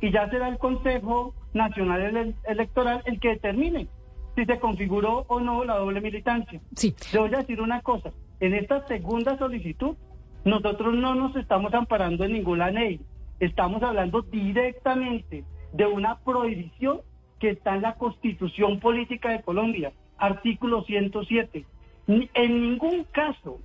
[0.01, 3.86] y ya será el Consejo Nacional Ele- Electoral el que determine
[4.35, 6.61] si se configuró o no la doble militancia.
[6.74, 6.95] Sí.
[7.12, 8.11] Le voy a decir una cosa,
[8.41, 9.97] en esta segunda solicitud
[10.45, 13.01] nosotros no nos estamos amparando en ninguna ley,
[13.41, 17.01] estamos hablando directamente de una prohibición
[17.39, 21.65] que está en la Constitución Política de Colombia, artículo 107.
[22.06, 23.59] Ni- En ningún caso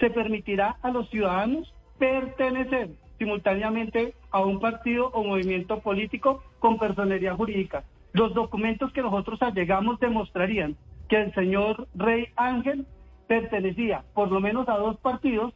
[0.00, 7.34] se permitirá a los ciudadanos pertenecer simultáneamente a un partido o movimiento político con personería
[7.34, 7.84] jurídica.
[8.12, 10.76] Los documentos que nosotros allegamos demostrarían
[11.08, 12.86] que el señor Rey Ángel
[13.28, 15.52] pertenecía por lo menos a dos partidos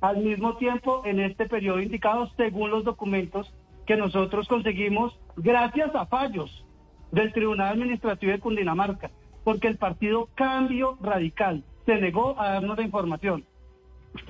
[0.00, 3.52] al mismo tiempo en este periodo indicado según los documentos
[3.86, 6.61] que nosotros conseguimos gracias a fallos
[7.12, 9.10] del Tribunal Administrativo de Cundinamarca,
[9.44, 13.44] porque el partido Cambio Radical se negó a darnos la información.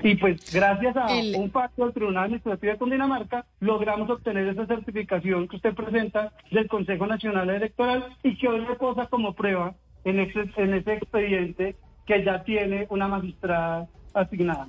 [0.03, 4.67] Y pues gracias a El- un pacto del Tribunal Administrativo de Cundinamarca logramos obtener esa
[4.67, 9.75] certificación que usted presenta del Consejo Nacional Electoral y que hoy le posa como prueba
[10.05, 11.77] en ese, en ese expediente
[12.07, 14.69] que ya tiene una magistrada asignada.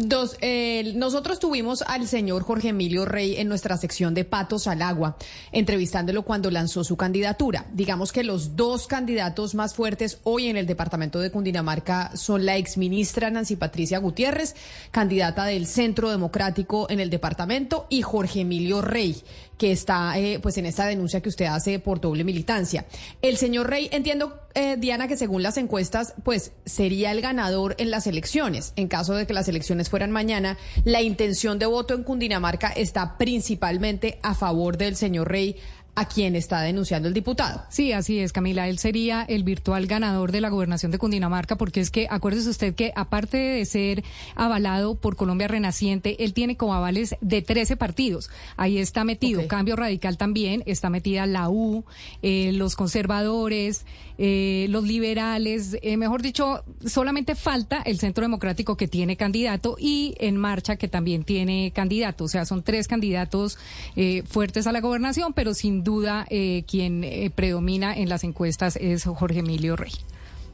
[0.00, 4.80] Dos, eh, nosotros tuvimos al señor Jorge Emilio Rey en nuestra sección de Patos al
[4.80, 5.16] Agua,
[5.50, 7.66] entrevistándolo cuando lanzó su candidatura.
[7.72, 12.56] Digamos que los dos candidatos más fuertes hoy en el departamento de Cundinamarca son la
[12.56, 14.54] exministra Nancy Patricia Gutiérrez,
[14.92, 19.20] candidata del Centro Democrático en el departamento, y Jorge Emilio Rey,
[19.58, 22.86] que está eh, pues en esta denuncia que usted hace por doble militancia.
[23.20, 27.90] El señor Rey, entiendo, eh, Diana, que según las encuestas, pues sería el ganador en
[27.90, 28.72] las elecciones.
[28.76, 33.18] En caso de que las elecciones fueran mañana, la intención de voto en Cundinamarca está
[33.18, 35.56] principalmente a favor del señor Rey
[35.98, 37.64] a quien está denunciando el diputado.
[37.70, 38.68] Sí, así es, Camila.
[38.68, 42.76] Él sería el virtual ganador de la gobernación de Cundinamarca, porque es que acuérdese usted
[42.76, 44.04] que aparte de ser
[44.36, 48.30] avalado por Colombia Renaciente, él tiene como avales de 13 partidos.
[48.56, 51.84] Ahí está metido Cambio Radical también, está metida la U,
[52.22, 53.84] eh, los conservadores,
[54.18, 60.14] eh, los liberales, eh, mejor dicho, solamente falta el Centro Democrático que tiene candidato y
[60.20, 62.24] En Marcha que también tiene candidato.
[62.24, 63.58] O sea, son tres candidatos
[64.26, 69.04] fuertes a la gobernación, pero sin duda eh, quien eh, predomina en las encuestas es
[69.04, 69.92] Jorge Emilio Rey.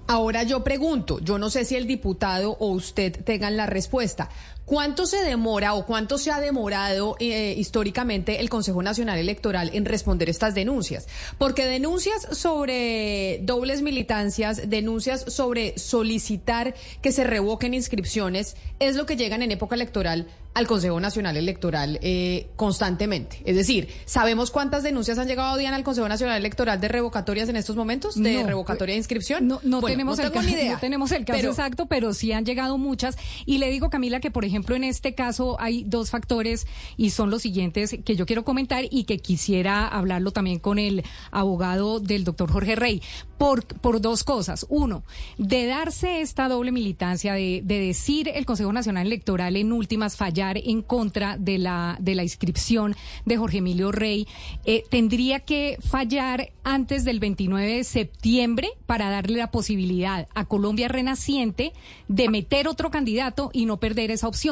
[0.06, 4.28] Ahora yo pregunto, yo no sé si el diputado o usted tengan la respuesta.
[4.64, 9.84] ¿Cuánto se demora o cuánto se ha demorado eh, históricamente el Consejo Nacional Electoral en
[9.84, 11.06] responder estas denuncias?
[11.36, 19.16] Porque denuncias sobre dobles militancias, denuncias sobre solicitar que se revoquen inscripciones, es lo que
[19.16, 23.42] llegan en época electoral al Consejo Nacional Electoral eh, constantemente.
[23.44, 27.56] Es decir, ¿sabemos cuántas denuncias han llegado, Diana, al Consejo Nacional Electoral de revocatorias en
[27.56, 28.14] estos momentos?
[28.14, 29.48] ¿De revocatoria de inscripción?
[29.48, 33.16] No, no tenemos, el caso, no tenemos el caso exacto, pero sí han llegado muchas.
[33.46, 36.66] Y le digo, Camila, que por ejemplo en este caso hay dos factores
[36.96, 41.04] y son los siguientes que yo quiero comentar y que quisiera hablarlo también con el
[41.30, 43.02] abogado del doctor Jorge Rey.
[43.38, 44.64] Por, por dos cosas.
[44.68, 45.02] Uno,
[45.38, 50.56] de darse esta doble militancia, de, de decir el Consejo Nacional Electoral en últimas fallar
[50.56, 52.94] en contra de la, de la inscripción
[53.24, 54.28] de Jorge Emilio Rey,
[54.64, 60.88] eh, tendría que fallar antes del 29 de septiembre para darle la posibilidad a Colombia
[60.88, 61.72] Renaciente
[62.08, 64.43] de meter otro candidato y no perder esa opción.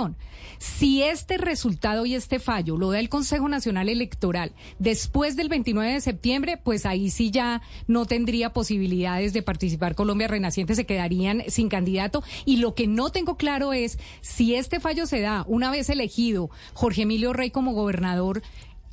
[0.58, 5.92] Si este resultado y este fallo lo da el Consejo Nacional Electoral después del 29
[5.92, 11.42] de septiembre, pues ahí sí ya no tendría posibilidades de participar Colombia Renaciente, se quedarían
[11.48, 12.22] sin candidato.
[12.44, 16.50] Y lo que no tengo claro es si este fallo se da una vez elegido
[16.74, 18.42] Jorge Emilio Rey como gobernador,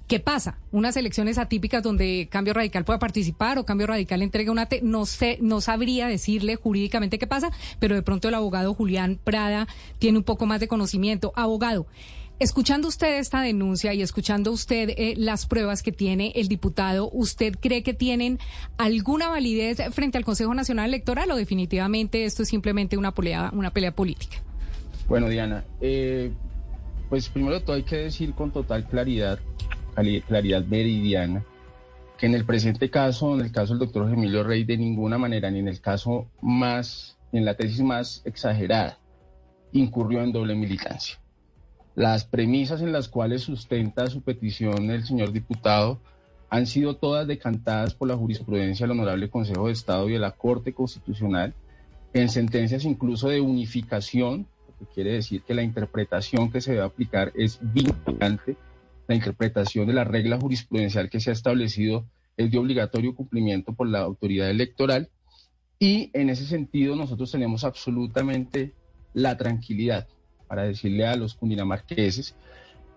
[0.09, 0.57] ¿Qué pasa?
[0.71, 4.67] Unas elecciones atípicas donde Cambio Radical pueda participar o Cambio Radical entrega una...
[4.81, 9.67] no sé, no sabría decirle jurídicamente qué pasa, pero de pronto el abogado Julián Prada
[9.99, 11.31] tiene un poco más de conocimiento.
[11.35, 11.85] Abogado,
[12.39, 17.53] escuchando usted esta denuncia y escuchando usted eh, las pruebas que tiene el diputado, ¿usted
[17.59, 18.39] cree que tienen
[18.79, 23.69] alguna validez frente al Consejo Nacional Electoral o definitivamente esto es simplemente una pelea, una
[23.69, 24.37] pelea política?
[25.07, 26.31] Bueno, Diana, eh,
[27.09, 29.39] pues primero todo hay que decir con total claridad
[29.89, 31.43] claridad meridiana,
[32.17, 35.49] que en el presente caso, en el caso del doctor Emilio Rey, de ninguna manera,
[35.49, 38.97] ni en el caso más, en la tesis más exagerada,
[39.71, 41.17] incurrió en doble militancia.
[41.95, 45.99] Las premisas en las cuales sustenta su petición el señor diputado
[46.49, 50.31] han sido todas decantadas por la jurisprudencia del Honorable Consejo de Estado y de la
[50.31, 51.53] Corte Constitucional,
[52.13, 54.47] en sentencias incluso de unificación,
[54.79, 58.57] que quiere decir que la interpretación que se debe aplicar es vinculante
[59.09, 62.05] la interpretación de la regla jurisprudencial que se ha establecido
[62.37, 65.09] es de obligatorio cumplimiento por la autoridad electoral
[65.79, 68.75] y en ese sentido nosotros tenemos absolutamente
[69.15, 70.07] la tranquilidad
[70.47, 72.35] para decirle a los cundinamarqueses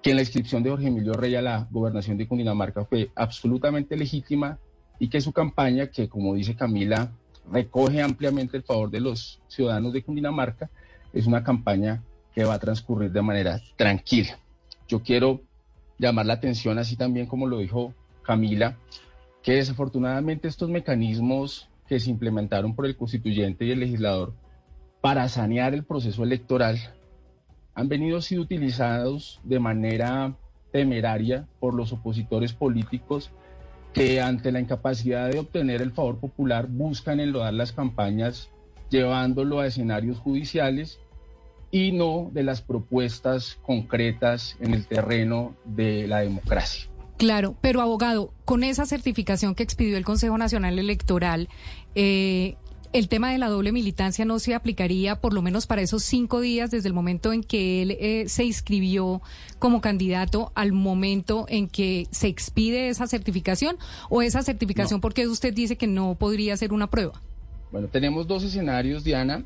[0.03, 4.59] que la inscripción de Jorge Emilio Rey a la gobernación de Cundinamarca fue absolutamente legítima
[4.99, 7.11] y que su campaña, que como dice Camila,
[7.51, 10.69] recoge ampliamente el favor de los ciudadanos de Cundinamarca,
[11.15, 12.03] es una campaña
[12.35, 14.39] que va a transcurrir de manera tranquila.
[14.89, 15.41] Yo quiero
[16.03, 18.77] llamar la atención, así también como lo dijo Camila,
[19.43, 24.35] que desafortunadamente estos mecanismos que se implementaron por el constituyente y el legislador
[25.01, 26.79] para sanear el proceso electoral
[27.75, 30.35] han venido siendo utilizados de manera
[30.73, 33.31] temeraria por los opositores políticos
[33.93, 38.51] que ante la incapacidad de obtener el favor popular buscan enlodar las campañas
[38.91, 40.99] llevándolo a escenarios judiciales
[41.73, 46.89] y no de las propuestas concretas en el terreno de la democracia.
[47.17, 51.49] Claro, pero abogado, con esa certificación que expidió el Consejo Nacional Electoral,
[51.95, 52.57] eh,
[52.93, 56.43] el tema de la doble militancia no se aplicaría por lo menos para esos cinco
[56.43, 59.23] días desde el momento en que él eh, se inscribió
[59.59, 63.79] como candidato al momento en que se expide esa certificación
[64.11, 67.23] o esa certificación porque usted dice que no podría ser una prueba.
[67.71, 69.43] Bueno, tenemos dos escenarios, Diana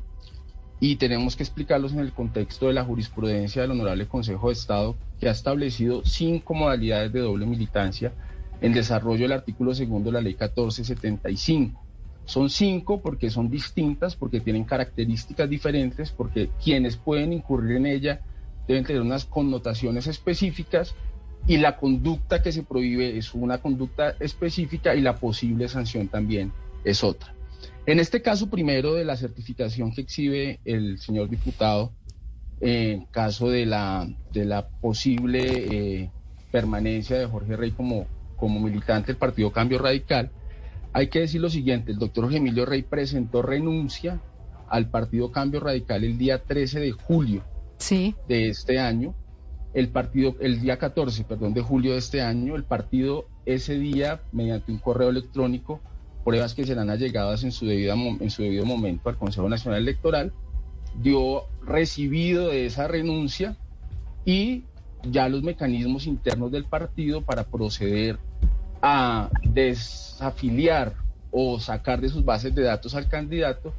[0.79, 4.95] y tenemos que explicarlos en el contexto de la jurisprudencia del Honorable Consejo de Estado,
[5.19, 8.13] que ha establecido cinco modalidades de doble militancia
[8.61, 11.81] en desarrollo del artículo segundo de la Ley 1475.
[12.25, 18.21] Son cinco porque son distintas, porque tienen características diferentes, porque quienes pueden incurrir en ella
[18.67, 20.93] deben tener unas connotaciones específicas
[21.47, 26.51] y la conducta que se prohíbe es una conducta específica y la posible sanción también
[26.83, 27.36] es otra.
[27.87, 31.93] En este caso primero de la certificación que exhibe el señor diputado,
[32.59, 36.11] en caso de la, de la posible eh,
[36.51, 38.05] permanencia de Jorge Rey como,
[38.35, 40.31] como militante del Partido Cambio Radical,
[40.91, 44.19] hay que decir lo siguiente, el doctor Jorge Emilio Rey presentó renuncia
[44.67, 47.45] al Partido Cambio Radical el día 13 de julio
[48.27, 49.15] de este año.
[49.73, 54.21] El partido, el día 14, perdón, de julio de este año, el partido ese día,
[54.33, 55.79] mediante un correo electrónico,
[56.27, 60.33] pruebas que serán allegadas en su, en su debido momento al Consejo Nacional Electoral,
[61.01, 63.55] dio recibido de esa renuncia
[64.25, 64.65] y
[65.03, 68.19] ya los mecanismos internos del partido para proceder
[68.81, 70.95] a desafiliar
[71.31, 73.73] o sacar de sus bases de datos al candidato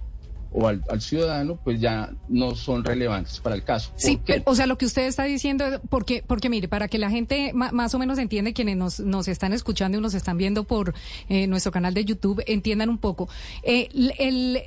[0.52, 3.92] o al, ciudadano, pues ya no son relevantes para el caso.
[3.96, 7.52] Sí, o sea, lo que usted está diciendo, porque, porque mire, para que la gente
[7.52, 10.94] más o menos entiende, quienes nos, nos están escuchando y nos están viendo por
[11.28, 13.28] eh, nuestro canal de YouTube, entiendan un poco.
[13.62, 13.88] Eh,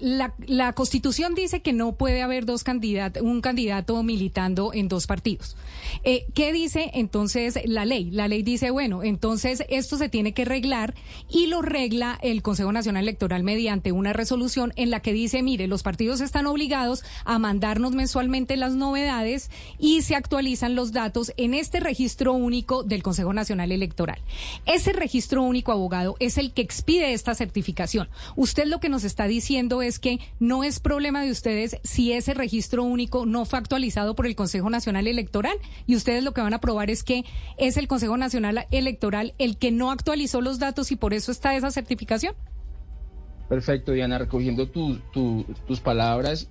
[0.02, 5.08] la, la, Constitución dice que no puede haber dos candidatos, un candidato militando en dos
[5.08, 5.58] partidos.
[6.04, 8.10] Eh, ¿Qué dice entonces la ley?
[8.12, 10.96] La ley dice, bueno, entonces esto se tiene que reglar
[11.30, 15.68] y lo regla el Consejo Nacional Electoral mediante una resolución en la que dice, mire,
[15.72, 19.50] los partidos están obligados a mandarnos mensualmente las novedades
[19.80, 24.22] y se actualizan los datos en este registro único del Consejo Nacional Electoral.
[24.68, 28.10] Ese registro único abogado es el que expide esta certificación.
[28.36, 32.34] Usted lo que nos está diciendo es que no es problema de ustedes si ese
[32.34, 35.58] registro único no fue actualizado por el Consejo Nacional Electoral
[35.88, 37.24] y ustedes lo que van a probar es que
[37.58, 41.56] es el Consejo Nacional Electoral el que no actualizó los datos y por eso está
[41.56, 42.36] esa certificación.
[43.52, 46.50] Perfecto, Diana, recogiendo tus palabras,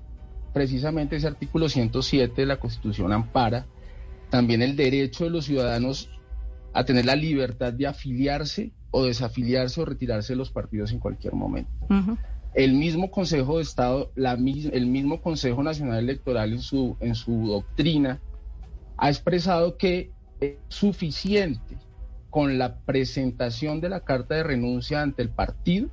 [0.53, 3.65] precisamente ese artículo 107 de la Constitución ampara
[4.29, 6.11] también el derecho de los ciudadanos
[6.75, 11.33] a tener la libertad de afiliarse o desafiliarse o retirarse de los partidos en cualquier
[11.33, 11.71] momento.
[12.53, 17.47] El mismo Consejo de Estado, la, el mismo Consejo Nacional Electoral en su, en su
[17.47, 18.21] doctrina
[18.99, 21.79] ha expresado que es suficiente
[22.29, 25.89] con la presentación de la carta de renuncia ante el partido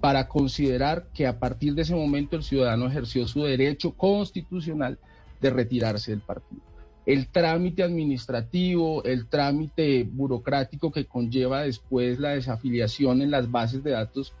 [0.00, 4.98] para considerar que a partir de ese momento el ciudadano ejerció su derecho constitucional
[5.40, 6.62] de retirarse del partido.
[7.04, 13.92] El trámite administrativo, el trámite burocrático que conlleva después la desafiliación en las bases de
[13.92, 14.34] datos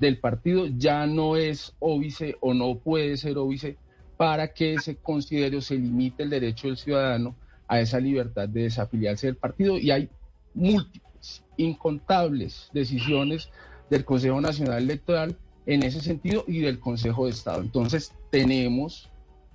[0.00, 3.76] del partido ya no es óbice o no puede ser óbice
[4.16, 7.36] para que se considere o se limite el derecho del ciudadano
[7.68, 10.08] a esa libertad de desafiliarse del partido y hay
[10.54, 13.48] múltiples, incontables decisiones
[13.90, 15.36] del Consejo Nacional Electoral
[15.66, 17.60] en ese sentido y del Consejo de Estado.
[17.60, 19.10] Entonces tenemos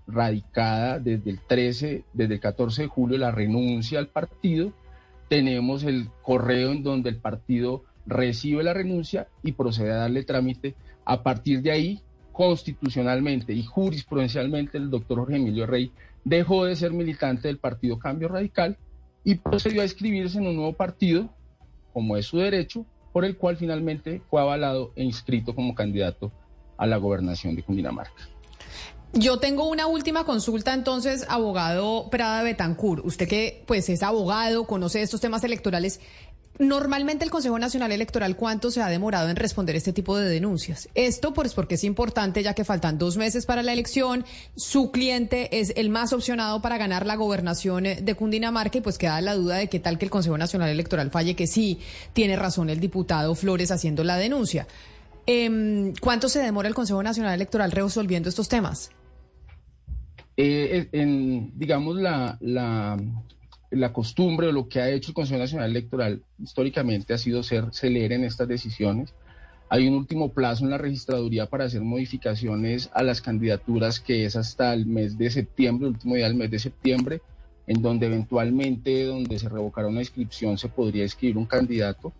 [0.07, 4.73] radicada desde el 13, desde el 14 de julio la renuncia al partido,
[5.29, 10.75] tenemos el correo en donde el partido recibe la renuncia y procede a darle trámite.
[11.05, 12.01] A partir de ahí,
[12.31, 15.91] constitucionalmente y jurisprudencialmente, el doctor Jorge Emilio Rey
[16.23, 18.77] dejó de ser militante del Partido Cambio Radical
[19.23, 21.29] y procedió a inscribirse en un nuevo partido,
[21.93, 26.31] como es su derecho, por el cual finalmente fue avalado e inscrito como candidato
[26.75, 28.29] a la gobernación de Cundinamarca.
[29.15, 33.01] Yo tengo una última consulta entonces, abogado Prada Betancur.
[33.05, 36.01] Usted que pues es abogado, conoce estos temas electorales,
[36.59, 40.87] Normalmente el Consejo Nacional Electoral, ¿cuánto se ha demorado en responder este tipo de denuncias?
[40.93, 44.23] Esto pues porque es importante ya que faltan dos meses para la elección,
[44.55, 49.19] su cliente es el más opcionado para ganar la gobernación de Cundinamarca y pues queda
[49.21, 51.79] la duda de qué tal que el Consejo Nacional Electoral falle que sí
[52.13, 54.67] tiene razón el diputado Flores haciendo la denuncia.
[55.25, 58.91] Em, ¿Cuánto se demora el Consejo Nacional Electoral resolviendo estos temas?
[60.37, 62.37] Eh, en, digamos, la
[63.91, 68.15] costumbre o lo que ha hecho el Consejo Nacional Electoral históricamente ha sido ser celere
[68.15, 69.13] en estas decisiones.
[69.69, 74.35] Hay un último plazo en la registraduría para hacer modificaciones a las candidaturas que es
[74.35, 77.21] hasta el mes de septiembre, el último día del mes de septiembre,
[77.65, 82.13] en donde eventualmente, donde se revocara una inscripción, se podría escribir un candidato.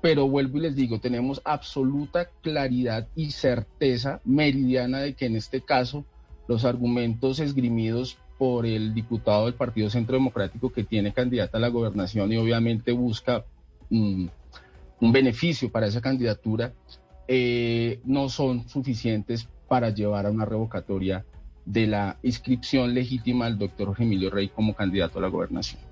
[0.00, 5.60] Pero vuelvo y les digo, tenemos absoluta claridad y certeza meridiana de que en este
[5.60, 6.04] caso
[6.48, 11.68] los argumentos esgrimidos por el diputado del Partido Centro Democrático que tiene candidata a la
[11.68, 13.44] gobernación y obviamente busca
[13.90, 14.26] mm,
[15.00, 16.72] un beneficio para esa candidatura,
[17.26, 21.24] eh, no son suficientes para llevar a una revocatoria
[21.64, 25.87] de la inscripción legítima del doctor Emilio Rey como candidato a la gobernación.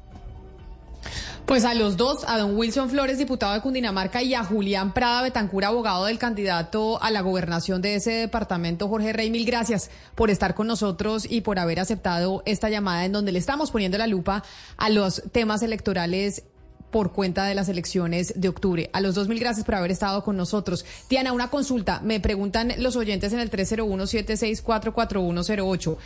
[1.47, 5.23] Pues a los dos, a don Wilson Flores, diputado de Cundinamarca, y a Julián Prada
[5.23, 10.31] Betancur, abogado del candidato a la gobernación de ese departamento, Jorge Rey, mil gracias por
[10.31, 14.07] estar con nosotros y por haber aceptado esta llamada en donde le estamos poniendo la
[14.07, 14.43] lupa
[14.77, 16.45] a los temas electorales
[16.91, 18.91] por cuenta de las elecciones de octubre.
[18.93, 20.85] A los dos mil gracias por haber estado con nosotros.
[21.11, 22.01] Diana, una consulta.
[22.03, 25.97] Me preguntan los oyentes en el 301-7644-4108.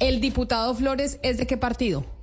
[0.00, 2.17] ¿El diputado Flores es de qué partido?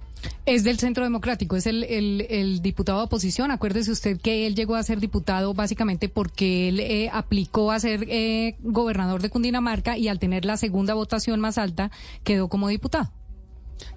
[0.45, 3.51] Es del Centro Democrático, es el, el, diputado de oposición.
[3.51, 8.05] Acuérdese usted que él llegó a ser diputado básicamente porque él eh, aplicó a ser
[8.09, 11.91] eh, gobernador de Cundinamarca y al tener la segunda votación más alta
[12.23, 13.11] quedó como diputado.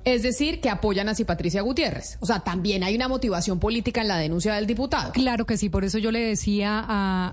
[0.05, 2.17] Es decir, que apoyan a si Patricia Gutiérrez.
[2.21, 5.13] O sea, también hay una motivación política en la denuncia del diputado.
[5.13, 6.79] Claro que sí, por eso yo le decía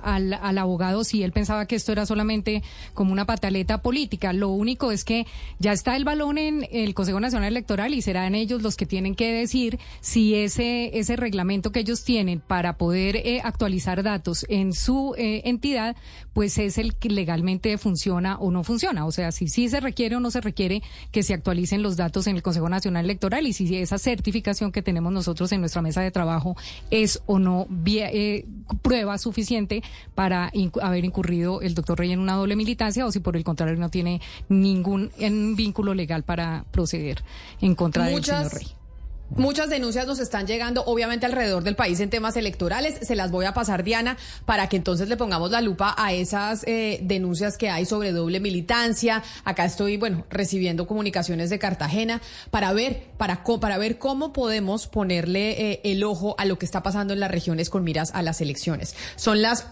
[0.04, 2.64] al, al, abogado si él pensaba que esto era solamente
[2.94, 4.34] como una pataleta política.
[4.34, 5.26] Lo único es que
[5.60, 9.16] ya está el balón en el Consejo Nacional Electoral y serán ellos los que tienen
[9.16, 14.74] que decir si ese, ese reglamento que ellos tienen para poder eh, actualizar datos en
[14.74, 15.96] su eh, entidad,
[16.34, 19.06] pues es el que legalmente funciona o no funciona.
[19.06, 20.82] O sea, si sí se requiere o no se requiere
[21.12, 24.82] que se actualicen los datos en el Consejo Nacional Electoral y si esa certificación que
[24.82, 26.56] tenemos nosotros en nuestra mesa de trabajo
[26.91, 28.45] es o no eh,
[28.82, 29.84] prueba suficiente
[30.14, 33.44] para inc haber incurrido el doctor Rey en una doble militancia o si por el
[33.44, 35.12] contrario no tiene ningún
[35.56, 37.24] vínculo legal para proceder
[37.62, 38.44] en contra Muchas...
[38.44, 38.85] del señor Rey.
[39.31, 42.99] Muchas denuncias nos están llegando, obviamente, alrededor del país en temas electorales.
[43.02, 46.64] Se las voy a pasar, Diana, para que entonces le pongamos la lupa a esas
[46.68, 49.23] eh, denuncias que hay sobre doble militancia.
[49.43, 52.22] Acá estoy, bueno, recibiendo comunicaciones de Cartagena
[52.52, 56.84] para ver, para, para ver cómo podemos ponerle eh, el ojo a lo que está
[56.84, 58.95] pasando en las regiones con miras a las elecciones.
[59.15, 59.68] Son las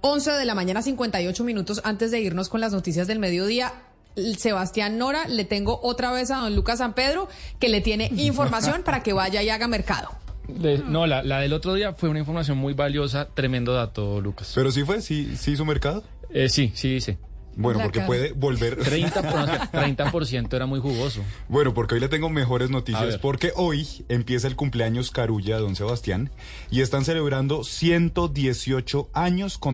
[0.00, 3.72] 11 de la mañana, 58 minutos antes de irnos con las noticias del mediodía.
[4.38, 7.28] Sebastián Nora, le tengo otra vez a don Lucas San Pedro
[7.58, 10.10] que le tiene información para que vaya y haga mercado.
[10.48, 14.52] De, no, la, la, del otro día fue una información muy valiosa, tremendo dato, Lucas.
[14.54, 15.00] ¿Pero sí fue?
[15.00, 16.02] ¿Sí, sí hizo mercado?
[16.30, 17.18] Eh, sí, sí dice.
[17.54, 18.78] Bueno, porque puede volver.
[18.78, 21.22] 30%, 30 era muy jugoso.
[21.48, 23.18] Bueno, porque hoy le tengo mejores noticias.
[23.18, 26.30] Porque hoy empieza el cumpleaños Carulla de don Sebastián
[26.70, 29.72] y están celebrando 118 años con.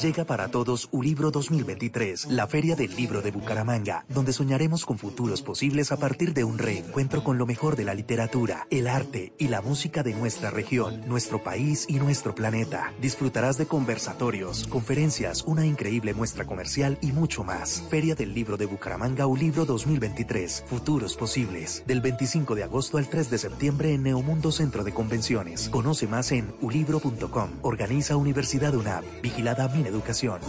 [0.00, 5.42] Llega para todos Ulibro 2023, la Feria del Libro de Bucaramanga, donde soñaremos con futuros
[5.42, 9.48] posibles a partir de un reencuentro con lo mejor de la literatura, el arte y
[9.48, 12.92] la música de nuestra región, nuestro país y nuestro planeta.
[13.00, 17.82] Disfrutarás de conversatorios, conferencias, una increíble muestra comercial y mucho más.
[17.90, 23.30] Feria del Libro de Bucaramanga Ulibro 2023, futuros posibles, del 25 de agosto al 3
[23.30, 25.68] de septiembre en Neomundo Centro de Convenciones.
[25.70, 27.50] Conoce más en ulibro.com.
[27.62, 30.40] Organiza Universidad UNAM, vigilada Min Educación.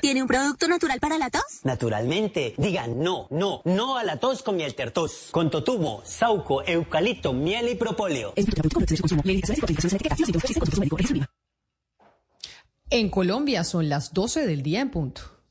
[0.00, 1.60] ¿Tiene un producto natural para la tos?
[1.64, 2.54] Naturalmente.
[2.56, 5.28] Digan no, no, no a la tos con miel tertos.
[5.30, 8.32] Con totumo, sauco, eucalipto, miel y propóleo.
[12.90, 15.37] En Colombia son las 12 del día en punto.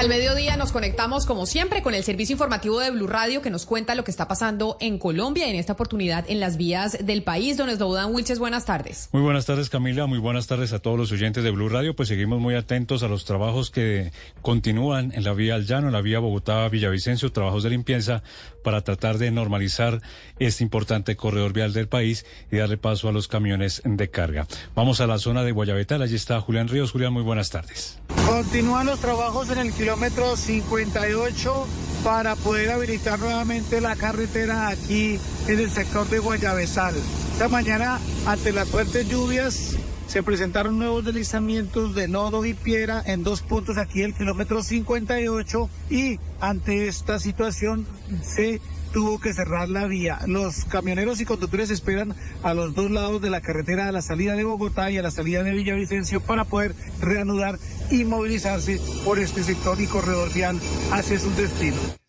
[0.00, 3.66] Al mediodía nos conectamos como siempre con el servicio informativo de Blue Radio que nos
[3.66, 7.22] cuenta lo que está pasando en Colombia y en esta oportunidad en las vías del
[7.22, 7.58] país.
[7.58, 9.10] Don Eslobodan Wilches, buenas tardes.
[9.12, 11.94] Muy buenas tardes Camila, muy buenas tardes a todos los oyentes de Blue Radio.
[11.94, 14.10] Pues seguimos muy atentos a los trabajos que
[14.40, 18.22] continúan en la vía al llano, en la vía Bogotá-Villavicencio, trabajos de limpieza
[18.62, 20.00] para tratar de normalizar
[20.38, 24.46] este importante corredor vial del país y darle paso a los camiones de carga.
[24.74, 26.92] Vamos a la zona de Guayabetal, allí está Julián Ríos.
[26.92, 27.98] Julián, muy buenas tardes.
[28.26, 31.66] Continúan los trabajos en el kilómetro 58
[32.04, 35.18] para poder habilitar nuevamente la carretera aquí
[35.48, 36.94] en el sector de Guayabezal.
[37.32, 39.76] Esta mañana, ante las fuertes lluvias,
[40.10, 45.70] se presentaron nuevos deslizamientos de nodo y piedra en dos puntos aquí el kilómetro 58
[45.88, 47.86] y ante esta situación
[48.20, 48.60] se
[48.92, 50.18] tuvo que cerrar la vía.
[50.26, 54.34] Los camioneros y conductores esperan a los dos lados de la carretera a la salida
[54.34, 59.44] de Bogotá y a la salida de Villavicencio para poder reanudar y movilizarse por este
[59.44, 60.58] sector y corredor vial
[60.90, 62.00] hacia sus destinos.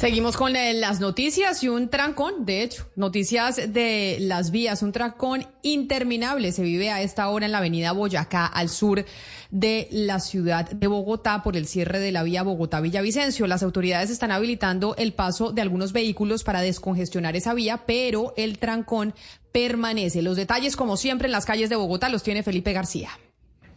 [0.00, 5.46] Seguimos con las noticias y un trancón, de hecho, noticias de las vías, un trancón
[5.60, 9.04] interminable se vive a esta hora en la avenida Boyacá, al sur
[9.50, 13.46] de la ciudad de Bogotá, por el cierre de la vía Bogotá-Villavicencio.
[13.46, 18.56] Las autoridades están habilitando el paso de algunos vehículos para descongestionar esa vía, pero el
[18.56, 19.12] trancón
[19.52, 20.22] permanece.
[20.22, 23.10] Los detalles, como siempre, en las calles de Bogotá los tiene Felipe García.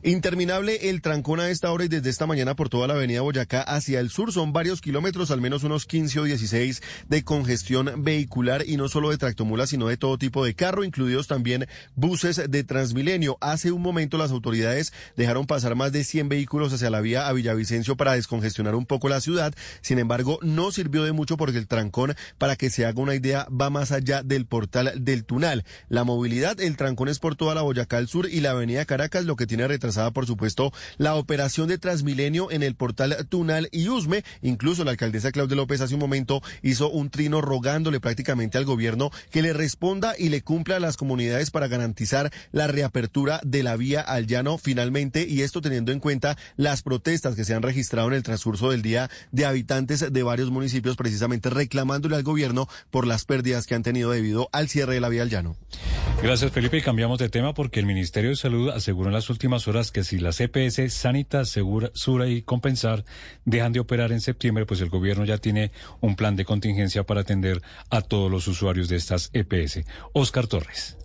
[0.06, 3.62] Interminable el trancón a esta hora y desde esta mañana por toda la avenida Boyacá
[3.62, 4.34] hacia el sur.
[4.34, 9.12] Son varios kilómetros, al menos unos 15 o 16 de congestión vehicular y no solo
[9.12, 13.38] de tractomulas, sino de todo tipo de carro, incluidos también buses de Transmilenio.
[13.40, 17.32] Hace un momento las autoridades dejaron pasar más de 100 vehículos hacia la vía a
[17.32, 19.54] Villavicencio para descongestionar un poco la ciudad.
[19.80, 23.48] Sin embargo, no sirvió de mucho porque el trancón, para que se haga una idea,
[23.50, 25.64] va más allá del portal del Tunal.
[25.88, 29.24] La movilidad, el trancón es por toda la Boyacá al sur y la avenida Caracas,
[29.24, 29.64] lo que tiene
[30.14, 34.24] por supuesto, la operación de Transmilenio en el portal Tunal y Usme.
[34.42, 39.12] Incluso la alcaldesa Claudia López hace un momento hizo un trino rogándole prácticamente al gobierno
[39.32, 43.76] que le responda y le cumpla a las comunidades para garantizar la reapertura de la
[43.76, 48.08] vía al llano finalmente y esto teniendo en cuenta las protestas que se han registrado
[48.08, 53.08] en el transcurso del día de habitantes de varios municipios precisamente reclamándole al gobierno por
[53.08, 55.56] las pérdidas que han tenido debido al cierre de la vía al llano.
[56.22, 59.68] Gracias Felipe y cambiamos de tema porque el Ministerio de Salud aseguró en las últimas
[59.68, 63.06] horas que si las EPS Sanitas, Segura, Sura y Compensar
[63.46, 67.22] dejan de operar en septiembre, pues el gobierno ya tiene un plan de contingencia para
[67.22, 69.82] atender a todos los usuarios de estas EPS.
[70.14, 70.98] Oscar Torres.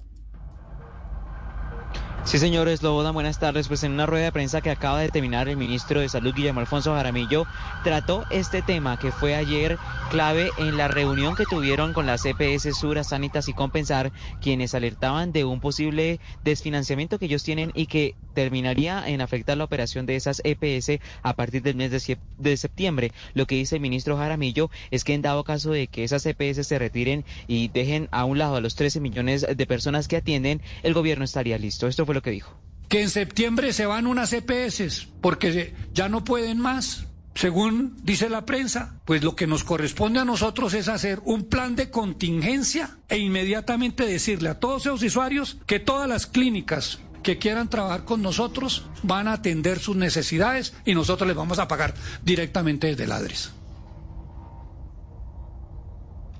[2.28, 3.68] Sí, señores Loboda, buenas tardes.
[3.68, 6.60] Pues en una rueda de prensa que acaba de terminar, el ministro de Salud, Guillermo
[6.60, 7.46] Alfonso Jaramillo,
[7.84, 9.78] trató este tema que fue ayer
[10.10, 15.32] clave en la reunión que tuvieron con las EPS Sura, Sanitas y Compensar, quienes alertaban
[15.32, 20.14] de un posible desfinanciamiento que ellos tienen y que terminaría en afectar la operación de
[20.14, 21.90] esas EPS a partir del mes
[22.36, 23.10] de septiembre.
[23.32, 26.66] Lo que dice el ministro Jaramillo es que en dado caso de que esas EPS
[26.66, 30.60] se retiren y dejen a un lado a los 13 millones de personas que atienden,
[30.82, 31.88] el gobierno estaría listo.
[31.88, 32.52] Esto fue lo que dijo.
[32.88, 37.04] Que en septiembre se van unas EPS porque ya no pueden más.
[37.34, 41.76] Según dice la prensa, pues lo que nos corresponde a nosotros es hacer un plan
[41.76, 47.70] de contingencia e inmediatamente decirle a todos esos usuarios que todas las clínicas que quieran
[47.70, 52.88] trabajar con nosotros van a atender sus necesidades y nosotros les vamos a pagar directamente
[52.88, 53.52] desde el ADRES.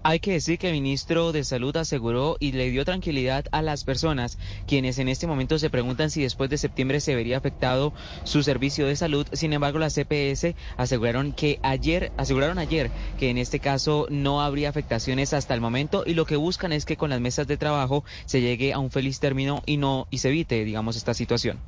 [0.09, 3.85] Hay que decir que el ministro de Salud aseguró y le dio tranquilidad a las
[3.85, 7.93] personas quienes en este momento se preguntan si después de septiembre se vería afectado
[8.25, 9.27] su servicio de salud.
[9.35, 14.71] Sin embargo, las CPS aseguraron que ayer, aseguraron ayer que en este caso no habría
[14.71, 18.03] afectaciones hasta el momento y lo que buscan es que con las mesas de trabajo
[18.25, 21.63] se llegue a un feliz término y no y se evite, digamos, esta situación.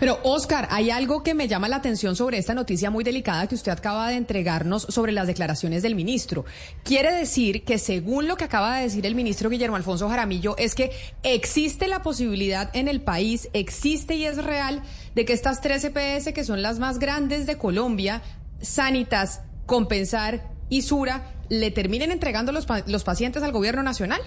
[0.00, 3.54] Pero, Oscar, hay algo que me llama la atención sobre esta noticia muy delicada que
[3.54, 6.44] usted acaba de entregarnos sobre las declaraciones del ministro.
[6.82, 10.74] Quiere decir que, según lo que acaba de decir el ministro Guillermo Alfonso Jaramillo, es
[10.74, 10.90] que
[11.22, 14.82] existe la posibilidad en el país, existe y es real,
[15.14, 18.22] de que estas tres EPS, que son las más grandes de Colombia,
[18.60, 24.20] Sanitas, Compensar y Sura, le terminen entregando los, los pacientes al gobierno nacional.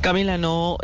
[0.00, 0.78] Camila, no,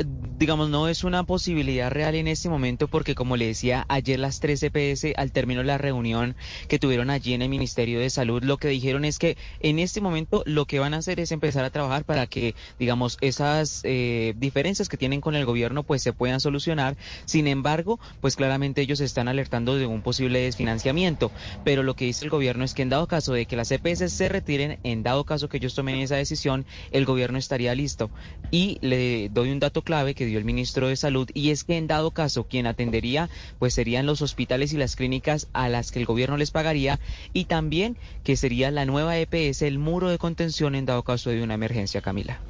[0.44, 4.40] digamos, no es una posibilidad real en este momento porque, como le decía, ayer las
[4.40, 6.36] tres EPS, al término de la reunión
[6.68, 10.02] que tuvieron allí en el Ministerio de Salud, lo que dijeron es que en este
[10.02, 14.34] momento lo que van a hacer es empezar a trabajar para que, digamos, esas eh,
[14.36, 16.98] diferencias que tienen con el gobierno pues se puedan solucionar.
[17.24, 21.32] Sin embargo, pues claramente ellos están alertando de un posible desfinanciamiento.
[21.64, 24.12] Pero lo que dice el gobierno es que en dado caso de que las EPS
[24.12, 28.10] se retiren, en dado caso que ellos tomen esa decisión, el gobierno estaría listo.
[28.50, 31.86] Y le doy un dato clave que el ministro de Salud y es que en
[31.86, 33.28] dado caso quien atendería
[33.58, 37.00] pues serían los hospitales y las clínicas a las que el gobierno les pagaría
[37.32, 41.42] y también que sería la nueva EPS el muro de contención en dado caso de
[41.42, 42.40] una emergencia, Camila.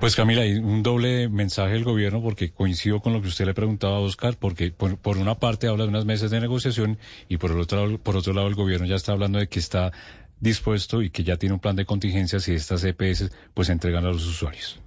[0.00, 3.54] Pues Camila, hay un doble mensaje del gobierno porque coincido con lo que usted le
[3.54, 6.98] preguntaba a Oscar, porque por, una parte habla de unas mesas de negociación
[7.28, 9.92] y por el otro, por otro lado el gobierno ya está hablando de que está
[10.40, 14.08] dispuesto y que ya tiene un plan de contingencia si estas EPS pues entregan a
[14.08, 14.83] los usuarios.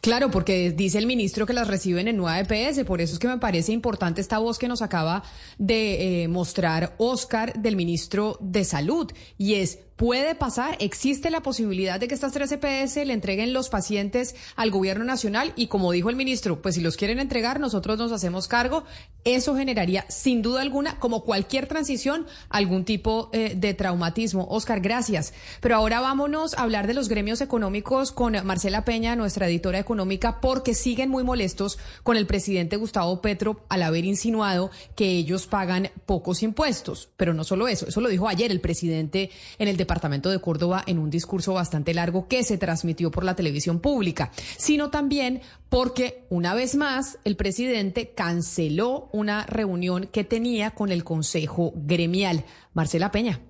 [0.00, 3.26] Claro, porque dice el ministro que las reciben en nueva EPS, por eso es que
[3.26, 5.24] me parece importante esta voz que nos acaba
[5.58, 11.98] de eh, mostrar Oscar del ministro de Salud, y es puede pasar, existe la posibilidad
[11.98, 16.08] de que estas tres EPS le entreguen los pacientes al gobierno nacional y como dijo
[16.08, 18.84] el ministro, pues si los quieren entregar, nosotros nos hacemos cargo.
[19.24, 24.46] Eso generaría, sin duda alguna, como cualquier transición, algún tipo eh, de traumatismo.
[24.48, 25.34] Oscar, gracias.
[25.60, 30.40] Pero ahora vámonos a hablar de los gremios económicos con Marcela Peña, nuestra editora económica,
[30.40, 35.90] porque siguen muy molestos con el presidente Gustavo Petro al haber insinuado que ellos pagan
[36.06, 37.08] pocos impuestos.
[37.16, 40.84] Pero no solo eso, eso lo dijo ayer el presidente en el departamento de Córdoba
[40.86, 45.40] en un discurso bastante largo que se transmitió por la televisión pública, sino también
[45.70, 52.44] porque una vez más el presidente canceló una reunión que tenía con el Consejo Gremial.
[52.74, 53.40] Marcela Peña.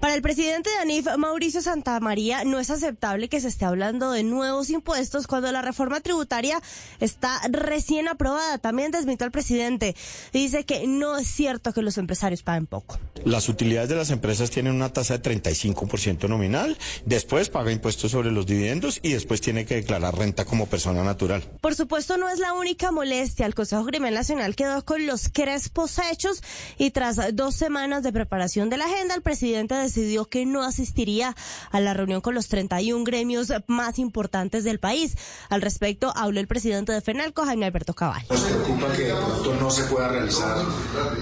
[0.00, 4.22] Para el presidente de ANIF, Mauricio Santamaría, no es aceptable que se esté hablando de
[4.22, 6.58] nuevos impuestos cuando la reforma tributaria
[7.00, 8.56] está recién aprobada.
[8.56, 9.94] También desmintió al presidente.
[10.32, 12.98] Dice que no es cierto que los empresarios paguen poco.
[13.26, 18.32] Las utilidades de las empresas tienen una tasa de 35% nominal, después paga impuestos sobre
[18.32, 21.42] los dividendos y después tiene que declarar renta como persona natural.
[21.60, 23.44] Por supuesto, no es la única molestia.
[23.44, 26.42] El Consejo Gremial Nacional quedó con los crespos hechos
[26.78, 31.34] y tras dos semanas de preparación de la agenda, el presidente decidió que no asistiría
[31.70, 35.16] a la reunión con los 31 gremios más importantes del país.
[35.48, 38.22] Al respecto, habló el presidente de FENALCO, Jaime Alberto Cabal.
[38.30, 40.64] Nos preocupa que de pronto no se pueda realizar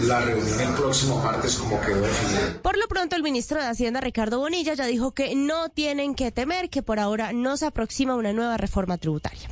[0.03, 2.63] la reunión el próximo martes como quedó definido.
[2.63, 6.31] Por lo pronto, el ministro de Hacienda, Ricardo Bonilla, ya dijo que no tienen que
[6.31, 9.49] temer, que por ahora no se aproxima una nueva reforma tributaria.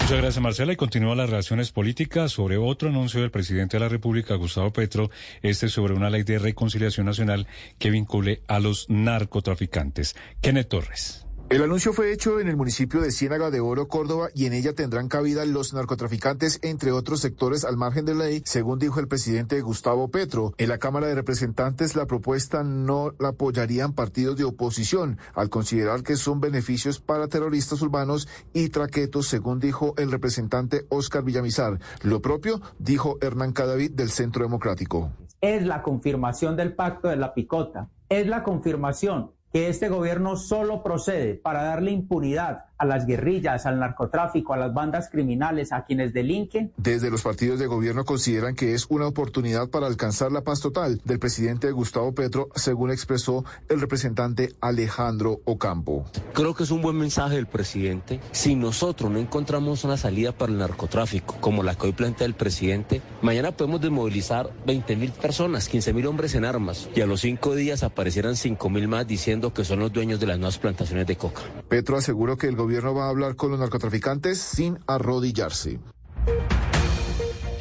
[0.00, 0.72] Muchas gracias, Marcela.
[0.72, 5.10] Y continúa las relaciones políticas sobre otro anuncio del presidente de la República, Gustavo Petro,
[5.42, 7.48] este sobre una ley de reconciliación nacional
[7.78, 10.16] que vincule a los narcotraficantes.
[10.40, 11.26] Kenneth Torres.
[11.50, 14.72] El anuncio fue hecho en el municipio de Ciénaga de Oro, Córdoba, y en ella
[14.72, 19.08] tendrán cabida los narcotraficantes, entre otros sectores al margen de la ley, según dijo el
[19.08, 20.54] presidente Gustavo Petro.
[20.58, 26.04] En la Cámara de Representantes la propuesta no la apoyarían partidos de oposición, al considerar
[26.04, 31.80] que son beneficios para terroristas urbanos y traquetos, según dijo el representante Oscar Villamizar.
[32.02, 35.10] Lo propio dijo Hernán Cadavid del Centro Democrático.
[35.40, 40.82] Es la confirmación del pacto de la picota, es la confirmación que este gobierno solo
[40.82, 46.14] procede para darle impunidad a las guerrillas, al narcotráfico, a las bandas criminales, a quienes
[46.14, 46.72] delinquen.
[46.78, 50.98] Desde los partidos de gobierno consideran que es una oportunidad para alcanzar la paz total
[51.04, 56.06] del presidente Gustavo Petro, según expresó el representante Alejandro Ocampo.
[56.32, 58.18] Creo que es un buen mensaje del presidente.
[58.32, 62.34] Si nosotros no encontramos una salida para el narcotráfico, como la que hoy plantea el
[62.34, 67.20] presidente, mañana podemos desmovilizar 20 mil personas, 15 mil hombres en armas, y a los
[67.20, 71.06] cinco días aparecieran 5 mil más diciendo que son los dueños de las nuevas plantaciones
[71.06, 71.42] de coca.
[71.68, 75.80] Petro aseguró que el gobierno gobierno va a hablar con los narcotraficantes sin arrodillarse.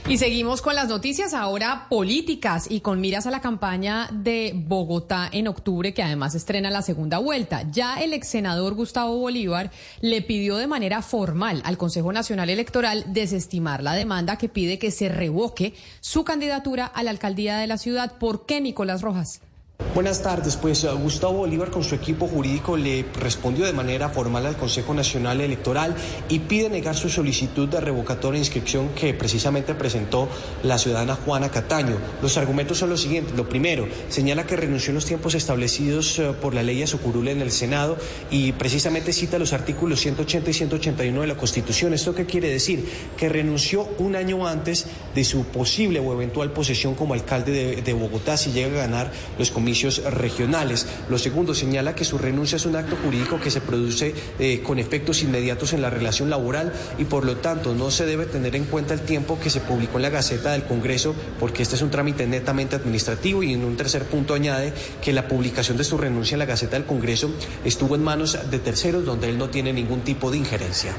[0.08, 5.28] Y seguimos con las noticias ahora políticas y con miras a la campaña de Bogotá
[5.32, 7.64] en octubre, que además estrena la segunda vuelta.
[7.72, 13.06] Ya el ex senador Gustavo Bolívar le pidió de manera formal al Consejo Nacional Electoral
[13.08, 17.80] desestimar la demanda que pide que se revoque su candidatura a la alcaldía de la
[17.80, 18.20] ciudad.
[18.20, 19.42] ¿Por qué, Nicolás Rojas?
[19.96, 24.46] Buenas tardes, pues eh, Gustavo Bolívar con su equipo jurídico le respondió de manera formal
[24.46, 25.96] al Consejo Nacional Electoral
[26.28, 30.28] y pide negar su solicitud de revocatoria de inscripción que precisamente presentó
[30.64, 31.98] la ciudadana Juana Cataño.
[32.22, 33.36] Los argumentos son los siguientes.
[33.38, 37.42] Lo primero, señala que renunció en los tiempos establecidos eh, por la ley Azucurule en
[37.42, 37.98] el Senado
[38.30, 41.94] y precisamente cita los artículos 180 y 181 de la Constitución.
[41.94, 42.86] ¿Esto qué quiere decir?
[43.16, 47.94] Que renunció un año antes de su posible o eventual posesión como alcalde de, de
[47.94, 50.88] Bogotá si llega a ganar los comicios regionales.
[51.10, 54.80] Lo segundo, señala que su renuncia es un acto jurídico que se produce eh, con
[54.80, 58.66] efectos inmediatos en la relación laboral y por lo tanto no se debe tener en
[58.66, 61.92] cuenta el tiempo que se publicó en la Gaceta del Congreso porque este es un
[61.92, 66.36] trámite netamente administrativo y en un tercer punto añade que la publicación de su renuncia
[66.36, 67.32] en la Gaceta del Congreso
[67.64, 70.96] estuvo en manos de terceros donde él no tiene ningún tipo de injerencia.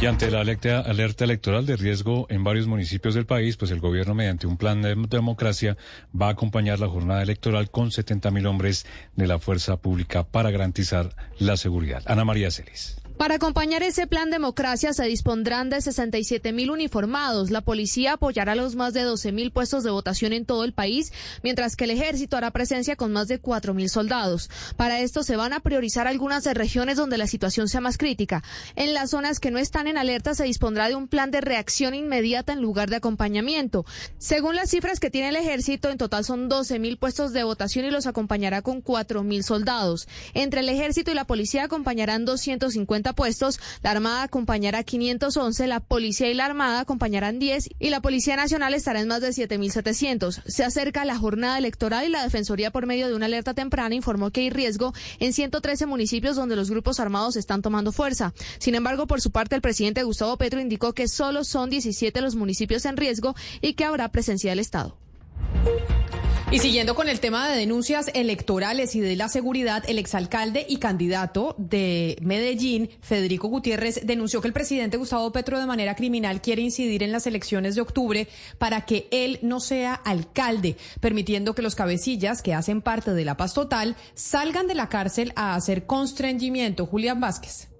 [0.00, 4.14] Y ante la alerta, electoral de riesgo en varios municipios del país, pues el gobierno
[4.14, 5.76] mediante un plan de democracia
[6.20, 10.50] va a acompañar la jornada electoral con 70 mil hombres de la fuerza pública para
[10.50, 12.02] garantizar la seguridad.
[12.06, 13.03] Ana María Celis.
[13.16, 17.52] Para acompañar ese plan democracia se dispondrán de 67 mil uniformados.
[17.52, 21.12] La policía apoyará los más de 12 mil puestos de votación en todo el país,
[21.42, 24.50] mientras que el ejército hará presencia con más de 4 mil soldados.
[24.76, 28.42] Para esto se van a priorizar algunas regiones donde la situación sea más crítica.
[28.74, 31.94] En las zonas que no están en alerta se dispondrá de un plan de reacción
[31.94, 33.86] inmediata en lugar de acompañamiento.
[34.18, 37.84] Según las cifras que tiene el ejército, en total son 12 mil puestos de votación
[37.84, 40.08] y los acompañará con 4 mil soldados.
[40.34, 45.80] Entre el ejército y la policía acompañarán 250 150 puestos, la Armada acompañará 511, la
[45.80, 50.42] Policía y la Armada acompañarán 10 y la Policía Nacional estará en más de 7.700.
[50.46, 54.30] Se acerca la jornada electoral y la Defensoría por medio de una alerta temprana informó
[54.30, 58.34] que hay riesgo en 113 municipios donde los grupos armados están tomando fuerza.
[58.58, 62.36] Sin embargo, por su parte, el presidente Gustavo Petro indicó que solo son 17 los
[62.36, 64.96] municipios en riesgo y que habrá presencia del Estado.
[66.54, 70.76] Y siguiendo con el tema de denuncias electorales y de la seguridad, el exalcalde y
[70.76, 76.62] candidato de Medellín, Federico Gutiérrez, denunció que el presidente Gustavo Petro de manera criminal quiere
[76.62, 81.74] incidir en las elecciones de octubre para que él no sea alcalde, permitiendo que los
[81.74, 86.86] cabecillas que hacen parte de la paz total salgan de la cárcel a hacer constreñimiento.
[86.86, 87.73] Julián Vázquez.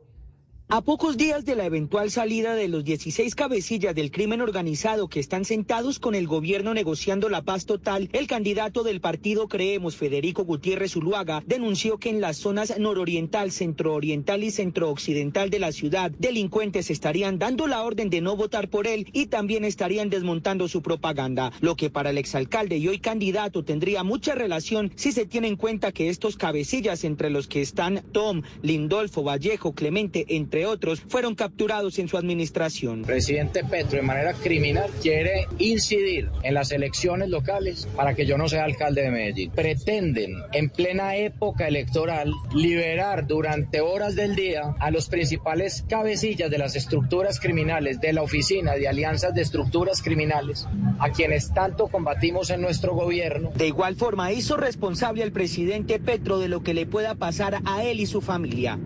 [0.70, 5.20] A pocos días de la eventual salida de los 16 cabecillas del crimen organizado que
[5.20, 10.45] están sentados con el gobierno negociando la paz total, el candidato del partido Creemos, Federico
[10.45, 16.91] Gutiérrez Uluaga, denunció que en las zonas nororiental, centrooriental y centrooccidental de la ciudad, delincuentes
[16.91, 21.53] estarían dando la orden de no votar por él y también estarían desmontando su propaganda,
[21.61, 25.57] lo que para el exalcalde y hoy candidato tendría mucha relación si se tiene en
[25.57, 31.01] cuenta que estos cabecillas entre los que están Tom, Lindolfo, Vallejo, Clemente, entre entre otros,
[31.09, 33.02] fueron capturados en su administración.
[33.02, 38.48] presidente Petro, de manera criminal, quiere incidir en las elecciones locales para que yo no
[38.48, 39.51] sea alcalde de Medellín.
[39.51, 46.59] Pretenden, en plena época electoral, liberar durante horas del día a los principales cabecillas de
[46.59, 50.68] las estructuras criminales, de la oficina de alianzas de estructuras criminales,
[51.01, 53.51] a quienes tanto combatimos en nuestro gobierno.
[53.56, 57.82] De igual forma, hizo responsable al presidente Petro de lo que le pueda pasar a
[57.82, 58.78] él y su familia.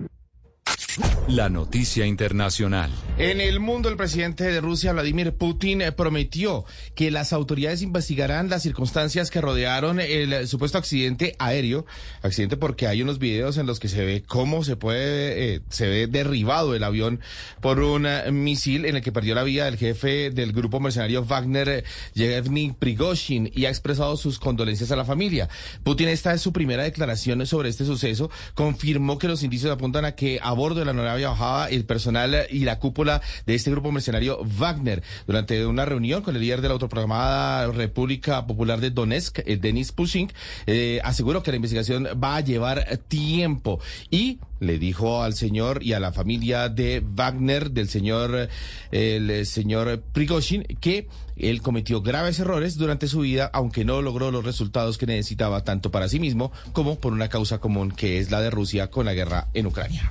[1.28, 2.90] La noticia internacional.
[3.18, 6.64] En el mundo, el presidente de Rusia, Vladimir Putin, eh, prometió
[6.94, 11.84] que las autoridades investigarán las circunstancias que rodearon el supuesto accidente aéreo.
[12.22, 15.86] Accidente porque hay unos videos en los que se ve cómo se puede, eh, se
[15.86, 17.20] ve derribado el avión
[17.60, 21.24] por un eh, misil en el que perdió la vida el jefe del grupo mercenario
[21.24, 21.84] Wagner,
[22.14, 25.50] Yevgeny Prigozhin, y ha expresado sus condolencias a la familia.
[25.82, 28.30] Putin, esta es su primera declaración sobre este suceso.
[28.54, 32.46] Confirmó que los indicios apuntan a que a bordo de la nueva bajaba el personal
[32.50, 36.68] y la cúpula de este grupo mercenario Wagner durante una reunión con el líder de
[36.68, 40.32] la autoprogramada República Popular de Donetsk, eh, Denis Pushing,
[40.66, 43.80] eh, aseguró que la investigación va a llevar tiempo
[44.10, 48.48] y le dijo al señor y a la familia de Wagner, del señor,
[48.90, 51.06] el señor Prigozhin, que
[51.38, 55.90] él cometió graves errores durante su vida, aunque no logró los resultados que necesitaba tanto
[55.90, 59.14] para sí mismo como por una causa común que es la de Rusia con la
[59.14, 60.10] guerra en Ucrania.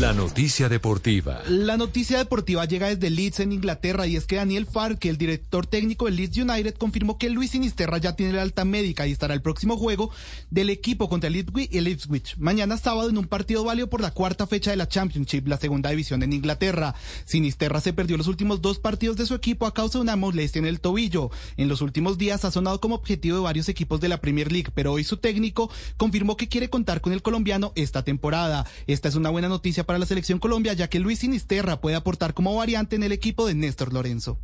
[0.00, 1.42] La noticia deportiva.
[1.46, 5.66] La noticia deportiva llega desde Leeds en Inglaterra y es que Daniel Farke, el director
[5.66, 9.34] técnico del Leeds United, confirmó que Luis Sinisterra ya tiene la alta médica y estará
[9.34, 10.10] el próximo juego
[10.50, 14.70] del equipo contra el Ipswich mañana sábado en un partido válido por la cuarta fecha
[14.70, 16.94] de la Championship, la segunda división en Inglaterra.
[17.26, 20.58] Sinisterra se perdió los últimos dos partidos de su equipo a causa de una molestia
[20.58, 21.30] en el tobillo.
[21.58, 24.72] En los últimos días ha sonado como objetivo de varios equipos de la Premier League,
[24.74, 28.66] pero hoy su técnico confirmó que quiere contar con el colombiano esta temporada.
[28.86, 32.34] Esta es una buena noticia para la selección Colombia, ya que Luis Sinisterra puede aportar
[32.34, 34.38] como variante en el equipo de Néstor Lorenzo.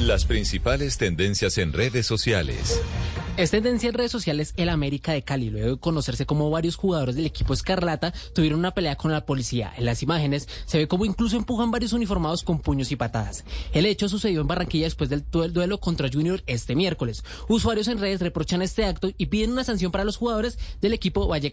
[0.00, 2.80] Las principales tendencias en redes sociales.
[3.36, 5.48] Es tendencia en redes sociales el América de Cali.
[5.48, 9.72] Luego de conocerse como varios jugadores del equipo Escarlata tuvieron una pelea con la policía.
[9.76, 13.44] En las imágenes se ve como incluso empujan varios uniformados con puños y patadas.
[13.72, 17.24] El hecho sucedió en Barranquilla después del duelo contra Junior este miércoles.
[17.48, 21.26] Usuarios en redes reprochan este acto y piden una sanción para los jugadores del equipo
[21.26, 21.52] Valle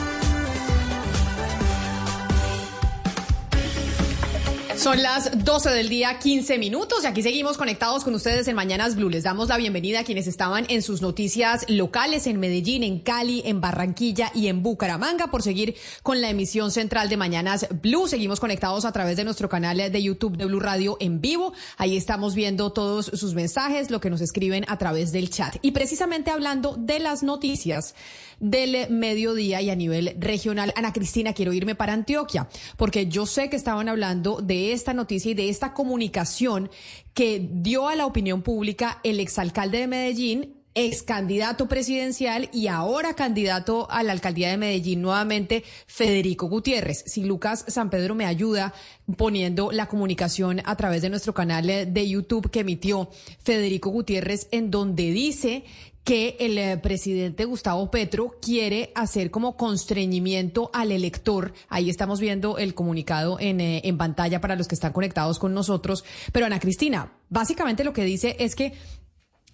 [4.81, 8.95] Son las 12 del día, 15 minutos, y aquí seguimos conectados con ustedes en Mañanas
[8.95, 9.11] Blue.
[9.11, 13.43] Les damos la bienvenida a quienes estaban en sus noticias locales en Medellín, en Cali,
[13.45, 18.07] en Barranquilla y en Bucaramanga por seguir con la emisión central de Mañanas Blue.
[18.07, 21.53] Seguimos conectados a través de nuestro canal de YouTube de Blue Radio en vivo.
[21.77, 25.57] Ahí estamos viendo todos sus mensajes, lo que nos escriben a través del chat.
[25.61, 27.93] Y precisamente hablando de las noticias
[28.41, 33.49] del mediodía y a nivel regional, Ana Cristina, quiero irme para Antioquia, porque yo sé
[33.49, 36.69] que estaban hablando de esta noticia y de esta comunicación
[37.13, 43.13] que dio a la opinión pública el exalcalde de Medellín, ex candidato presidencial y ahora
[43.13, 47.03] candidato a la alcaldía de Medellín nuevamente, Federico Gutiérrez.
[47.05, 48.73] Si Lucas San Pedro me ayuda
[49.17, 53.09] poniendo la comunicación a través de nuestro canal de YouTube que emitió
[53.43, 55.65] Federico Gutiérrez, en donde dice
[56.03, 61.53] que el eh, presidente Gustavo Petro quiere hacer como constreñimiento al elector.
[61.69, 65.53] Ahí estamos viendo el comunicado en, eh, en pantalla para los que están conectados con
[65.53, 66.03] nosotros.
[66.31, 68.73] Pero Ana Cristina, básicamente lo que dice es que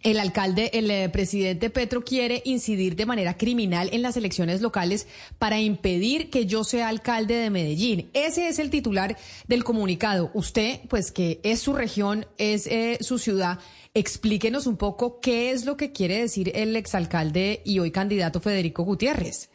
[0.04, 5.08] el alcalde, el eh, presidente Petro quiere incidir de manera criminal en las elecciones locales
[5.40, 8.10] para impedir que yo sea alcalde de Medellín.
[8.14, 9.18] Ese es el titular
[9.48, 10.30] del comunicado.
[10.34, 12.70] Usted, pues que es su región, es
[13.06, 13.60] su ciudad,
[14.00, 18.84] explíquenos un poco qué es lo que quiere decir el exalcalde y hoy candidato Federico
[18.84, 19.50] Gutiérrez.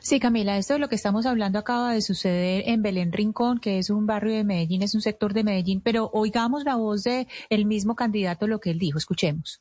[0.00, 3.78] Sí, Camila, esto de lo que estamos hablando acaba de suceder en Belén Rincón, que
[3.78, 7.28] es un barrio de Medellín, es un sector de Medellín, pero oigamos la voz de
[7.50, 9.60] el mismo candidato lo que él dijo, escuchemos.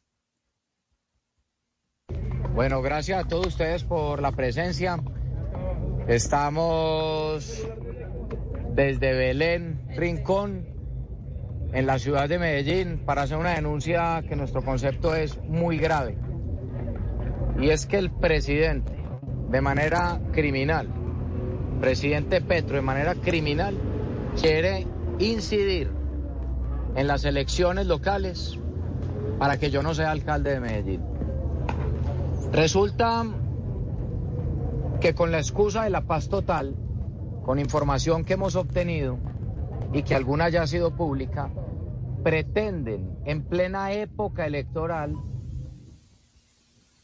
[2.53, 5.01] Bueno, gracias a todos ustedes por la presencia.
[6.07, 7.65] Estamos
[8.73, 10.80] desde Belén Rincón
[11.73, 16.17] en la ciudad de Medellín para hacer una denuncia que nuestro concepto es muy grave.
[17.59, 18.93] Y es que el presidente
[19.49, 20.87] de manera criminal,
[21.79, 23.77] presidente Petro de manera criminal,
[24.39, 24.87] quiere
[25.19, 25.91] incidir
[26.95, 28.59] en las elecciones locales
[29.39, 31.01] para que yo no sea alcalde de Medellín.
[32.51, 33.25] Resulta
[34.99, 36.75] que con la excusa de la paz total,
[37.43, 39.17] con información que hemos obtenido
[39.93, 41.49] y que alguna ya ha sido pública,
[42.23, 45.15] pretenden en plena época electoral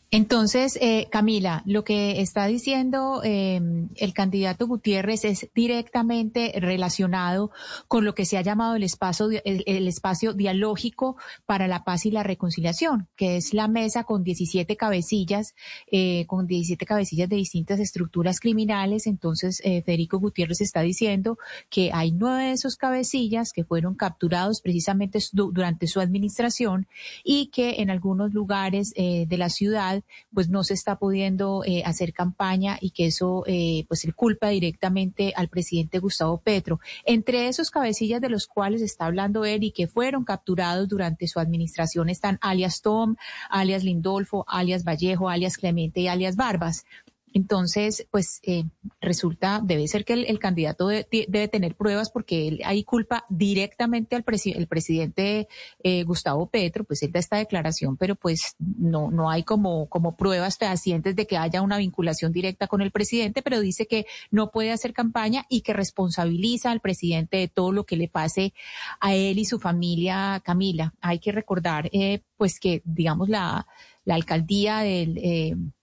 [0.10, 3.60] entonces, eh, Camila, lo que está diciendo eh,
[3.96, 7.52] el candidato Gutiérrez es directamente relacionado
[7.88, 12.12] con lo que se ha llamado el espacio, el, espacio dialógico para la paz y
[12.12, 15.56] la reconciliación, que es la mesa con 17 cabecillas,
[15.92, 19.08] eh, con 17 cabecillas de distintas estructuras criminales.
[19.08, 21.38] Entonces, eh, Federico Gutiérrez está diciendo
[21.70, 26.88] que hay nueve de esos cabecillas que fueron capturados precisamente durante su administración
[27.24, 29.97] y que en algunos lugares eh, de la ciudad
[30.34, 34.50] pues no se está pudiendo eh, hacer campaña y que eso eh, pues el culpa
[34.50, 36.80] directamente al presidente Gustavo Petro.
[37.06, 41.40] Entre esos cabecillas de los cuales está hablando él y que fueron capturados durante su
[41.40, 43.16] administración están alias Tom,
[43.50, 46.86] alias Lindolfo, alias Vallejo, alias Clemente y alias Barbas.
[47.34, 48.64] Entonces, pues eh,
[49.02, 54.24] resulta, debe ser que el, candidato debe tener pruebas porque él ahí culpa directamente al
[54.28, 55.48] el presidente
[55.84, 60.16] eh, Gustavo Petro, pues él da esta declaración, pero pues no, no hay como, como
[60.16, 64.52] pruebas fehacientes de que haya una vinculación directa con el presidente, pero dice que no
[64.52, 68.54] puede hacer campaña y que responsabiliza al presidente de todo lo que le pase
[69.00, 70.94] a él y su familia, Camila.
[71.02, 73.68] Hay que recordar, eh, pues que, digamos, la,
[74.06, 75.74] la alcaldía del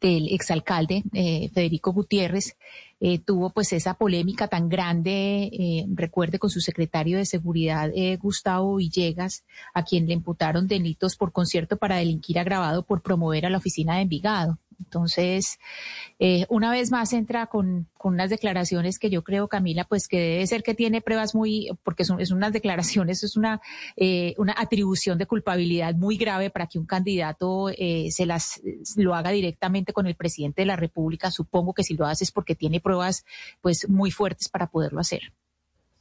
[0.00, 2.56] del exalcalde eh, Federico Gutiérrez
[3.00, 8.76] eh, tuvo pues esa polémica tan grande, eh, recuerde con su secretario de seguridad Gustavo
[8.76, 9.44] Villegas,
[9.74, 13.96] a quien le imputaron delitos por concierto para delinquir agravado por promover a la oficina
[13.96, 14.58] de Envigado.
[14.78, 15.58] Entonces,
[16.18, 20.46] eh, una vez más entra con, unas declaraciones que yo creo, Camila, pues que debe
[20.46, 23.60] ser que tiene pruebas muy, porque son es unas declaraciones, es una,
[23.96, 28.60] eh, una atribución de culpabilidad muy grave para que un candidato eh, se las
[28.96, 31.32] lo haga directamente con el presidente de la República.
[31.32, 33.24] Supongo que si lo hace es porque tiene pruebas
[33.60, 35.32] pues muy fuertes para poderlo hacer.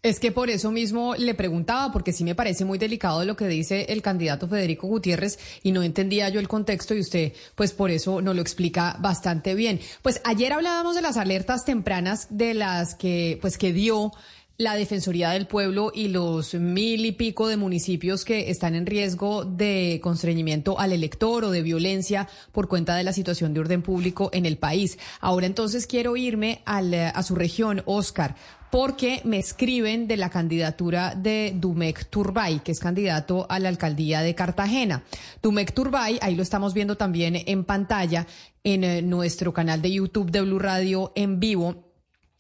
[0.06, 3.48] Es que por eso mismo le preguntaba, porque sí me parece muy delicado lo que
[3.48, 7.90] dice el candidato Federico Gutiérrez y no entendía yo el contexto y usted, pues por
[7.90, 9.80] eso nos lo explica bastante bien.
[10.04, 14.12] Pues ayer hablábamos de las alertas tempranas de las que, pues que dio
[14.58, 19.44] la Defensoría del Pueblo y los mil y pico de municipios que están en riesgo
[19.44, 24.30] de constreñimiento al elector o de violencia por cuenta de la situación de orden público
[24.34, 25.00] en el país.
[25.20, 28.36] Ahora entonces quiero irme a su región, Oscar
[28.76, 34.20] porque me escriben de la candidatura de Dumek Turbay, que es candidato a la alcaldía
[34.20, 35.02] de Cartagena.
[35.42, 38.28] Dumek Turbay, ahí lo estamos viendo también en pantalla
[38.66, 41.86] en eh, nuestro canal de YouTube de Blue Radio en vivo,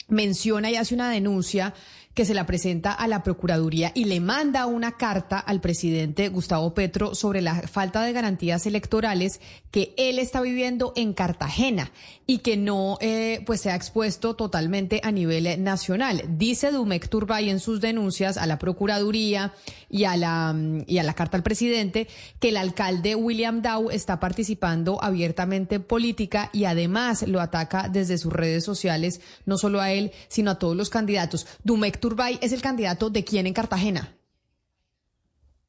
[0.09, 1.73] menciona y hace una denuncia
[2.15, 6.73] que se la presenta a la Procuraduría y le manda una carta al presidente Gustavo
[6.73, 11.91] Petro sobre la falta de garantías electorales que él está viviendo en Cartagena
[12.25, 16.23] y que no eh, pues se ha expuesto totalmente a nivel nacional.
[16.29, 19.53] Dice Dumek Turbay en sus denuncias a la Procuraduría
[19.89, 22.07] y a la, mm, y a la carta al presidente
[22.39, 28.17] que el alcalde William Dow está participando abiertamente en política y además lo ataca desde
[28.17, 31.45] sus redes sociales, no solo a él, sino a todos los candidatos.
[31.65, 34.15] Dumek Turbay es el candidato de quién en Cartagena.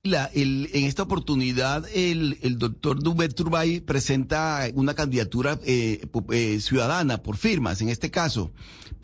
[0.05, 7.81] en esta oportunidad el, doctor Dubet Turbay presenta una candidatura eh, eh, ciudadana por firmas,
[7.81, 8.53] en este caso.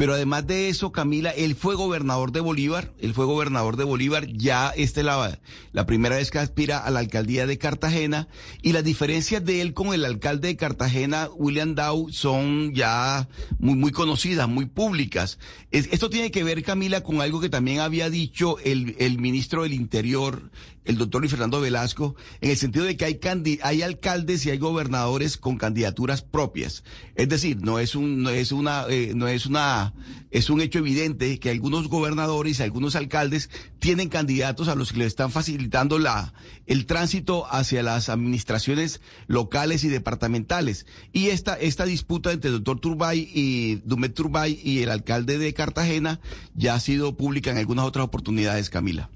[0.02, 4.26] Pero además de eso, Camila, él fue gobernador de Bolívar, él fue gobernador de Bolívar,
[4.26, 5.38] ya esta es la,
[5.70, 8.26] la primera vez que aspira a la alcaldía de Cartagena,
[8.62, 13.28] y las diferencias de él con el alcalde de Cartagena, William Dow, son ya
[13.60, 15.38] muy, muy conocidas, muy públicas.
[15.70, 19.72] esto tiene que ver, Camila, con algo que también había dicho el, el ministro del
[19.72, 20.50] Interior,
[20.84, 23.20] el doctor Luis Fernando Velasco, en el sentido de que hay,
[23.62, 26.82] hay alcaldes y hay gobernadores con candidaturas propias.
[27.14, 29.91] Es decir, no es un, no es una, eh, no es una,
[30.30, 34.98] es un hecho evidente que algunos gobernadores y algunos alcaldes tienen candidatos a los que
[34.98, 36.32] le están facilitando la,
[36.66, 40.86] el tránsito hacia las administraciones locales y departamentales.
[41.12, 45.52] Y esta, esta disputa entre el doctor Turbay y Dumet Turbay y el alcalde de
[45.54, 46.20] Cartagena
[46.54, 49.10] ya ha sido pública en algunas otras oportunidades, Camila.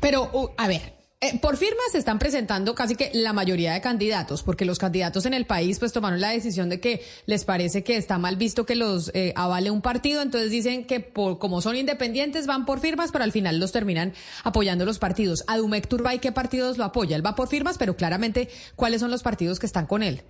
[0.00, 3.80] Pero, uh, a ver, eh, por firmas se están presentando casi que la mayoría de
[3.80, 7.82] candidatos, porque los candidatos en el país pues tomaron la decisión de que les parece
[7.82, 11.62] que está mal visto que los eh, avale un partido, entonces dicen que por, como
[11.62, 15.44] son independientes van por firmas, pero al final los terminan apoyando los partidos.
[15.46, 15.56] A
[15.88, 17.16] Turbay, ¿qué partidos lo apoya?
[17.16, 20.24] Él va por firmas, pero claramente, ¿cuáles son los partidos que están con él?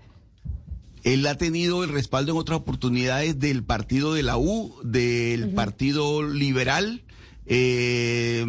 [1.03, 6.23] Él ha tenido el respaldo en otras oportunidades del partido de la U, del partido
[6.23, 7.03] liberal,
[7.47, 8.47] eh,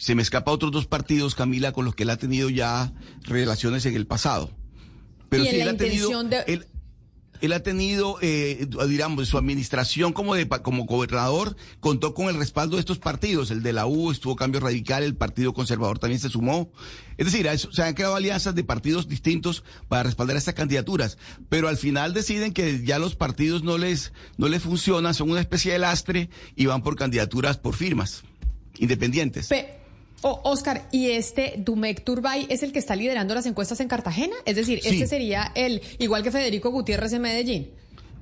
[0.00, 2.90] se me escapa otros dos partidos, Camila, con los que él ha tenido ya
[3.24, 4.50] relaciones en el pasado.
[5.28, 6.10] Pero sí, él ha, tenido,
[7.42, 12.76] él, ha tenido, eh, digamos, su administración como, de, como gobernador contó con el respaldo
[12.76, 13.50] de estos partidos.
[13.50, 16.72] El de la U estuvo Cambio Radical, el Partido Conservador también se sumó.
[17.18, 21.18] Es decir, se han creado alianzas de partidos distintos para respaldar estas candidaturas.
[21.50, 25.40] Pero al final deciden que ya los partidos no les, no les funcionan, son una
[25.40, 28.22] especie de lastre y van por candidaturas por firmas
[28.78, 29.46] independientes.
[30.22, 34.36] Oscar, ¿y este Dumec Turbay es el que está liderando las encuestas en Cartagena?
[34.44, 37.70] Es decir, este sería el, igual que Federico Gutiérrez en Medellín.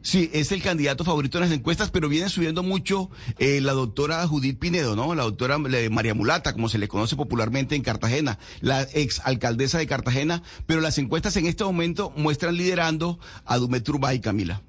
[0.00, 4.26] Sí, es el candidato favorito en las encuestas, pero viene subiendo mucho eh, la doctora
[4.26, 5.14] Judith Pinedo, ¿no?
[5.14, 9.86] La doctora María Mulata, como se le conoce popularmente en Cartagena, la ex alcaldesa de
[9.88, 14.62] Cartagena, pero las encuestas en este momento muestran liderando a Dumec Turbay, Camila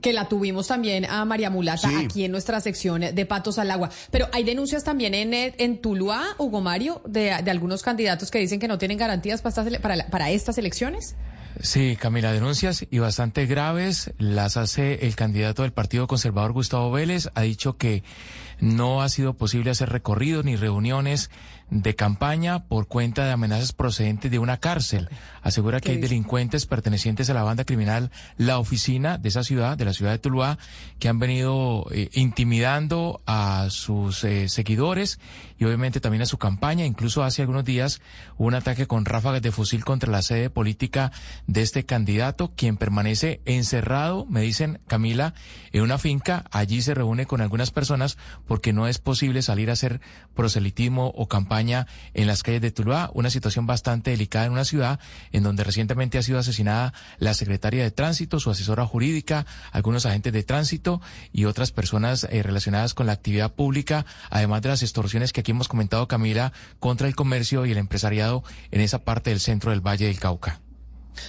[0.00, 3.90] que la tuvimos también a María Mulata aquí en nuestra sección de Patos al Agua.
[4.10, 8.68] Pero hay denuncias también en, en Tuluá, Hugo Mario, de, algunos candidatos que dicen que
[8.68, 11.16] no tienen garantías para estas, para, para estas elecciones.
[11.60, 17.30] Sí, Camila, denuncias y bastante graves las hace el candidato del Partido Conservador Gustavo Vélez.
[17.34, 18.04] Ha dicho que
[18.60, 21.30] no ha sido posible hacer recorridos ni reuniones
[21.70, 25.08] de campaña por cuenta de amenazas procedentes de una cárcel.
[25.42, 29.84] Asegura que hay delincuentes pertenecientes a la banda criminal La Oficina de esa ciudad, de
[29.84, 30.58] la ciudad de Tuluá,
[30.98, 35.20] que han venido eh, intimidando a sus eh, seguidores
[35.58, 36.86] y obviamente también a su campaña.
[36.86, 38.00] Incluso hace algunos días
[38.38, 41.12] hubo un ataque con ráfagas de fusil contra la sede política
[41.46, 45.34] de este candidato, quien permanece encerrado, me dicen Camila,
[45.72, 46.44] en una finca.
[46.50, 48.16] Allí se reúne con algunas personas
[48.48, 50.00] porque no es posible salir a hacer
[50.34, 54.98] proselitismo o campaña en las calles de Tuluá, una situación bastante delicada en una ciudad
[55.30, 60.32] en donde recientemente ha sido asesinada la secretaria de tránsito, su asesora jurídica, algunos agentes
[60.32, 61.00] de tránsito
[61.32, 65.52] y otras personas eh, relacionadas con la actividad pública, además de las extorsiones que aquí
[65.52, 69.86] hemos comentado, Camila, contra el comercio y el empresariado en esa parte del centro del
[69.86, 70.60] Valle del Cauca.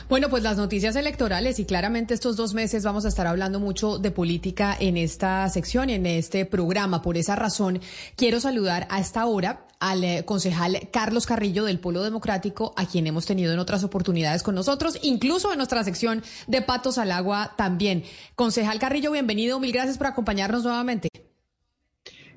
[0.07, 3.97] Bueno, pues las noticias electorales y claramente estos dos meses vamos a estar hablando mucho
[3.99, 7.01] de política en esta sección en este programa.
[7.01, 7.81] Por esa razón,
[8.15, 13.07] quiero saludar a esta hora al eh, concejal Carlos Carrillo del Polo Democrático, a quien
[13.07, 17.53] hemos tenido en otras oportunidades con nosotros, incluso en nuestra sección de Patos al Agua
[17.57, 18.03] también.
[18.35, 19.59] Concejal Carrillo, bienvenido.
[19.59, 21.09] Mil gracias por acompañarnos nuevamente.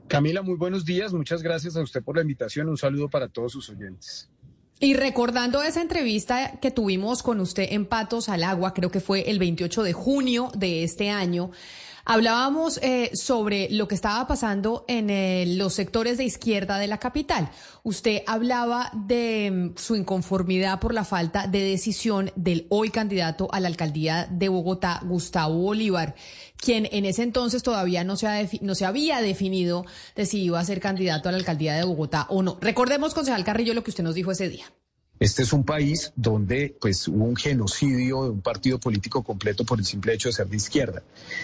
[0.08, 1.12] Camila, muy buenos días.
[1.12, 2.68] Muchas gracias a usted por la invitación.
[2.68, 4.28] Un saludo para todos sus oyentes.
[4.82, 9.30] Y recordando esa entrevista que tuvimos con usted en Patos al Agua, creo que fue
[9.30, 11.52] el 28 de junio de este año,
[12.04, 16.98] Hablábamos eh, sobre lo que estaba pasando en eh, los sectores de izquierda de la
[16.98, 17.50] capital.
[17.84, 23.60] Usted hablaba de mm, su inconformidad por la falta de decisión del hoy candidato a
[23.60, 26.16] la alcaldía de Bogotá, Gustavo Bolívar,
[26.56, 29.84] quien en ese entonces todavía no se, no se había definido
[30.16, 32.58] de si iba a ser candidato a la alcaldía de Bogotá o no.
[32.60, 34.66] Recordemos, concejal Carrillo, lo que usted nos dijo ese día.
[35.22, 39.78] Este es un país donde pues, hubo un genocidio de un partido político completo por
[39.78, 41.00] el simple hecho de ser de izquierda.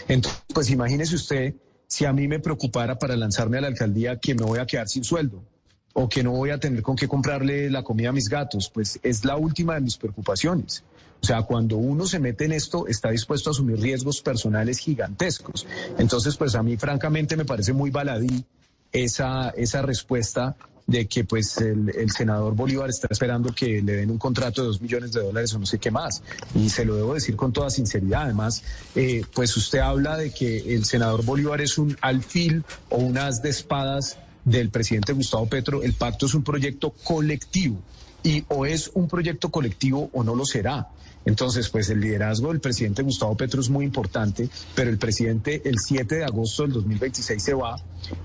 [0.09, 1.55] Entonces, pues imagínese usted
[1.87, 4.89] si a mí me preocupara para lanzarme a la alcaldía que me voy a quedar
[4.89, 5.45] sin sueldo
[5.93, 8.99] o que no voy a tener con qué comprarle la comida a mis gatos, pues
[9.05, 10.83] es la última de mis preocupaciones.
[11.23, 15.69] O sea, cuando uno se mete en esto, está dispuesto a asumir riesgos personales gigantescos.
[15.99, 18.45] Entonces, pues a mí francamente me parece muy baladí
[18.91, 20.57] esa, esa respuesta
[20.89, 24.81] de que pues el, senador Bolívar está esperando que le den un contrato de dos
[24.81, 26.23] millones de dólares o no sé qué más.
[26.55, 28.23] Y se lo debo decir con toda sinceridad.
[28.23, 28.65] Además,
[28.97, 33.43] eh, pues usted habla de que el senador Bolívar es un alfil o un as
[33.43, 34.17] de espadas
[34.47, 35.83] del presidente Gustavo Petro.
[35.83, 37.77] El pacto es un proyecto colectivo
[38.23, 40.89] y o es un proyecto colectivo o no lo será.
[41.29, 45.79] Entonces, pues el liderazgo del presidente Gustavo Petro es muy importante, pero el presidente el
[45.79, 47.77] 7 de agosto del 2026 se va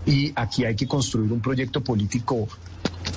[0.05, 2.47] y aquí hay que construir un proyecto político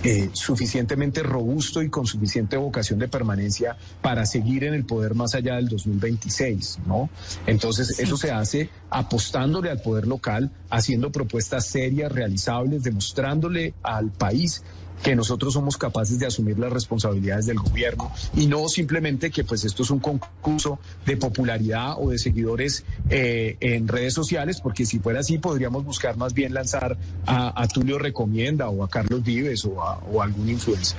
[0.03, 5.37] eh, suficientemente robusto y con suficiente vocación de permanencia para seguir en el poder más
[5.37, 7.09] allá del 2026, ¿no?
[7.47, 14.65] Entonces, eso se hace apostándole al poder local, haciendo propuestas serias, realizables, demostrándole al país
[15.03, 19.65] que nosotros somos capaces de asumir las responsabilidades del gobierno y no simplemente que pues
[19.65, 24.99] esto es un concurso de popularidad o de seguidores eh, en redes sociales, porque si
[24.99, 26.97] fuera así podríamos buscar más bien lanzar
[27.27, 30.97] a, Tulio Recomienda o a Carlos Vives o a, o a algún influencer.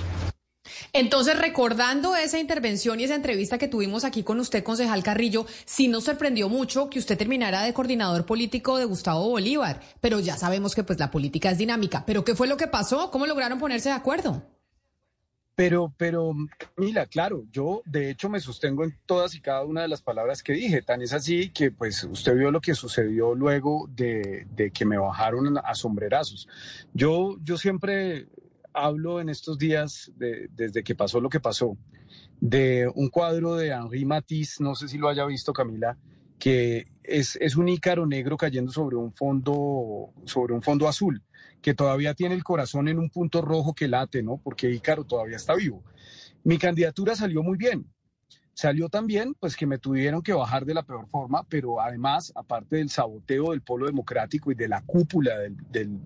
[0.94, 5.88] Entonces, recordando esa intervención y esa entrevista que tuvimos aquí con usted, concejal Carrillo, sí
[5.88, 10.76] nos sorprendió mucho que usted terminara de coordinador político de Gustavo Bolívar, pero ya sabemos
[10.76, 12.04] que pues la política es dinámica.
[12.06, 13.12] ¿Pero qué fue lo que pasó?
[13.12, 14.44] ¿Cómo lograron ponerse de acuerdo?
[15.58, 16.36] Pero, pero,
[16.76, 20.44] mira, claro, yo de hecho me sostengo en todas y cada una de las palabras
[20.44, 20.84] que dije.
[20.84, 25.00] Tan es así que, pues, usted vio lo que sucedió luego de, de que me
[25.00, 26.48] bajaron a sombrerazos.
[26.94, 28.28] Yo, yo siempre
[28.74, 31.78] hablo en estos días, desde que pasó lo que pasó,
[32.40, 35.98] de un cuadro de Henri Matisse, no sé si lo haya visto Camila,
[36.40, 41.24] que es, es un ícaro negro cayendo sobre un fondo, sobre un fondo azul,
[41.62, 44.40] que todavía tiene el corazón en un punto rojo que late, ¿no?
[44.44, 45.84] Porque Ícaro todavía está vivo.
[46.44, 47.88] Mi candidatura salió muy bien.
[48.58, 52.78] Salió también, pues que me tuvieron que bajar de la peor forma, pero además, aparte
[52.78, 55.56] del saboteo del polo democrático y de la cúpula del,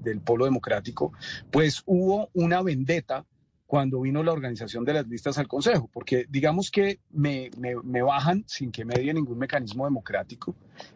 [0.04, 1.14] del, polo democrático,
[1.50, 3.26] pues hubo una vendetta
[3.66, 8.02] cuando vino la organización de las listas al Consejo, porque digamos que me, me, me
[8.02, 10.54] bajan sin que medie ningún mecanismo democrático.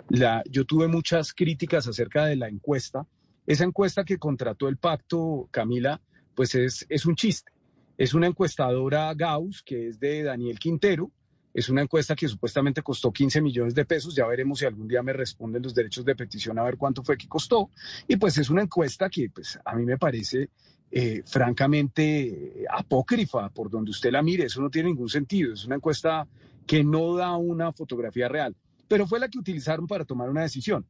[0.10, 3.08] La, yo tuve muchas críticas acerca de la encuesta.
[3.48, 6.02] Esa encuesta que contrató el pacto, Camila,
[6.36, 7.54] pues es, es un chiste.
[7.98, 11.14] Es una encuestadora Gauss, que es de Daniel Quintero,
[11.56, 14.14] es una encuesta que supuestamente costó 15 millones de pesos.
[14.14, 17.18] Ya veremos si algún día me responden los derechos de petición a ver cuánto fue
[17.18, 17.70] que costó.
[18.10, 20.50] Y pues es una encuesta que pues, a mí me parece
[20.92, 24.48] eh, francamente apócrifa por donde usted la mire.
[24.48, 25.54] Eso no tiene ningún sentido.
[25.54, 26.28] Es una encuesta
[26.68, 28.54] que no da una fotografía real.
[28.90, 30.86] Pero fue la que utilizaron para tomar una decisión.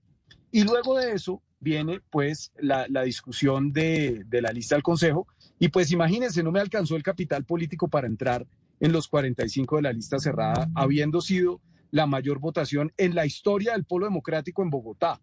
[0.51, 5.27] Y luego de eso viene pues la, discusión de, de la lista del Consejo.
[5.59, 8.47] Y pues imagínense, no me alcanzó el capital político para entrar
[8.79, 11.61] en los 45 de la lista cerrada, habiendo sido
[11.91, 15.21] la mayor votación en la historia del polo democrático en Bogotá.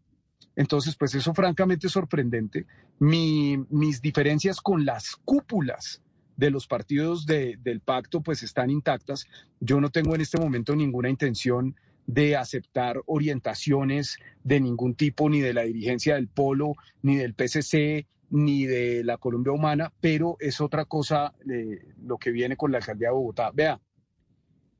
[0.56, 2.66] Entonces, pues eso francamente es sorprendente.
[2.98, 6.02] mis diferencias con las cúpulas
[6.36, 9.26] de los partidos del pacto pues están intactas.
[9.60, 11.76] Yo no tengo en este momento ninguna intención
[12.06, 18.06] de aceptar orientaciones de ningún tipo, ni de la dirigencia del polo, ni del PCC,
[18.32, 22.78] ni de la Colombia Humana, pero es otra cosa eh, lo que viene con la
[22.78, 23.50] alcaldía de Bogotá.
[23.52, 23.78] Vea,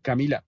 [0.01, 0.43] Camila,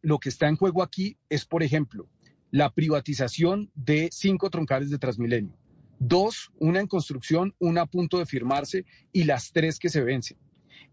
[0.00, 2.08] lo que está en juego aquí es, por ejemplo,
[2.52, 5.56] la privatización de cinco troncales de Transmilenio.
[5.98, 10.38] Dos, una en construcción, una a punto de firmarse y las tres que se vencen.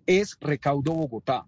[0.08, 1.48] Es Recaudo Bogotá.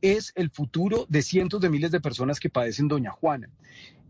[0.00, 3.48] Es el futuro de cientos de miles de personas que padecen Doña Juana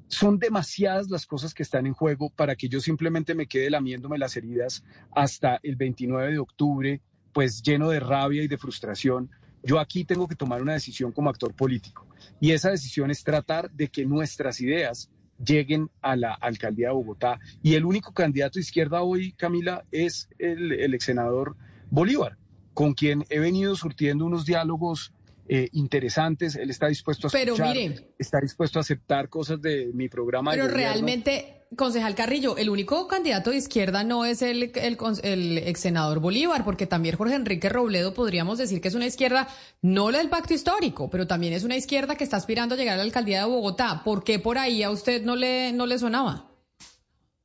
[0.08, 4.18] son demasiadas las cosas que están en juego para que yo simplemente me quede lamiéndome
[4.18, 4.82] las heridas
[5.14, 7.00] hasta el 29 de octubre,
[7.32, 9.30] pues lleno de rabia y de frustración.
[9.62, 12.06] Yo aquí tengo que tomar una decisión como actor político
[12.40, 15.10] y esa decisión es tratar de que nuestras ideas
[15.44, 17.38] lleguen a la alcaldía de Bogotá.
[17.62, 21.56] Y el único candidato de izquierda hoy, Camila, es el, el ex senador
[21.90, 22.36] Bolívar,
[22.74, 25.12] con quien he venido surtiendo unos diálogos
[25.48, 26.56] eh, interesantes.
[26.56, 27.76] Él está dispuesto a escuchar,
[28.18, 30.50] está dispuesto a aceptar cosas de mi programa.
[30.50, 36.20] Pero realmente, concejal Carrillo, el único candidato de izquierda no es el, el, ex senador
[36.20, 39.48] Bolívar, porque también Jorge Enrique Robledo podríamos decir que es una izquierda,
[39.80, 42.94] no la del pacto histórico, pero también es una izquierda que está aspirando a llegar
[42.94, 44.02] a la alcaldía de Bogotá.
[44.04, 46.50] ¿Por qué por ahí a usted no le, no le sonaba?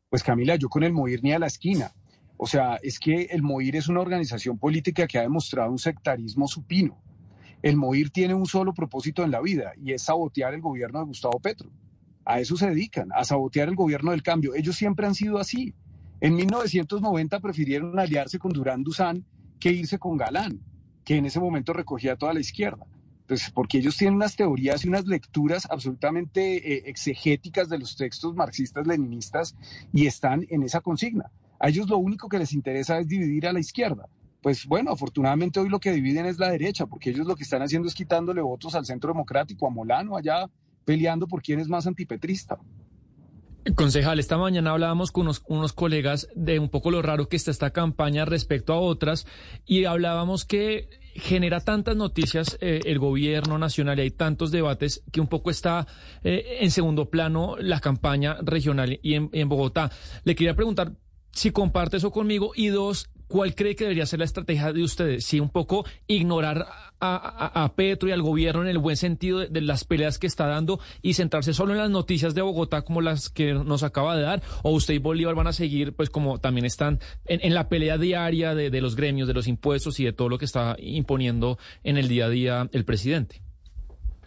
[0.09, 1.91] Pues Camila, yo con el MOIR ni a la esquina.
[2.38, 6.47] O sea, es que el MOIR es una organización política que ha demostrado un sectarismo
[6.47, 7.02] supino.
[7.64, 11.06] El MOIR tiene un solo propósito en la vida y es sabotear el gobierno de
[11.06, 11.72] Gustavo Petro.
[12.26, 14.53] A eso se dedican, a sabotear el gobierno del cambio.
[14.53, 15.73] Ellos siempre han sido así.
[16.19, 19.26] En 1990 prefirieron aliarse con Durán Duzán
[19.61, 20.60] que irse con Galán,
[21.06, 22.85] que en ese momento recogía toda la izquierda.
[23.27, 28.35] Pues porque ellos tienen unas teorías y unas lecturas absolutamente eh, exegéticas de los textos
[28.35, 29.56] marxistas-leninistas
[29.94, 31.31] y están en esa consigna.
[31.60, 34.10] A ellos lo único que les interesa es dividir a la izquierda
[34.44, 37.61] pues bueno, afortunadamente hoy lo que dividen es la derecha, porque ellos lo que están
[37.61, 40.49] haciendo es quitándole votos al centro democrático, a Molano, allá
[40.84, 42.60] peleando por quién es más antipetrista.
[43.76, 47.70] Concejal, esta mañana hablábamos con unos, colegas de un poco lo raro que está esta
[47.70, 49.26] campaña respecto a otras
[49.65, 55.22] y hablábamos que genera tantas noticias eh, el gobierno nacional y hay tantos debates que
[55.22, 55.88] un poco está
[56.26, 59.90] eh, en segundo plano la campaña regional y en, en Bogotá.
[60.26, 60.91] Le quería preguntar
[61.32, 65.26] si comparte eso conmigo y dos, ¿Cuál cree que debería ser la estrategia de ustedes?
[65.26, 66.68] Si un poco ignorar
[66.99, 70.80] a, Petro y al gobierno en el buen sentido de, las peleas que está dando
[71.01, 74.43] y centrarse solo en las noticias de Bogotá como las que nos acaba de dar,
[74.61, 78.53] o usted y Bolívar van a seguir, pues como también están en, la pelea diaria
[78.53, 82.10] de, los gremios, de los impuestos y de todo lo que está imponiendo en el
[82.10, 83.41] día a día el presidente.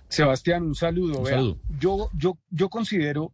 [0.08, 1.20] Sebastián, un saludo.
[1.20, 1.58] Un saludo.
[1.78, 3.32] Yo, yo, yo considero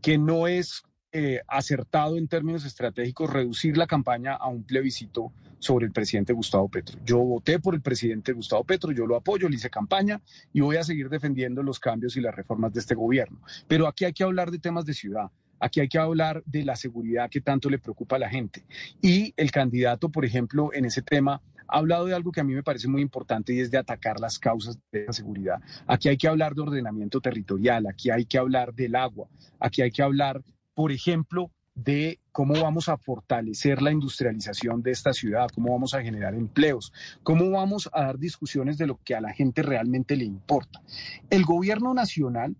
[0.00, 5.86] que no es eh, acertado en términos estratégicos reducir la campaña a un plebiscito sobre
[5.86, 6.98] el presidente Gustavo Petro.
[7.04, 10.20] Yo voté por el presidente Gustavo Petro, yo lo apoyo, le hice campaña
[10.52, 13.40] y voy a seguir defendiendo los cambios y las reformas de este gobierno.
[13.66, 15.30] Pero aquí hay que hablar de temas de ciudad.
[15.58, 18.64] Aquí hay que hablar de la seguridad que tanto le preocupa a la gente.
[19.02, 22.54] Y el candidato, por ejemplo, en ese tema ha hablado de algo que a mí
[22.54, 25.60] me parece muy importante y es de atacar las causas de la seguridad.
[25.86, 29.28] Aquí hay que hablar de ordenamiento territorial, aquí hay que hablar del agua,
[29.58, 30.42] aquí hay que hablar
[30.74, 36.02] por ejemplo, de cómo vamos a fortalecer la industrialización de esta ciudad, cómo vamos a
[36.02, 36.92] generar empleos,
[37.22, 40.82] cómo vamos a dar discusiones de lo que a la gente realmente le importa.
[41.30, 42.56] El gobierno nacional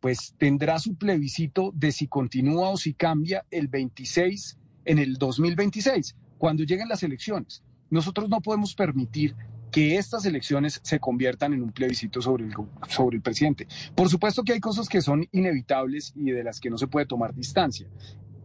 [0.00, 6.14] pues tendrá su plebiscito de si continúa o si cambia el 26 en el 2026,
[6.36, 7.62] cuando lleguen las elecciones.
[7.88, 9.34] Nosotros no podemos permitir
[9.74, 12.54] que estas elecciones se conviertan en un plebiscito sobre el,
[12.88, 13.66] sobre el presidente.
[13.96, 17.06] Por supuesto que hay cosas que son inevitables y de las que no se puede
[17.06, 17.88] tomar distancia.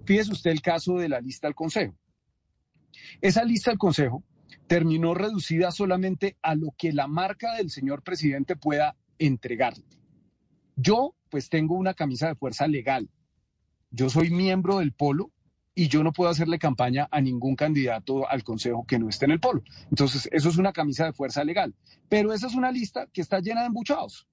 [0.06, 1.94] Fíjese usted el caso de la lista al Consejo.
[3.22, 4.24] Esa lista al Consejo
[4.66, 9.86] terminó reducida solamente a lo que la marca del señor presidente pueda entregarle.
[10.76, 13.08] Yo, pues tengo una camisa de fuerza legal.
[13.92, 15.32] Yo soy miembro del Polo
[15.80, 19.32] y yo no puedo hacerle campaña a ningún candidato al Consejo que no esté en
[19.32, 19.64] el polo.
[19.90, 21.74] Entonces, eso es una camisa de fuerza legal.
[22.10, 24.28] Pero esa es una lista que está llena de embuchados.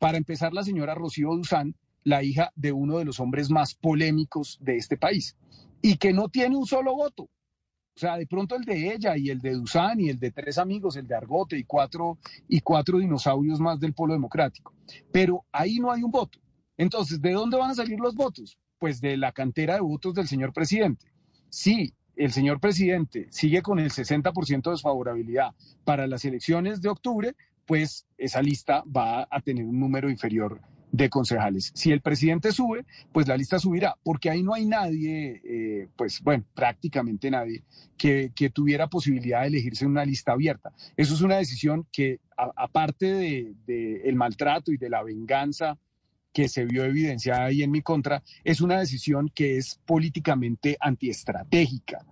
[0.00, 4.58] Para empezar, la señora Rocío Duzán, la hija de uno de los hombres más polémicos
[4.60, 5.36] de este país,
[5.82, 7.22] y que no tiene un solo voto.
[7.22, 10.58] O sea, de pronto el de ella y el de Duzán y el de tres
[10.58, 12.18] amigos, el de Argote y cuatro,
[12.48, 14.74] y cuatro dinosaurios más del polo democrático.
[15.12, 16.40] Pero ahí no hay un voto.
[16.76, 18.58] Entonces, ¿de dónde van a salir los votos?
[18.78, 21.06] Pues de la cantera de votos del señor presidente.
[21.50, 27.34] Si el señor presidente sigue con el 60% de desfavorabilidad para las elecciones de octubre,
[27.66, 30.60] pues esa lista va a tener un número inferior
[30.90, 31.70] de concejales.
[31.74, 36.20] Si el presidente sube, pues la lista subirá, porque ahí no hay nadie, eh, pues
[36.22, 37.62] bueno, prácticamente nadie,
[37.96, 40.72] que, tuviera posibilidad de elegirse una lista abierta.
[40.96, 45.78] Eso es una decisión que, aparte del de, el maltrato y de la venganza
[46.38, 52.06] que se vio evidenciada ahí en mi contra, es una decisión que es políticamente antiestratégica.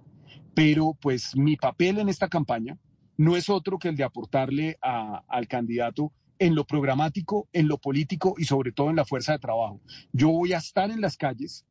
[0.52, 2.76] Pero pues mi papel en esta campaña
[3.16, 8.34] no es otro que el de aportarle al candidato en lo programático, en lo político
[8.36, 9.80] y sobre todo en la fuerza de trabajo.
[10.12, 11.64] Yo voy a estar en las calles,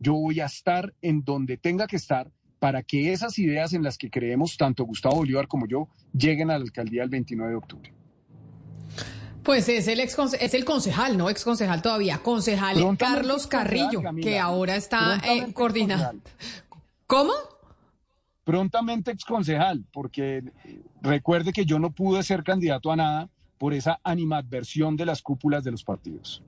[0.00, 3.98] yo voy a estar en donde tenga que estar para que esas ideas en las
[3.98, 7.94] que creemos tanto Gustavo Bolívar como yo lleguen a la alcaldía el 29 de octubre.
[9.44, 14.38] Pues es el ex es el concejal, no ex concejal todavía, concejal Carlos Carrillo, que
[14.38, 16.22] ahora está eh, coordinando.
[17.06, 17.32] ¿Cómo?
[18.44, 20.42] Prontamente ex concejal, porque
[21.02, 25.62] recuerde que yo no pude ser candidato a nada por esa animadversión de las cúpulas
[25.62, 26.42] de los partidos.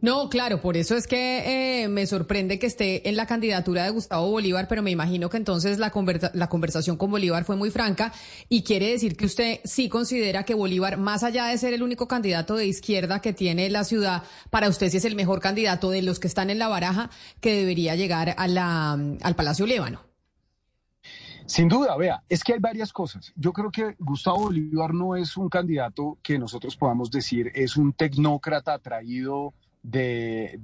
[0.00, 3.90] No, claro, por eso es que eh, me sorprende que esté en la candidatura de
[3.90, 5.92] Gustavo Bolívar, pero me imagino que entonces la,
[6.34, 8.12] la conversación con Bolívar fue muy franca
[8.48, 12.08] y quiere decir que usted sí considera que Bolívar, más allá de ser el único
[12.08, 16.02] candidato de izquierda que tiene la ciudad, para usted sí es el mejor candidato de
[16.02, 17.10] los que están en la baraja
[17.40, 20.12] que debería llegar al Palacio Lévano.
[21.46, 23.32] Sin duda, vea, es que hay varias cosas.
[23.36, 27.92] Yo creo que Gustavo Bolívar no es un candidato que nosotros podamos decir es un
[27.92, 29.52] tecnócrata atraído
[29.82, 30.60] de,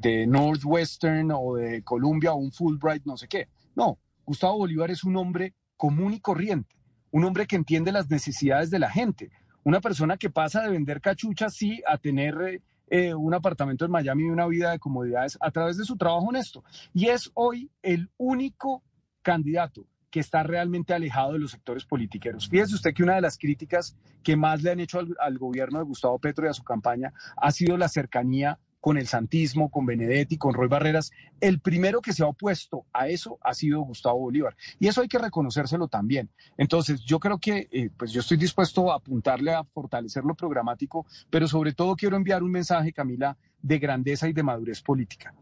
[0.00, 3.48] de, Northwestern o de Columbia o un Fulbright, no sé qué.
[3.74, 6.74] No, Gustavo Bolívar es un hombre común y corriente,
[7.10, 9.30] un hombre que entiende las necesidades de la gente,
[9.62, 14.24] una persona que pasa de vender cachuchas, sí, a tener eh, un apartamento en Miami
[14.24, 16.64] y una vida de comodidades a través de su trabajo honesto.
[16.92, 18.82] Y es hoy el único
[19.22, 22.48] candidato que está realmente alejado de los sectores politiqueros.
[22.48, 25.84] Fíjese usted que una de las críticas que más le han hecho al, gobierno de
[25.84, 30.38] Gustavo Petro y a su campaña ha sido la cercanía con el santismo, con Benedetti,
[30.38, 31.10] con Roy Barreras,
[31.40, 34.56] el primero que se ha opuesto a eso ha sido Gustavo Bolívar.
[34.78, 36.30] Y eso hay que reconocérselo también.
[36.56, 41.06] Entonces, yo creo que eh, pues yo estoy dispuesto a apuntarle a fortalecer lo programático,
[41.28, 45.34] pero sobre todo quiero enviar un mensaje, Camila, de grandeza y de madurez política.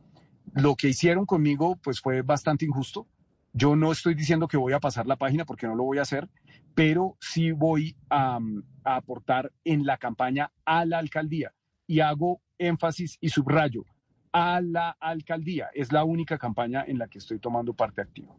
[0.54, 3.06] Lo que hicieron conmigo pues fue bastante injusto.
[3.58, 6.02] Yo no estoy diciendo que voy a pasar la página porque no lo voy a
[6.02, 6.28] hacer,
[6.74, 8.38] pero sí voy a,
[8.84, 11.54] a aportar en la campaña a la alcaldía
[11.86, 13.86] y hago énfasis y subrayo
[14.30, 15.68] a la alcaldía.
[15.72, 18.36] Es la única campaña en la que estoy tomando parte activa.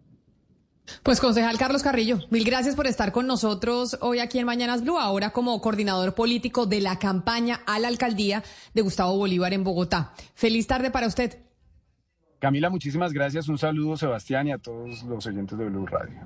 [1.01, 4.99] Pues concejal Carlos Carrillo, mil gracias por estar con nosotros hoy aquí en Mañanas Blue,
[4.99, 8.43] ahora como coordinador político de la campaña a la alcaldía
[8.75, 10.13] de Gustavo Bolívar en Bogotá.
[10.35, 11.46] Feliz tarde para usted.
[12.39, 13.47] Camila, muchísimas gracias.
[13.47, 16.21] Un saludo, Sebastián, y a todos los oyentes de Blue Radio.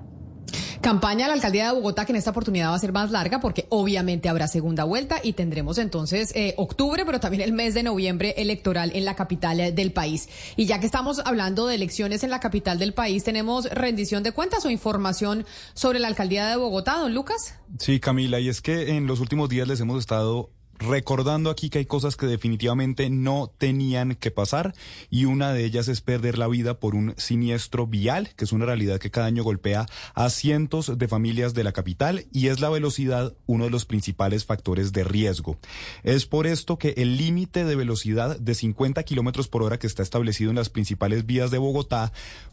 [0.82, 3.40] Campaña a la alcaldía de Bogotá que en esta oportunidad va a ser más larga
[3.40, 7.84] porque obviamente habrá segunda vuelta y tendremos entonces eh, octubre, pero también el mes de
[7.84, 10.28] noviembre electoral en la capital eh, del país.
[10.56, 14.32] Y ya que estamos hablando de elecciones en la capital del país, ¿tenemos rendición de
[14.32, 17.60] cuentas o información sobre la alcaldía de Bogotá, don Lucas?
[17.78, 20.50] Sí, Camila, y es que en los últimos días les hemos estado
[20.82, 24.74] recordando aquí que hay cosas que definitivamente no tenían que pasar
[25.10, 28.66] y una de ellas es perder la vida por un siniestro vial, que es una
[28.66, 29.86] realidad que cada año golpea
[30.16, 34.46] a cientos de familias de la capital y es la velocidad uno de los principales
[34.46, 35.58] factores de riesgo.
[36.04, 40.04] Es por esto que el límite de velocidad de 50 kilómetros por hora que está
[40.04, 42.12] establecido en las principales vías de Bogotá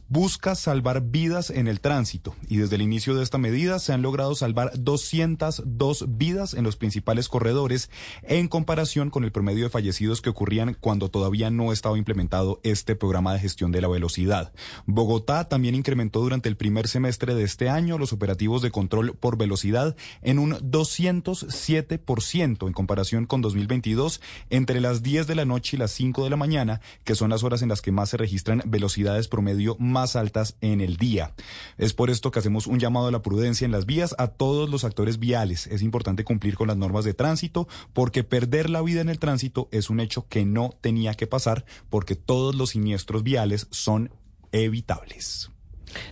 [0.08, 4.00] busca salvar vidas en el tránsito y desde el inicio de esta medida se han
[4.00, 7.90] logrado salvar 202 vidas en los principales corredores
[8.22, 12.96] en comparación con el promedio de fallecidos que ocurrían cuando todavía no estaba implementado este
[12.96, 14.52] programa de gestión de la velocidad.
[14.86, 19.36] Bogotá también incrementó durante el primer semestre de este año los operativos de control por
[19.36, 24.20] velocidad en un 207% en comparación con 2022
[24.50, 27.42] entre las 10 de la noche y las 5 de la mañana, que son las
[27.42, 31.34] horas en las que más se registran velocidades promedio más altas en el día.
[31.76, 34.70] Es por esto que hacemos un llamado a la prudencia en las vías a todos
[34.70, 35.66] los actores viales.
[35.66, 37.68] Es importante cumplir con las normas de tránsito
[38.08, 41.66] porque perder la vida en el tránsito es un hecho que no tenía que pasar
[41.90, 44.10] porque todos los siniestros viales son
[44.50, 45.50] evitables.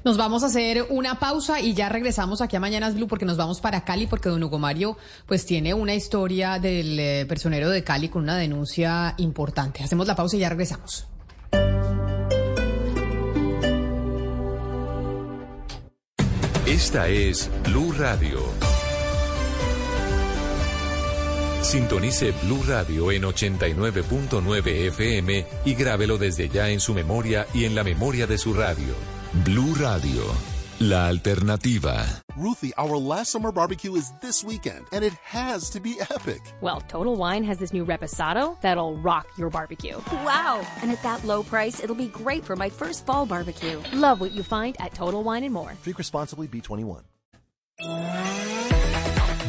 [0.05, 3.39] Nos vamos a hacer una pausa y ya regresamos aquí a Mañanas Blue porque nos
[3.39, 7.83] vamos para Cali porque don Hugo Mario pues tiene una historia del eh, personero de
[7.83, 9.83] Cali con una denuncia importante.
[9.83, 11.07] Hacemos la pausa y ya regresamos.
[16.67, 18.76] Esta es Blue Radio.
[21.63, 27.75] Sintonice Blue Radio en 89.9 FM y grábelo desde ya en su memoria y en
[27.75, 28.95] la memoria de su radio.
[29.45, 30.23] Blue Radio,
[30.79, 32.05] la alternativa.
[32.37, 36.43] Ruthie, our last summer barbecue is this weekend, and it has to be epic.
[36.61, 39.97] Well, Total Wine has this new reposado that'll rock your barbecue.
[40.25, 40.61] Wow!
[40.83, 43.81] And at that low price, it'll be great for my first fall barbecue.
[43.95, 45.73] Love what you find at Total Wine and More.
[45.83, 47.03] Drink responsibly, B21.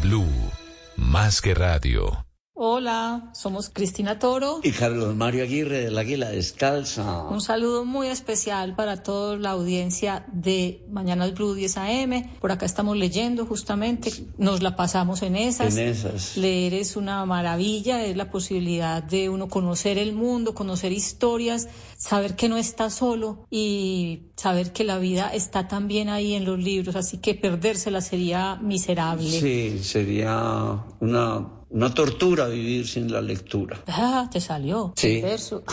[0.00, 0.52] Blue,
[0.96, 2.25] más que radio.
[2.58, 4.60] Hola, somos Cristina Toro.
[4.62, 7.24] Y Carlos Mario Aguirre del Águila Descalza.
[7.24, 12.38] Un saludo muy especial para toda la audiencia de Mañanas Blue 10 AM.
[12.40, 15.76] Por acá estamos leyendo justamente, nos la pasamos en esas.
[15.76, 16.38] En esas.
[16.38, 21.68] Leer es una maravilla, es la posibilidad de uno conocer el mundo, conocer historias,
[21.98, 26.58] saber que no está solo y saber que la vida está también ahí en los
[26.58, 29.28] libros, así que perdérsela sería miserable.
[29.28, 33.82] Sí, sería una una tortura vivir sin la lectura.
[33.98, 34.92] Ah, te salió.
[34.96, 35.20] Sí.
[35.20, 35.64] Verso.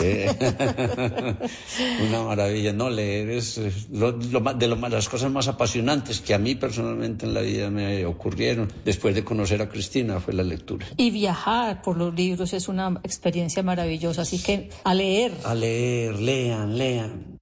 [2.08, 2.88] Una maravilla, ¿no?
[2.88, 3.60] Leer es
[3.92, 7.70] lo, lo, de lo, las cosas más apasionantes que a mí personalmente en la vida
[7.70, 10.86] me ocurrieron después de conocer a Cristina fue la lectura.
[10.96, 15.32] Y viajar por los libros es una experiencia maravillosa, así que a leer.
[15.44, 17.38] A leer, lean, lean.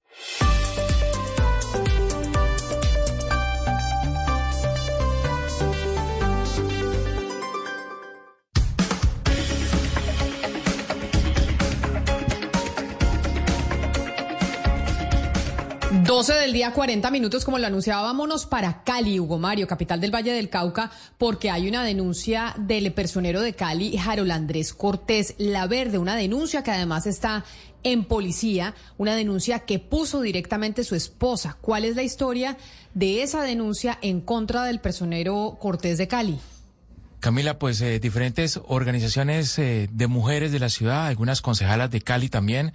[16.13, 20.13] 12 del día, 40 minutos, como lo anunciaba, vámonos para Cali, Hugo Mario, capital del
[20.13, 25.65] Valle del Cauca, porque hay una denuncia del personero de Cali, Harold Andrés Cortés La
[25.65, 27.45] Verde, una denuncia que además está
[27.81, 31.57] en policía, una denuncia que puso directamente su esposa.
[31.61, 32.57] ¿Cuál es la historia
[32.93, 36.39] de esa denuncia en contra del personero Cortés de Cali?
[37.23, 42.27] Camila, pues eh, diferentes organizaciones eh, de mujeres de la ciudad, algunas concejalas de Cali
[42.27, 42.73] también,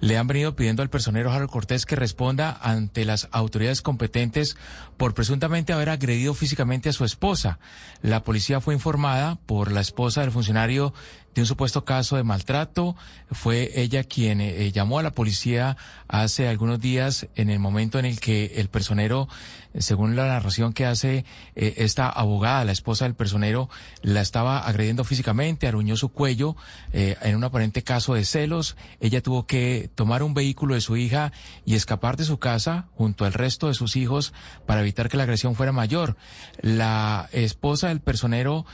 [0.00, 4.56] le han venido pidiendo al personero Harold Cortés que responda ante las autoridades competentes
[4.96, 7.58] por presuntamente haber agredido físicamente a su esposa.
[8.02, 10.94] La policía fue informada por la esposa del funcionario
[11.34, 12.96] de un supuesto caso de maltrato.
[13.30, 15.76] Fue ella quien eh, eh, llamó a la policía
[16.08, 19.28] hace algunos días en el momento en el que el personero,
[19.72, 23.68] eh, según la narración que hace esta abogada, la esposa del personero,
[24.02, 26.56] la estaba agrediendo físicamente, aruñó su cuello
[26.92, 28.76] en un aparente caso de celos.
[29.00, 31.32] Ella tuvo que tomar un vehículo de su hija
[31.64, 34.32] y escapar de su casa junto al resto de sus hijos
[34.66, 36.16] para evitar que la agresión fuera mayor.
[36.60, 38.64] La esposa del personero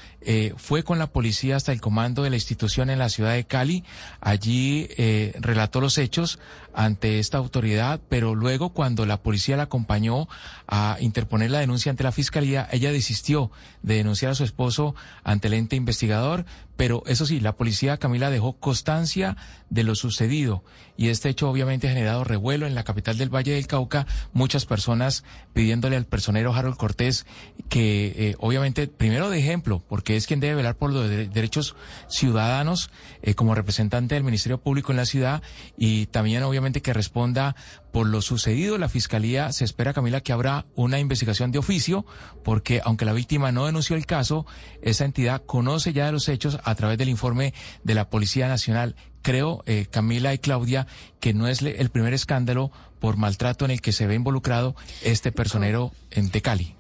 [0.56, 3.82] fue con la policía hasta el comando de la institución en la ciudad de Cali.
[4.20, 6.38] Allí eh, relató los hechos
[6.76, 10.28] ante esta autoridad, pero luego cuando la policía la acompañó
[10.68, 13.50] a interponer la denuncia ante la fiscalía, ella desistió
[13.82, 16.44] de denunciar a su esposo ante el ente investigador,
[16.76, 19.38] pero eso sí, la policía Camila dejó constancia
[19.70, 20.62] de lo sucedido.
[20.98, 24.66] Y este hecho obviamente ha generado revuelo en la capital del Valle del Cauca, muchas
[24.66, 25.24] personas
[25.54, 27.26] pidiéndole al personero Harold Cortés
[27.70, 31.74] que eh, obviamente primero de ejemplo, porque es quien debe velar por los derechos
[32.08, 32.90] ciudadanos
[33.22, 35.42] eh, como representante del Ministerio Público en la ciudad
[35.78, 37.56] y también obviamente que responda
[37.92, 38.78] por lo sucedido.
[38.78, 42.04] La Fiscalía se espera, Camila, que habrá una investigación de oficio,
[42.44, 44.46] porque aunque la víctima no denunció el caso,
[44.82, 48.96] esa entidad conoce ya de los hechos a través del informe de la Policía Nacional.
[49.22, 50.86] Creo, eh, Camila y Claudia,
[51.20, 52.70] que no es el primer escándalo
[53.00, 56.75] por maltrato en el que se ve involucrado este personero en Cali.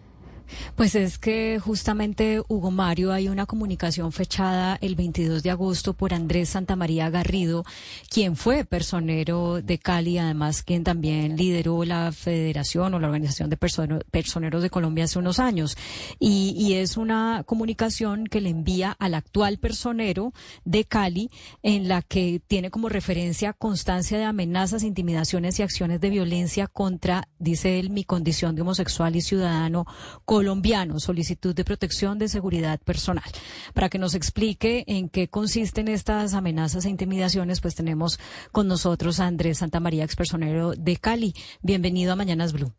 [0.74, 6.14] Pues es que justamente, Hugo Mario, hay una comunicación fechada el 22 de agosto por
[6.14, 7.64] Andrés Santamaría Garrido,
[8.10, 13.56] quien fue personero de Cali, además quien también lideró la federación o la organización de
[13.56, 15.76] personeros de Colombia hace unos años.
[16.18, 20.34] Y, es una comunicación que le envía al actual personero
[20.64, 21.30] de Cali,
[21.62, 27.28] en la que tiene como referencia constancia de amenazas, intimidaciones y acciones de violencia contra,
[27.38, 29.86] dice él, mi condición de homosexual y ciudadano
[30.36, 33.24] colombiano, solicitud de protección de seguridad personal.
[33.72, 38.20] Para que nos explique en qué consisten estas amenazas e intimidaciones, pues tenemos
[38.52, 41.32] con nosotros a Andrés Santamaría, expersonero de Cali.
[41.62, 42.70] Bienvenido a Mañanas Blue.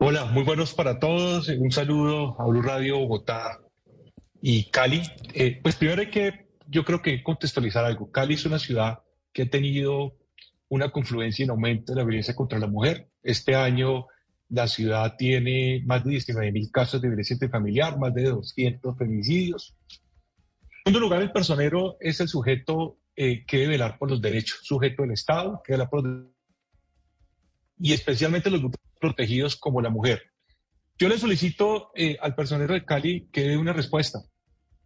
[0.00, 1.48] Hola, muy buenos para todos.
[1.48, 3.60] Un saludo a Blue Radio Bogotá
[4.40, 5.02] y Cali.
[5.34, 8.10] Eh, pues primero hay que, yo creo que contextualizar algo.
[8.10, 9.00] Cali es una ciudad
[9.34, 10.16] que ha tenido
[10.70, 13.10] una confluencia en aumento de la violencia contra la mujer.
[13.22, 14.06] Este año
[14.52, 19.74] la ciudad tiene más de 19 mil casos de violencia intrafamiliar, más de 200 feminicidios.
[19.88, 24.60] En segundo lugar, el personero es el sujeto eh, que debe velar por los derechos,
[24.62, 26.04] sujeto del Estado, que vela por
[27.78, 30.22] y especialmente los grupos protegidos como la mujer.
[30.98, 34.20] Yo le solicito eh, al personero de Cali que dé una respuesta,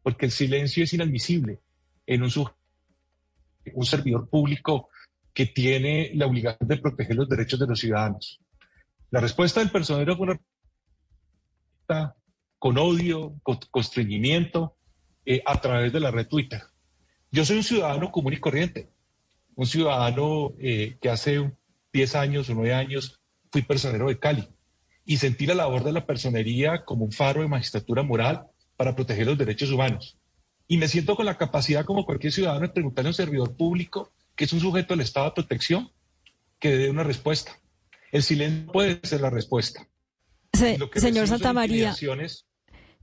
[0.02, 1.58] porque el silencio es inadmisible
[2.06, 2.30] en un,
[3.74, 4.90] un servidor público
[5.34, 8.40] que tiene la obligación de proteger los derechos de los ciudadanos.
[9.10, 10.40] La respuesta del personero fue una
[12.58, 14.76] con odio, con constreñimiento,
[15.24, 16.62] eh, a través de la red Twitter.
[17.30, 18.88] Yo soy un ciudadano común y corriente,
[19.54, 21.52] un ciudadano eh, que hace
[21.92, 23.20] 10 años o 9 años
[23.52, 24.48] fui personero de Cali
[25.04, 29.26] y sentí la labor de la personería como un faro de magistratura moral para proteger
[29.26, 30.18] los derechos humanos.
[30.68, 34.12] Y me siento con la capacidad, como cualquier ciudadano, de preguntarle a un servidor público,
[34.34, 35.92] que es un sujeto del Estado de protección,
[36.58, 37.60] que dé una respuesta.
[38.16, 39.86] El silencio puede ser la respuesta.
[40.94, 41.94] señor Santa María.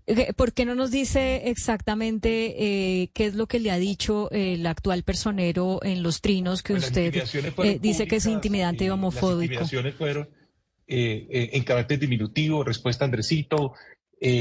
[0.08, 4.30] Eh, ¿Por qué no nos dice exactamente eh, qué es lo que le ha dicho
[4.32, 7.16] el actual personero en los trinos que pues usted
[7.64, 9.53] eh, dice que es intimidante y homofóbico?
[9.53, 10.30] Las intimidaciones fueron
[10.88, 13.74] en carácter diminutivo, respuesta Andresito,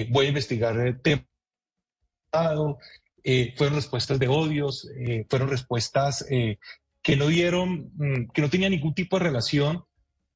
[0.09, 1.27] voy a investigar el tema.
[2.33, 4.89] fueron respuestas de odios,
[5.29, 9.85] fueron respuestas que no dieron, mm, que no tenían ningún tipo de relación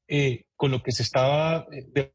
[0.07, 2.11] eh, con lo que se estaba eh,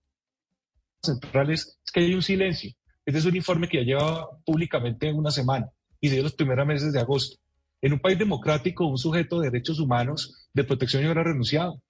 [1.02, 2.72] centrales es que hay un silencio.
[3.04, 6.92] Este es un informe que ya lleva públicamente una semana y de los primeros meses
[6.92, 7.38] de agosto.
[7.80, 11.82] En un país democrático, un sujeto de derechos humanos de protección hubiera renunciado.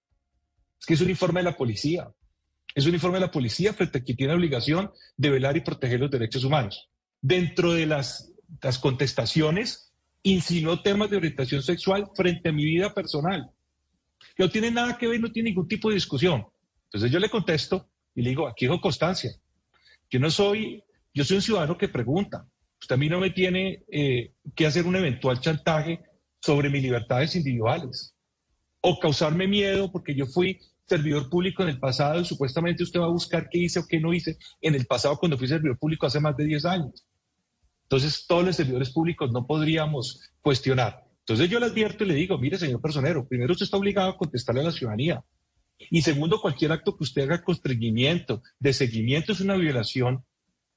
[0.81, 2.11] Es que es un informe de la policía.
[2.75, 5.61] Es un informe de la policía frente a quien tiene la obligación de velar y
[5.61, 6.89] proteger los derechos humanos.
[7.21, 8.33] Dentro de las,
[8.63, 13.51] las contestaciones, insinuó temas de orientación sexual frente a mi vida personal.
[14.39, 16.45] No tiene nada que ver, no tiene ningún tipo de discusión.
[16.85, 19.31] Entonces yo le contesto y le digo, aquí dejo constancia.
[20.11, 20.83] Yo no soy,
[21.15, 22.47] yo soy un ciudadano que pregunta.
[22.81, 26.01] Usted a mí no me tiene eh, que hacer un eventual chantaje
[26.41, 28.15] sobre mis libertades individuales
[28.81, 33.07] o causarme miedo porque yo fui servidor público en el pasado y supuestamente usted va
[33.07, 36.07] a buscar qué hice o qué no hice en el pasado cuando fui servidor público
[36.07, 37.07] hace más de 10 años.
[37.85, 41.02] Entonces, todos los servidores públicos no podríamos cuestionar.
[41.23, 44.17] Entonces, yo le advierto y le digo, mire, señor personero, primero usted está obligado a
[44.17, 45.25] contestarle a la ciudadanía.
[45.91, 50.25] Y segundo, cualquier acto que usted haga constreñimiento, de seguimiento, es una violación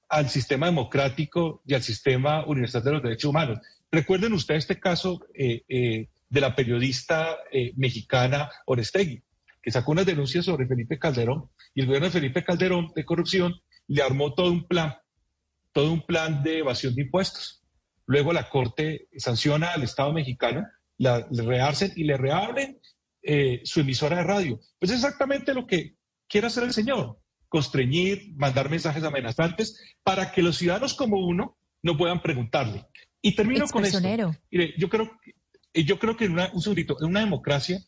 [0.09, 3.59] al sistema democrático y al sistema universal de los derechos humanos.
[3.91, 9.21] Recuerden ustedes este caso eh, eh, de la periodista eh, mexicana Orestegui,
[9.61, 13.55] que sacó unas denuncias sobre Felipe Calderón y el gobierno de Felipe Calderón de corrupción
[13.87, 14.95] le armó todo un plan,
[15.71, 17.64] todo un plan de evasión de impuestos.
[18.07, 20.65] Luego la Corte sanciona al Estado mexicano,
[20.97, 22.79] la, le rearcen y le reabren
[23.63, 24.59] su emisora de radio.
[24.77, 25.95] Pues es exactamente lo que
[26.27, 27.19] quiere hacer el señor,
[27.49, 32.85] constreñir, mandar mensajes amenazantes para que los ciudadanos como uno no puedan preguntarle.
[33.21, 33.99] Y termino con esto.
[34.51, 35.11] Mire, yo creo,
[35.73, 37.79] yo creo que en una, un segundito, en una democracia,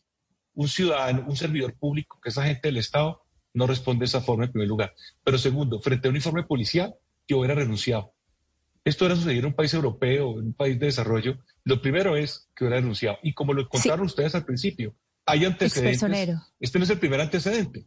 [0.54, 3.22] un ciudadano, un servidor público, que es agente del Estado,
[3.54, 4.94] no responde de esa forma en primer lugar.
[5.22, 6.94] Pero segundo, frente a un informe policial,
[7.26, 8.14] yo hubiera renunciado.
[8.88, 11.36] Esto era suceder en un país europeo, en un país de desarrollo.
[11.62, 13.18] Lo primero es que hubiera renunciado.
[13.22, 14.94] Y como lo contaron ustedes al principio,
[15.26, 16.02] hay antecedentes.
[16.58, 17.86] Este no es el primer antecedente.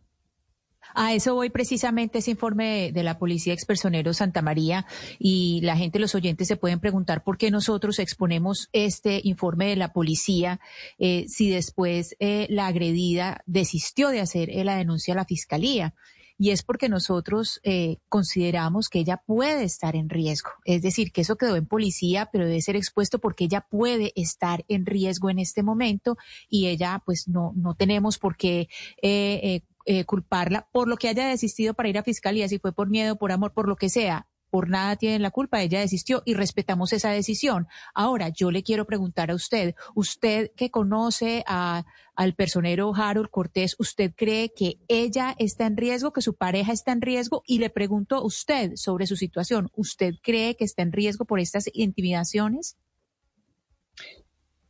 [0.93, 4.85] A eso voy precisamente ese informe de, la Policía Expersonero Santa María
[5.17, 9.77] y la gente, los oyentes se pueden preguntar por qué nosotros exponemos este informe de
[9.77, 10.59] la policía
[10.99, 15.95] eh, si después eh, la agredida desistió de hacer eh, la denuncia a la Fiscalía
[16.41, 17.61] y es porque nosotros
[18.09, 20.49] consideramos que ella puede estar en riesgo.
[20.65, 24.65] Es decir, que eso quedó en policía, pero debe ser expuesto porque ella puede estar
[24.67, 26.17] en riesgo en este momento
[26.49, 28.69] y ella, pues no, no tenemos por qué
[29.03, 29.61] eh,
[30.07, 33.31] culparla por lo que haya desistido para ir a fiscalía, si fue por miedo, por
[33.31, 34.27] amor, por lo que sea.
[34.51, 37.67] Por nada tiene la culpa, ella desistió y respetamos esa decisión.
[37.95, 43.77] Ahora, yo le quiero preguntar a usted, usted que conoce a, al personero Harold Cortés,
[43.79, 47.43] ¿usted cree que ella está en riesgo, que su pareja está en riesgo?
[47.47, 51.39] Y le pregunto a usted sobre su situación, ¿usted cree que está en riesgo por
[51.39, 52.77] estas intimidaciones?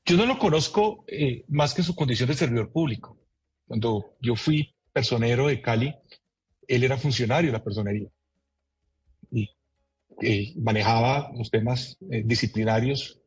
[0.05, 3.17] Yo no lo conozco eh, más que su condición de servidor público.
[3.65, 5.95] Cuando yo fui personero de Cali,
[6.67, 8.11] él era funcionario de la personería
[10.21, 13.19] eh, manejaba los temas eh, disciplinarios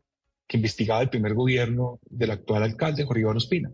[0.46, 3.72] que investigaba el primer gobierno del actual alcalde, Jorge Iván Ospina.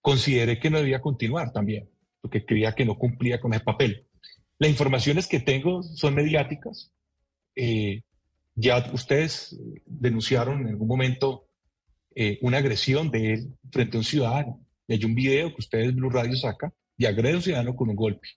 [0.00, 4.06] Consideré que no debía continuar también, porque creía que no cumplía con ese papel.
[4.58, 6.92] Las informaciones que tengo son mediáticas.
[7.56, 8.02] Eh,
[8.54, 11.48] ya ustedes denunciaron en algún momento
[12.42, 14.60] una agresión de él frente a un ciudadano.
[14.86, 17.88] Y hay un video que ustedes, Blue Radio, saca, y agrede a un ciudadano con
[17.88, 18.28] un golpe.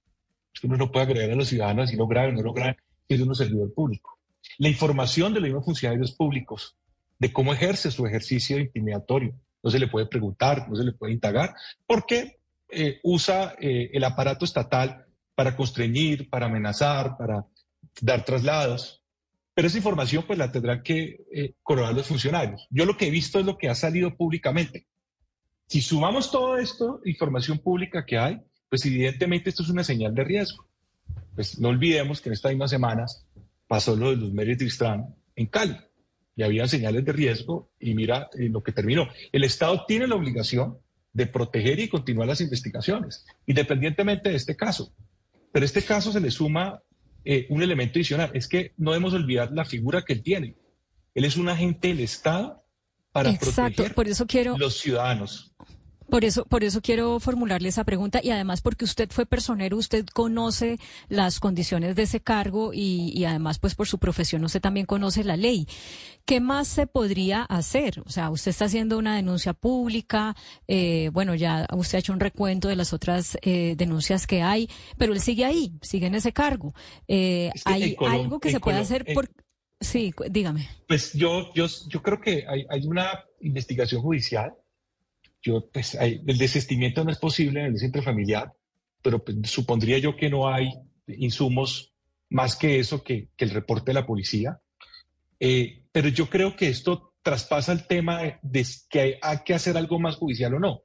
[0.64, 3.36] Uno no puede agredir a los ciudadanos si lo grave no lo grave, es un
[3.36, 4.15] servidor público.
[4.58, 6.78] La información de los mismos funcionarios públicos
[7.20, 9.34] de cómo ejerce su ejercicio intimidatorio.
[9.64, 11.56] No se le puede preguntar, no se le puede indagar,
[11.88, 17.46] porque eh, usa eh, el aparato estatal para constreñir, para amenazar, para
[18.02, 19.02] dar traslados.
[19.54, 22.68] Pero esa información pues la tendrán que eh, corroborar los funcionarios.
[22.70, 24.88] Yo lo que he visto es lo que ha salido públicamente.
[25.68, 30.24] Si sumamos todo esto, información pública que hay, pues evidentemente esto es una señal de
[30.24, 30.68] riesgo.
[31.34, 33.26] Pues no olvidemos que en estas mismas semanas
[33.68, 35.78] pasó lo de los Méritos Tristán en Cali
[36.36, 39.08] y había señales de riesgo y mira lo que terminó.
[39.32, 40.78] El Estado tiene la obligación
[41.14, 44.94] de proteger y continuar las investigaciones, independientemente de este caso.
[45.52, 46.82] Pero a este caso se le suma
[47.24, 50.56] eh, un elemento adicional, es que no debemos olvidar la figura que él tiene.
[51.14, 52.62] Él es un agente del Estado
[53.14, 54.58] para proteger por eso quiero...
[54.58, 55.54] los ciudadanos.
[56.10, 60.06] Por eso, por eso quiero formularle esa pregunta y además porque usted fue personero, usted
[60.06, 60.78] conoce
[61.10, 65.36] las condiciones de ese cargo y, además, pues por su profesión, usted también conoce la
[65.36, 65.68] ley.
[66.26, 68.02] ¿Qué más se podría hacer?
[68.06, 70.36] O sea, usted está haciendo una denuncia pública,
[70.68, 74.70] eh, bueno, ya usted ha hecho un recuento de las otras eh, denuncias que hay,
[74.98, 76.74] pero él sigue ahí, sigue en ese cargo.
[77.08, 79.06] Eh, ¿Hay algo que se pueda hacer?
[79.14, 79.30] Por...
[79.80, 80.68] Sí, dígame.
[80.88, 84.54] Pues yo, yo, yo creo que hay, hay una investigación judicial
[85.46, 88.52] yo, pues, el desistimiento no es posible en el centro familiar,
[89.04, 90.74] pero pues, supondría yo que no hay
[91.08, 91.94] insumos
[92.30, 94.60] más que eso, que, el reporte de la policía.
[95.40, 100.00] Eh, pero yo creo que esto traspasa el tema de, que hay, que hacer algo
[100.00, 100.82] más judicial o no.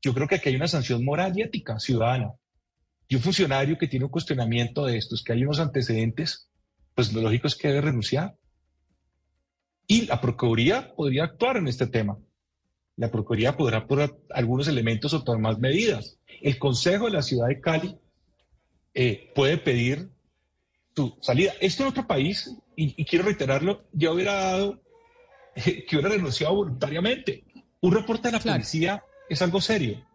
[0.00, 2.32] Yo creo que aquí hay una sanción moral y ética ciudadana.
[3.06, 6.48] Y un funcionario que tiene un cuestionamiento de estos, que hay unos antecedentes,
[6.94, 8.34] pues lo lógico es que debe renunciar.
[9.86, 12.16] Y la Procuraduría podría actuar en este tema
[13.00, 16.18] la Procuraduría podrá por algunos elementos o tomar más medidas.
[16.42, 17.96] El Consejo de la Ciudad de Cali
[18.92, 20.10] eh, puede pedir
[20.94, 21.54] su salida.
[21.62, 24.82] Esto en otro país, y, quiero reiterarlo, ya hubiera dado
[25.54, 27.44] que hubiera renunciado voluntariamente.
[27.80, 30.06] Un reporte de la policía es algo serio.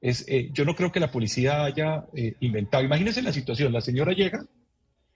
[0.00, 2.84] Es, eh, yo no creo que la policía haya eh, inventado.
[2.84, 4.46] Imagínense la situación, la señora llega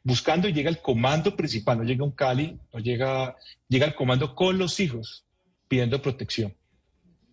[0.03, 3.35] buscando y llega el comando principal, no llega un Cali, no llega,
[3.67, 5.25] llega el comando con los hijos
[5.69, 6.58] pidiendo protección.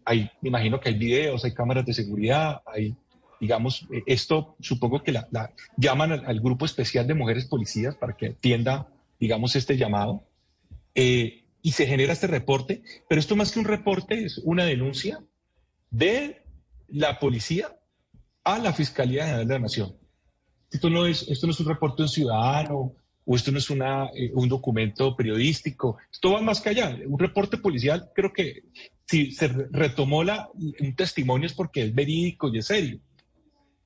[0.06, 2.95] Hay, me imagino que hay videos, hay cámaras de seguridad, hay,
[3.40, 5.27] digamos, eh, esto supongo que la,
[5.77, 8.88] llaman al, grupo especial de mujeres policías para que atienda,
[9.19, 10.24] digamos, este llamado.
[10.95, 15.19] y se genera este reporte, pero esto más que un reporte es una denuncia
[15.90, 16.43] de
[16.88, 17.75] la policía
[18.43, 19.95] a la Fiscalía General de la Nación.
[20.72, 22.93] Esto no es, esto no es un reporte de un ciudadano
[23.26, 25.98] o esto no es una, eh, un documento periodístico.
[26.12, 26.98] Esto va más que allá.
[27.08, 28.64] Un reporte policial, creo que
[29.06, 33.00] si se retomó la, un testimonio es porque es verídico y es serio.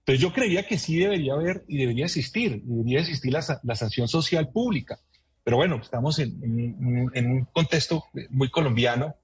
[0.06, 4.08] Pero yo creía que sí debería haber y debería existir, debería existir la, la sanción
[4.08, 5.00] social pública.
[5.43, 9.16] Pero bueno, estamos en, en un contexto muy colombiano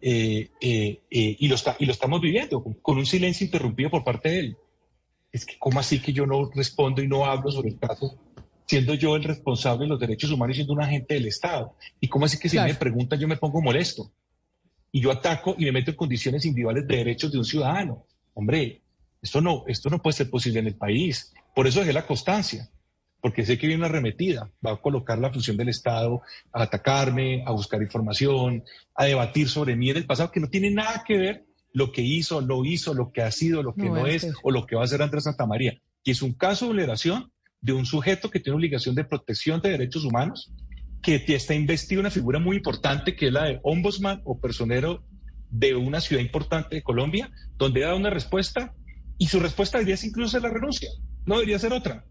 [0.00, 4.04] eh, eh, eh, y, lo está, y lo estamos viviendo con, un silencio interrumpido por
[4.04, 4.56] parte de él.
[5.32, 8.16] Es que, ¿cómo así que yo no respondo y no hablo sobre el caso,
[8.66, 11.74] siendo yo el responsable de los derechos humanos y siendo un agente del Estado?
[12.00, 14.12] ¿Y cómo así que si me preguntan yo me pongo molesto?
[14.92, 18.04] Y yo ataco y me meto en condiciones individuales de derechos de un ciudadano.
[18.34, 18.82] Hombre,
[19.22, 21.32] esto no, esto no puede ser posible en el país.
[21.54, 22.70] Por eso dejé la constancia
[23.26, 26.22] porque sé que viene una arremetida, va a colocar la función del Estado
[26.52, 28.62] a atacarme, a buscar información,
[28.94, 32.02] a debatir sobre mí en el pasado, que no tiene nada que ver lo que
[32.02, 34.82] hizo, lo hizo, lo que ha sido, lo que no, es, o lo que va
[34.82, 37.32] a hacer Andrés Santamaría, que es un caso de vulneración
[37.66, 40.52] de un sujeto que tiene obligación de protección de derechos humanos,
[41.02, 45.02] que está investido una figura muy importante que es la de ombudsman o personero
[45.50, 47.28] de una ciudad importante de Colombia,
[47.58, 48.72] donde da una respuesta
[49.18, 50.88] y su respuesta debería ser incluso la renuncia,
[51.24, 52.04] no debería ser otra.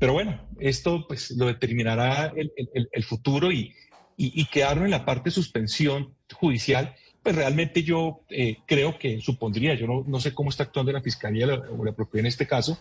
[0.00, 3.72] Pero bueno, esto pues lo determinará el, futuro y,
[4.16, 9.74] y, quedarlo en la parte de suspensión judicial, pues realmente yo eh, creo que supondría,
[9.74, 12.78] yo no, no, sé cómo está actuando la Fiscalía o la propia en este caso,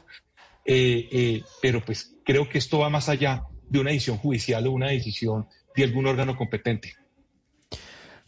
[0.66, 4.72] eh, eh, pero pues creo que esto va más allá de una decisión judicial o
[4.72, 6.96] una decisión de algún órgano competente.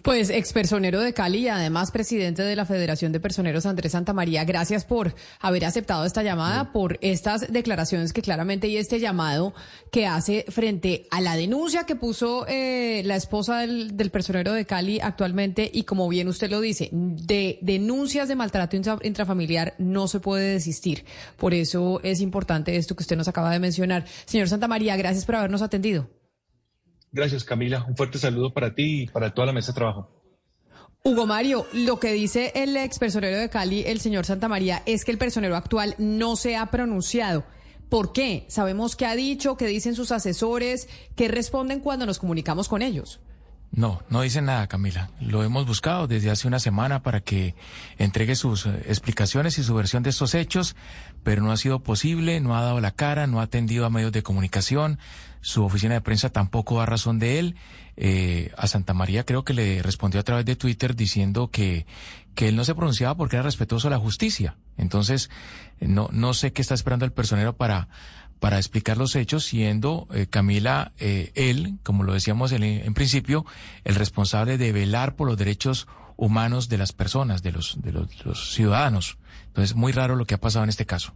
[0.03, 4.83] Pues expersonero de Cali y además presidente de la Federación de Personeros Andrés Santamaría, gracias
[4.83, 9.53] por haber aceptado esta llamada, por estas declaraciones que claramente y este llamado
[9.91, 14.65] que hace frente a la denuncia que puso eh, la esposa del, del, personero de
[14.65, 20.19] Cali actualmente y como bien usted lo dice, de denuncias de maltrato intrafamiliar no se
[20.19, 21.05] puede desistir.
[21.37, 24.05] Por eso es importante esto que usted nos acaba de mencionar.
[24.25, 26.20] Señor Santamaría, gracias por habernos atendido.
[27.11, 27.85] Gracias, Camila.
[27.87, 30.09] Un fuerte saludo para ti y para toda la mesa de trabajo.
[31.03, 35.03] Hugo Mario, lo que dice el ex personero de Cali, el señor Santa María, es
[35.03, 37.43] que el personero actual no se ha pronunciado.
[37.89, 38.45] ¿Por qué?
[38.47, 43.19] Sabemos qué ha dicho, qué dicen sus asesores, qué responden cuando nos comunicamos con ellos.
[43.71, 45.09] No, no dice nada, Camila.
[45.21, 47.55] Lo hemos buscado desde hace una semana para que
[47.97, 50.75] entregue sus eh, explicaciones y su versión de estos hechos,
[51.23, 54.11] pero no ha sido posible, no ha dado la cara, no ha atendido a medios
[54.11, 54.99] de comunicación,
[55.41, 57.55] su oficina de prensa tampoco da razón de él.
[57.97, 61.85] Eh, a Santa María creo que le respondió a través de Twitter diciendo que,
[62.35, 64.55] que él no se pronunciaba porque era respetuoso a la justicia.
[64.77, 65.29] Entonces,
[65.79, 67.89] no, no sé qué está esperando el personero para
[68.41, 73.45] para explicar los hechos, siendo eh, Camila eh, él, como lo decíamos en, principio,
[73.83, 76.00] el responsable de velar por los derechos humanos
[76.69, 79.17] de las personas, de los, de los ciudadanos.
[79.47, 81.13] Entonces, muy raro lo que ha pasado en este caso.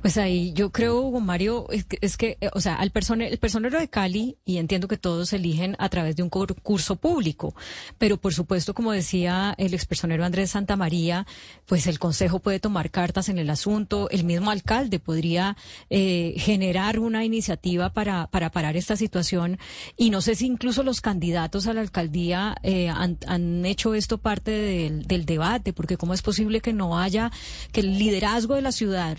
[0.00, 2.90] Pues ahí yo creo, Hugo Mario, es que, eh, o sea, al
[3.20, 7.54] el personero de Cali, y entiendo que todos eligen a través de un concurso público,
[7.98, 11.26] pero por supuesto, como decía el expersonero Andrés Santamaría,
[11.66, 15.56] pues el Consejo puede tomar cartas en el asunto, el mismo alcalde podría
[15.88, 19.58] eh, generar una iniciativa para, para parar esta situación,
[19.96, 23.18] y no sé si incluso los candidatos a la alcaldía eh, han,
[23.64, 27.30] hecho esto parte del, del debate, porque cómo es posible que no haya,
[27.72, 29.16] que el liderazgo de la ciudad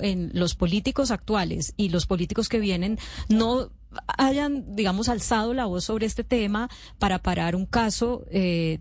[0.00, 3.70] en los políticos actuales y los políticos que vienen no
[4.18, 6.68] hayan, digamos, alzado la voz sobre este tema
[6.98, 8.78] para parar un caso, eh,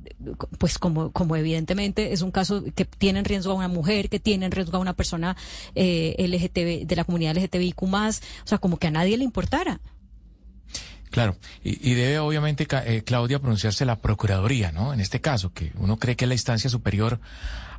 [0.58, 4.20] pues como, como evidentemente es un caso que tiene en riesgo a una mujer, que
[4.20, 5.36] tiene en riesgo a una persona
[5.76, 8.12] eh, LGTB, de la comunidad LGTBIQ o
[8.46, 9.80] sea, como que a nadie le importara.
[11.10, 14.96] Claro, y, debe obviamente, eh, Claudia, pronunciarse la Procuraduría, ¿no?
[14.96, 17.20] En este caso, que uno cree que es la instancia superior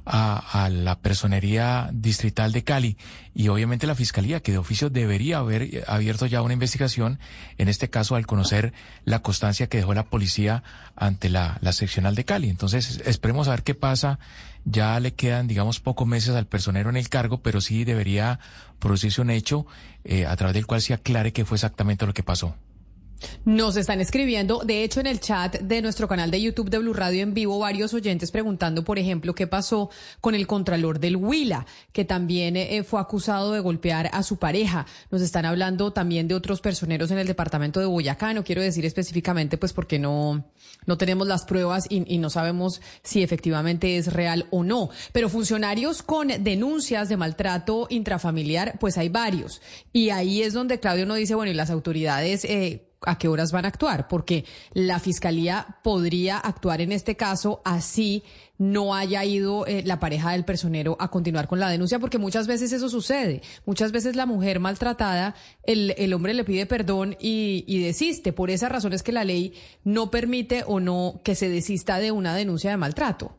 [0.05, 2.97] a, a, la personería distrital de Cali
[3.35, 7.19] y obviamente la fiscalía que de oficio debería haber abierto ya una investigación
[7.59, 8.73] en este caso al conocer
[9.05, 10.63] la constancia que dejó la policía
[10.97, 12.49] ante la, la seccional de Cali.
[12.49, 14.19] Entonces esperemos a ver qué pasa.
[14.65, 18.41] Ya le quedan, digamos, pocos meses al personero en el cargo, pero sí debería
[18.79, 19.67] producirse un hecho
[20.05, 22.57] eh, a través del cual se aclare qué fue exactamente lo que pasó.
[23.45, 26.95] Nos están escribiendo, de hecho, en el chat de nuestro canal de YouTube de Blue
[26.95, 31.67] Radio en vivo, varios oyentes preguntando, por ejemplo, qué pasó con el contralor del Huila,
[31.93, 34.87] que también eh, fue acusado de golpear a su pareja.
[35.11, 38.33] Nos están hablando también de otros personeros en el departamento de Boyacá.
[38.33, 40.45] No quiero decir específicamente, pues, porque no,
[40.87, 44.91] no tenemos las pruebas y, no sabemos si efectivamente es real o no.
[45.13, 49.61] Pero funcionarios con denuncias de maltrato intrafamiliar, pues hay varios.
[49.93, 53.53] Y ahí es donde Claudio nos dice, bueno, y las autoridades, eh, a qué horas
[53.53, 58.23] van a actuar, porque la fiscalía podría actuar en este caso así
[58.59, 62.47] no haya ido eh, la pareja del personero a continuar con la denuncia, porque muchas
[62.47, 63.43] veces eso sucede.
[63.67, 65.35] Muchas veces la mujer maltratada,
[65.65, 68.33] el, el hombre le pide perdón y, y desiste.
[68.33, 72.13] Por esa razón es que la ley no permite o no que se desista de
[72.13, 73.37] una denuncia de maltrato.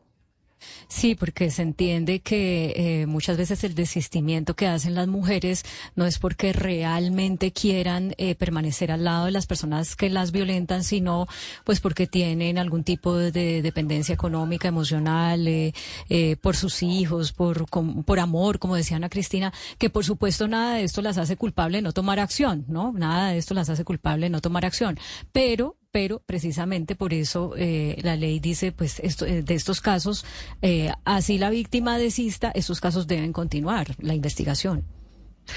[0.88, 5.64] Sí, porque se entiende que eh, muchas veces el desistimiento que hacen las mujeres
[5.94, 10.84] no es porque realmente quieran eh, permanecer al lado de las personas que las violentan,
[10.84, 11.26] sino
[11.64, 15.74] pues porque tienen algún tipo de dependencia económica, emocional, eh,
[16.08, 20.48] eh, por sus hijos, por, com, por amor, como decía Ana Cristina, que por supuesto
[20.48, 22.92] nada de esto las hace culpable de no tomar acción, ¿no?
[22.92, 24.98] Nada de esto las hace culpable de no tomar acción.
[25.32, 30.26] Pero pero precisamente por eso eh, la ley dice, pues, esto, de estos casos,
[30.60, 34.84] eh, así la víctima desista, estos casos deben continuar la investigación.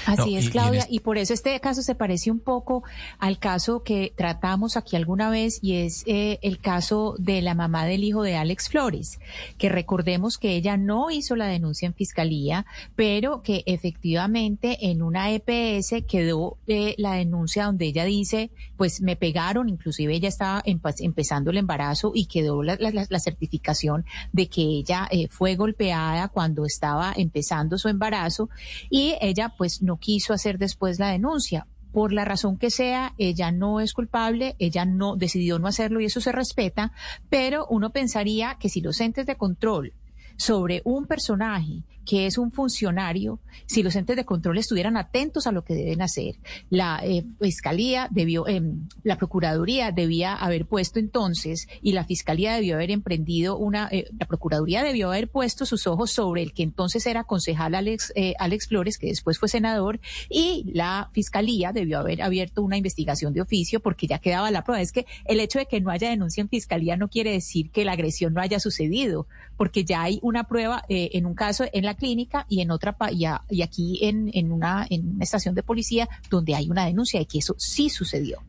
[0.06, 2.84] Así no, es, Claudia, y, y, por eso este caso se parece un poco
[3.18, 7.86] al caso que tratamos aquí alguna vez y es eh, el caso de la mamá
[7.86, 9.18] del hijo de Alex Flores,
[9.58, 15.32] que recordemos que ella no hizo la denuncia en fiscalía, pero que efectivamente en una
[15.32, 21.50] EPS quedó eh, la denuncia donde ella dice, pues me pegaron, inclusive ella estaba empezando
[21.50, 22.78] el embarazo y quedó la,
[23.20, 28.48] certificación de que ella eh, fue golpeada cuando estaba empezando su embarazo
[28.88, 31.66] y ella pues no quiso hacer después la denuncia.
[31.92, 36.06] Por la razón que sea, ella no es culpable, ella no decidió no hacerlo y
[36.06, 36.90] eso se respeta,
[37.28, 39.92] pero uno pensaría que si los entes de control
[40.38, 45.52] sobre un personaje que es un funcionario, si los entes de control estuvieran atentos a
[45.52, 46.36] lo que deben hacer,
[46.70, 48.62] la eh, fiscalía debió, eh,
[49.02, 54.26] la procuraduría debía haber puesto entonces y la fiscalía debió haber emprendido una, eh, la
[54.26, 58.68] procuraduría debió haber puesto sus ojos sobre el que entonces era concejal Alex, eh, Alex
[58.68, 63.80] Flores, que después fue senador, y la fiscalía debió haber abierto una investigación de oficio
[63.80, 64.80] porque ya quedaba la prueba.
[64.80, 67.84] Es que el hecho de que no haya denuncia en fiscalía no quiere decir que
[67.84, 69.26] la agresión no haya sucedido,
[69.60, 72.96] porque ya hay una prueba eh, en un caso en la clínica y en otra
[73.12, 77.20] y, y aquí en, en, una, en una estación de policía donde hay una denuncia
[77.20, 78.42] de que eso sí sucedió.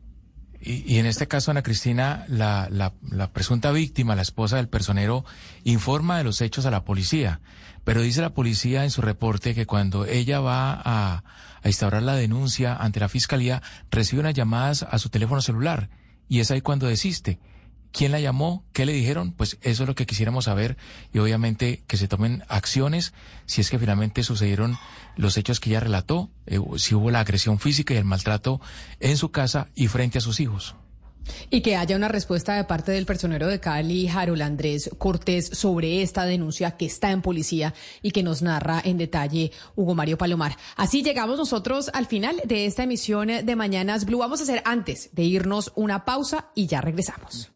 [0.58, 4.70] Y, y, en este caso, Ana Cristina, la, la, la, presunta víctima, la esposa del
[4.70, 5.26] personero,
[5.64, 7.42] informa de los hechos a la policía.
[7.84, 11.24] Pero dice la policía en su reporte que cuando ella va a,
[11.62, 13.60] a instaurar la denuncia ante la fiscalía,
[13.90, 15.90] recibe unas llamadas a su teléfono celular.
[16.26, 17.38] Y es ahí cuando desiste.
[17.92, 18.64] ¿Quién la llamó?
[18.72, 19.32] ¿Qué le dijeron?
[19.32, 20.78] Pues eso es lo que quisiéramos saber
[21.12, 23.12] y obviamente que se tomen acciones
[23.46, 24.78] si es que finalmente sucedieron
[25.16, 28.60] los hechos que ella relató, eh, si hubo la agresión física y el maltrato
[28.98, 30.74] en su casa y frente a sus hijos.
[31.50, 36.02] Y que haya una respuesta de parte del personero de Cali, Harold Andrés Cortés, sobre
[36.02, 40.56] esta denuncia que está en policía y que nos narra en detalle Hugo Mario Palomar.
[40.76, 44.18] Así llegamos nosotros al final de esta emisión de Mañanas Blue.
[44.18, 47.51] Vamos a hacer antes de irnos una pausa y ya regresamos.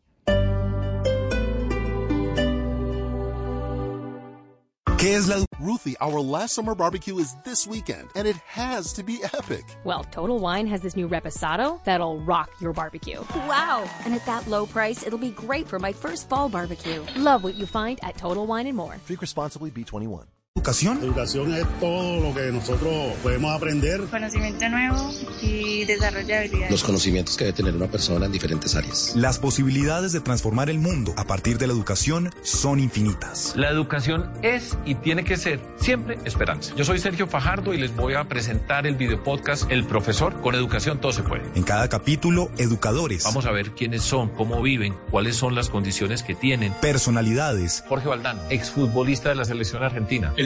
[4.98, 9.02] ¿Qué es la Ruthie, our last summer barbecue is this weekend, and it has to
[9.02, 9.64] be epic.
[9.84, 13.20] Well, Total Wine has this new reposado that'll rock your barbecue.
[13.46, 13.88] Wow!
[14.04, 17.04] And at that low price, it'll be great for my first fall barbecue.
[17.16, 18.96] Love what you find at Total Wine and More.
[19.06, 20.24] Drink responsibly, B21.
[20.56, 20.98] Educación.
[21.02, 24.00] Educación es todo lo que nosotros podemos aprender.
[24.10, 25.12] Conocimiento nuevo
[25.42, 26.70] y desarrollo de habilidades.
[26.70, 29.12] Los conocimientos que debe tener una persona en diferentes áreas.
[29.14, 33.52] Las posibilidades de transformar el mundo a partir de la educación son infinitas.
[33.54, 36.74] La educación es y tiene que ser siempre esperanza.
[36.74, 40.40] Yo soy Sergio Fajardo y les voy a presentar el video podcast El Profesor.
[40.40, 41.44] Con educación todo se puede.
[41.54, 43.24] En cada capítulo, educadores.
[43.24, 46.72] Vamos a ver quiénes son, cómo viven, cuáles son las condiciones que tienen.
[46.80, 47.84] Personalidades.
[47.88, 50.32] Jorge Valdán, exfutbolista de la selección argentina.
[50.36, 50.45] El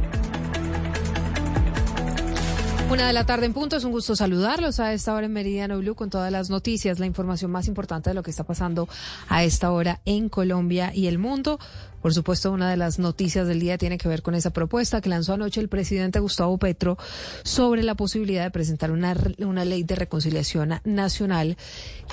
[2.91, 5.77] Una de la tarde en punto, es un gusto saludarlos a esta hora en Meridiano
[5.77, 8.89] Blue con todas las noticias, la información más importante de lo que está pasando
[9.29, 11.57] a esta hora en Colombia y el mundo.
[12.01, 15.07] Por supuesto, una de las noticias del día tiene que ver con esa propuesta que
[15.07, 16.97] lanzó anoche el presidente Gustavo Petro
[17.43, 21.55] sobre la posibilidad de presentar una, una ley de reconciliación nacional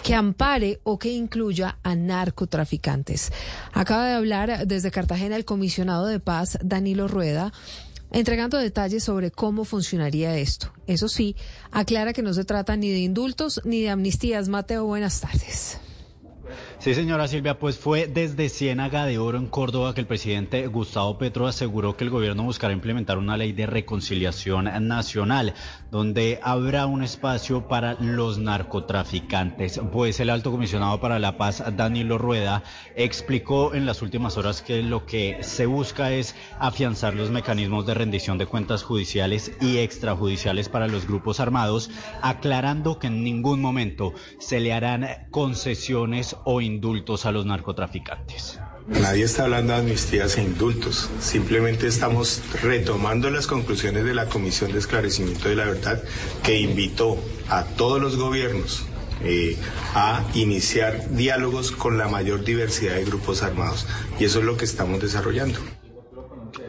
[0.04, 3.32] que ampare o que incluya a narcotraficantes.
[3.72, 7.52] Acaba de hablar desde Cartagena el comisionado de paz, Danilo Rueda,
[8.10, 10.72] entregando detalles sobre cómo funcionaría esto.
[10.86, 11.36] Eso sí,
[11.70, 14.48] aclara que no se trata ni de indultos ni de amnistías.
[14.48, 15.78] Mateo, buenas tardes.
[16.80, 21.18] Sí, señora Silvia, pues fue desde Ciénaga de Oro en Córdoba que el presidente Gustavo
[21.18, 25.54] Petro aseguró que el gobierno buscará implementar una ley de reconciliación nacional,
[25.90, 29.80] donde habrá un espacio para los narcotraficantes.
[29.90, 32.62] Pues el alto comisionado para la paz, Danilo Rueda,
[32.94, 37.94] explicó en las últimas horas que lo que se busca es afianzar los mecanismos de
[37.94, 41.90] rendición de cuentas judiciales y extrajudiciales para los grupos armados,
[42.22, 48.60] aclarando que en ningún momento se le harán concesiones o indultos a los narcotraficantes.
[48.86, 51.10] Nadie está hablando de amnistías e indultos.
[51.20, 56.02] Simplemente estamos retomando las conclusiones de la Comisión de Esclarecimiento de la Verdad
[56.42, 58.86] que invitó a todos los gobiernos
[59.24, 59.56] eh,
[59.94, 63.86] a iniciar diálogos con la mayor diversidad de grupos armados.
[64.18, 65.58] Y eso es lo que estamos desarrollando.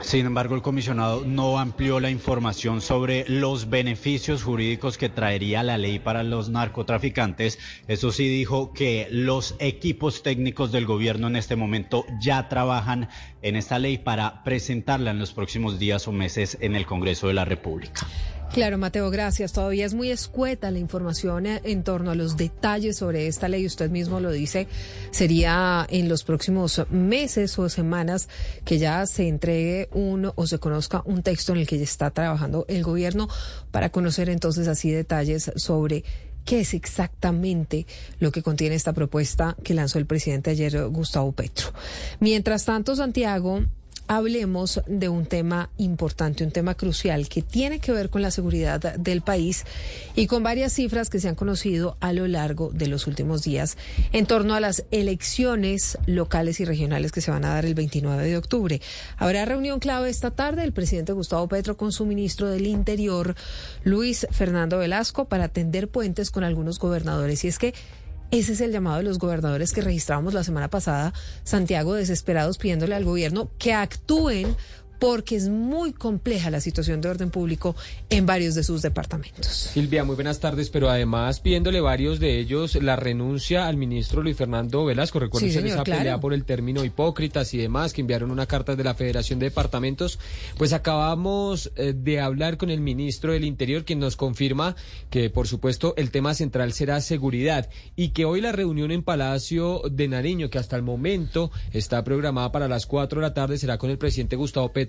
[0.02, 5.78] Sin embargo, el comisionado no amplió la información sobre los beneficios jurídicos que traería la
[5.78, 7.60] ley para los narcotraficantes.
[7.88, 13.10] Eso sí dijo que los equipos técnicos del gobierno en este momento ya trabajan
[13.42, 17.34] en esta ley para presentarla en los próximos días o meses en el Congreso de
[17.34, 18.08] la República.
[18.54, 19.54] Claro, Mateo, gracias.
[19.54, 23.66] Todavía es muy escueta la información eh, en torno a los detalles sobre esta ley.
[23.66, 24.68] Usted mismo lo dice,
[25.12, 28.28] sería en los próximos meses o semanas
[28.66, 32.10] que ya se entregue un o se conozca un texto en el que ya está
[32.10, 33.30] trabajando el gobierno
[33.70, 36.04] para conocer entonces así detalles sobre
[36.44, 37.86] qué es exactamente
[38.20, 41.68] lo que contiene esta propuesta que lanzó el presidente ayer, Gustavo Petro.
[42.20, 43.62] Mientras tanto, Santiago,
[44.10, 48.96] hablemos de un tema importante, un tema crucial que tiene que ver con la seguridad
[48.96, 49.66] del país
[50.16, 53.78] y con varias cifras que se han conocido a lo largo de los últimos días
[54.12, 58.24] en torno a las elecciones locales y regionales que se van a dar el 29
[58.28, 58.82] de octubre.
[59.18, 63.36] Habrá reunión clave esta tarde el presidente Gustavo Petro con su ministro del Interior,
[63.84, 67.46] Luis Fernando Velasco, para tender puentes con algunos gobernadores.
[67.46, 67.76] Y es que
[68.32, 72.94] ese es el llamado de los gobernadores que registramos la semana pasada, Santiago, desesperados pidiéndole
[72.94, 74.56] al gobierno que actúen
[75.00, 77.76] porque es muy compleja la situación de orden público
[78.10, 79.48] en varios de sus departamentos.
[79.48, 84.36] Silvia, muy buenas tardes, pero además pidiéndole varios de ellos la renuncia al ministro Luis
[84.36, 85.20] Fernando Velasco.
[85.20, 86.00] Recuerden Sí, esa claro.
[86.00, 89.46] pelea por el término hipócritas y demás, que enviaron una carta de la Federación de
[89.46, 90.20] Departamentos.
[90.58, 94.76] Pues acabamos eh, de hablar con el ministro del Interior, quien nos confirma
[95.10, 99.82] que, por supuesto, el tema central será seguridad y que hoy la reunión en Palacio
[99.90, 103.78] de Nariño, que hasta el momento está programada para las 4 de la tarde, será
[103.78, 104.89] con el presidente Gustavo Petro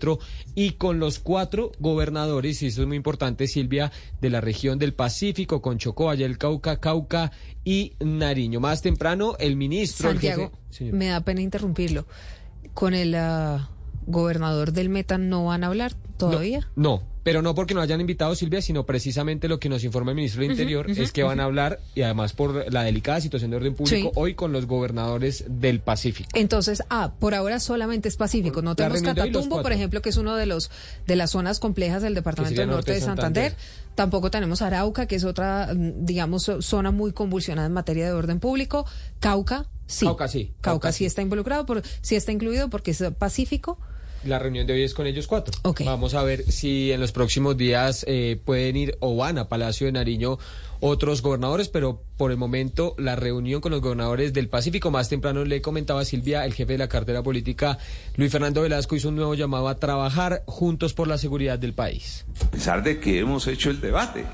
[0.55, 4.95] y con los cuatro gobernadores, y eso es muy importante, Silvia, de la región del
[4.95, 7.33] Pacífico, con Chocó, el Cauca, Cauca
[7.65, 8.61] y Nariño.
[8.61, 10.09] Más temprano, el ministro...
[10.11, 10.95] el Santiago, jefe- Señor.
[10.95, 12.07] me da pena interrumpirlo.
[12.75, 13.71] Con el ah,
[14.07, 16.69] gobernador del Meta no van a hablar todavía.
[16.77, 20.17] No, pero no porque no hayan invitado Silvia, sino precisamente lo que nos informa el
[20.17, 23.59] ministro del Interior es que van a hablar, y además por la delicada situación de
[23.59, 24.13] orden público, Sí.
[24.15, 26.31] hoy con los gobernadores del Pacífico.
[26.35, 28.63] Entonces, ah, por ahora solamente es Pacífico.
[28.63, 30.71] No tenemos Catatumbo, por ejemplo, que es uno de los
[31.07, 33.53] de las zonas complejas del departamento del norte de Santander.
[33.53, 33.91] Santander.
[33.95, 38.41] Tampoco tenemos Arauca, que es otra, mm, digamos, zona muy convulsionada en materia de orden
[38.41, 38.87] público.
[39.19, 40.07] Cauca, sí.
[40.07, 43.79] Cauca sí, Cauca, Cauca sí está involucrado, por, sí está incluido porque es Pacífico.
[44.25, 45.55] La reunión de hoy es con ellos cuatro.
[45.85, 49.87] Vamos a ver si en los próximos días eh, pueden ir o van a Palacio
[49.87, 50.39] de Nariño
[50.81, 55.45] otros gobernadores, pero por el momento la reunión con los gobernadores del Pacífico, más temprano
[55.45, 57.79] le comentaba Silvia, el jefe de la cartera política,
[58.17, 62.25] Luis Fernando Velasco, hizo un nuevo llamado a trabajar juntos por la seguridad del país.
[62.47, 64.25] A pesar de que hemos hecho el debate,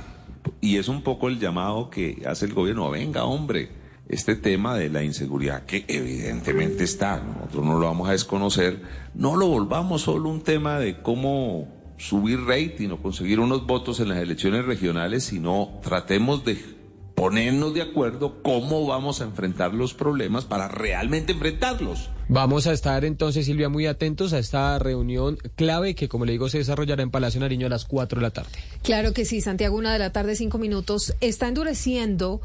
[0.61, 3.69] y es un poco el llamado que hace el gobierno, venga hombre,
[4.09, 8.81] este tema de la inseguridad que evidentemente está, nosotros no lo vamos a desconocer,
[9.15, 11.69] no lo volvamos solo un tema de cómo
[11.99, 16.77] subir rating o conseguir unos votos en las elecciones regionales, sino tratemos de
[17.17, 22.11] ponernos de acuerdo cómo vamos a enfrentar los problemas para realmente enfrentarlos.
[22.29, 26.51] Vamos a estar entonces, Silvia, muy atentos a esta reunión clave que, como le digo,
[26.51, 28.51] se desarrollará en Palacio Nariño a las 4 de la tarde.
[28.83, 31.15] Claro que sí, Santiago, una de la tarde, cinco minutos.
[31.23, 32.43] Está endureciendo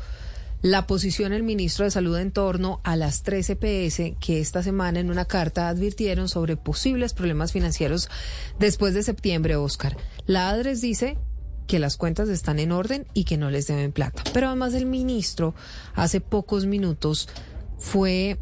[0.61, 4.99] la posición del ministro de Salud en torno a las tres EPS que esta semana
[4.99, 8.09] en una carta advirtieron sobre posibles problemas financieros
[8.59, 9.97] después de septiembre, Oscar.
[10.27, 11.17] La ADRES dice
[11.67, 14.23] que las cuentas están en orden y que no les deben plata.
[14.33, 15.55] Pero además el ministro
[15.95, 17.27] hace pocos minutos
[17.77, 18.37] fue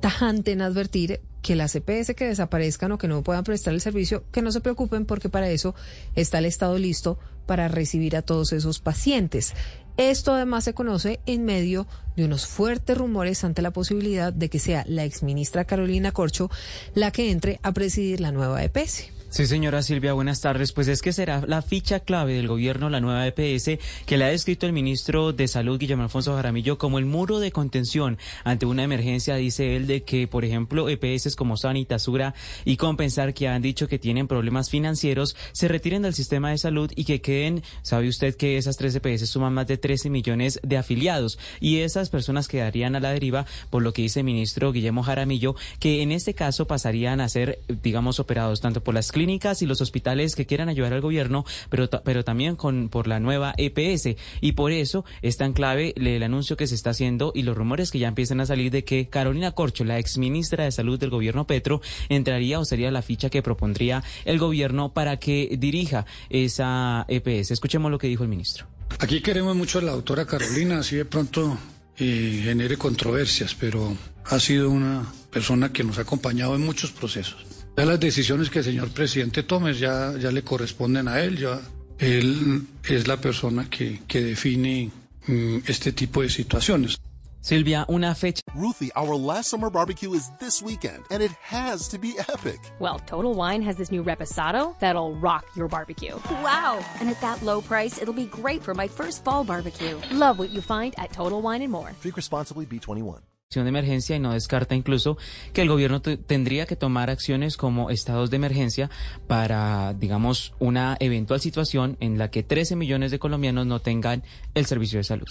[0.00, 4.24] tajante en advertir que las EPS que desaparezcan o que no puedan prestar el servicio,
[4.32, 5.74] que no se preocupen porque para eso
[6.16, 9.54] está el Estado listo para recibir a todos esos pacientes.
[9.96, 14.58] Esto además se conoce en medio de unos fuertes rumores ante la posibilidad de que
[14.58, 16.50] sea la exministra Carolina Corcho
[16.94, 19.15] la que entre a presidir la nueva EPS.
[19.36, 20.72] Sí, señora Silvia, buenas tardes.
[20.72, 24.28] Pues es que será la ficha clave del gobierno, la nueva EPS, que le ha
[24.28, 28.82] descrito el ministro de Salud, Guillermo Alfonso Jaramillo, como el muro de contención ante una
[28.82, 32.34] emergencia, dice él, de que, por ejemplo, EPS como Sanitasura
[32.64, 36.90] y Compensar, que han dicho que tienen problemas financieros, se retiren del sistema de salud
[36.96, 40.78] y que queden, sabe usted que esas tres EPS suman más de 13 millones de
[40.78, 45.02] afiliados y esas personas quedarían a la deriva, por lo que dice el ministro Guillermo
[45.02, 49.66] Jaramillo, que en este caso pasarían a ser, digamos, operados tanto por las clínicas y
[49.66, 54.16] los hospitales que quieran ayudar al gobierno, pero, pero también con, por la nueva EPS.
[54.40, 57.90] Y por eso es tan clave el anuncio que se está haciendo y los rumores
[57.90, 61.46] que ya empiezan a salir de que Carolina Corcho, la exministra de Salud del gobierno
[61.46, 67.50] Petro, entraría o sería la ficha que propondría el gobierno para que dirija esa EPS.
[67.50, 68.66] Escuchemos lo que dijo el ministro.
[69.00, 71.58] Aquí queremos mucho a la doctora Carolina, así de pronto
[71.98, 77.55] y genere controversias, pero ha sido una persona que nos ha acompañado en muchos procesos.
[77.76, 81.60] Ya las decisiones que el señor presidente tome ya, ya le corresponden a él, ya
[81.98, 84.90] él es la persona que, que define
[85.26, 86.96] mm, este tipo de situaciones.
[87.42, 88.40] Silvia, una fecha.
[88.54, 92.58] Ruthie, our last summer barbecue is this weekend, and it has to be epic.
[92.80, 96.16] Well, Total Wine has this new reposado that'll rock your barbecue.
[96.42, 96.82] Wow!
[96.98, 100.00] And at that low price, it'll be great for my first fall barbecue.
[100.10, 101.92] Love what you find at Total Wine and More.
[102.00, 103.20] Drink responsibly, B21
[103.54, 105.16] de emergencia y no descarta incluso
[105.52, 108.90] que el gobierno tendría que tomar acciones como estados de emergencia
[109.28, 114.66] para, digamos, una eventual situación en la que 13 millones de colombianos no tengan el
[114.66, 115.28] servicio de salud.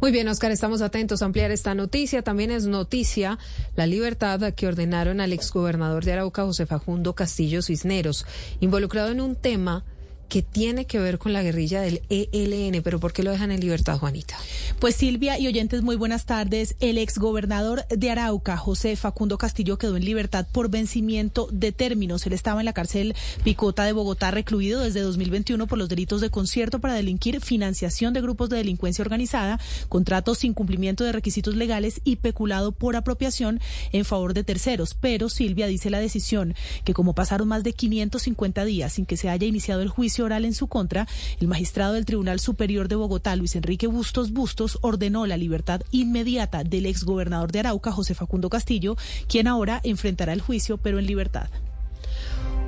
[0.00, 2.22] Muy bien, Oscar, estamos atentos a ampliar esta noticia.
[2.22, 3.36] También es noticia
[3.74, 8.26] la libertad que ordenaron al exgobernador de Arauca, José Fajundo Castillo Cisneros,
[8.60, 9.84] involucrado en un tema
[10.28, 13.60] que tiene que ver con la guerrilla del ELN, pero ¿por qué lo dejan en
[13.60, 14.36] libertad, Juanita?
[14.78, 16.76] Pues Silvia y oyentes, muy buenas tardes.
[16.80, 22.26] El exgobernador de Arauca, José Facundo Castillo, quedó en libertad por vencimiento de términos.
[22.26, 23.14] Él estaba en la cárcel
[23.44, 28.20] Picota de Bogotá recluido desde 2021 por los delitos de concierto para delinquir, financiación de
[28.20, 33.60] grupos de delincuencia organizada, contratos sin cumplimiento de requisitos legales y peculado por apropiación
[33.92, 34.94] en favor de terceros.
[34.94, 39.28] Pero Silvia dice la decisión que como pasaron más de 550 días sin que se
[39.28, 41.06] haya iniciado el juicio, oral en su contra,
[41.40, 46.64] el magistrado del Tribunal Superior de Bogotá, Luis Enrique Bustos Bustos, ordenó la libertad inmediata
[46.64, 48.96] del exgobernador de Arauca, José Facundo Castillo,
[49.28, 51.48] quien ahora enfrentará el juicio, pero en libertad.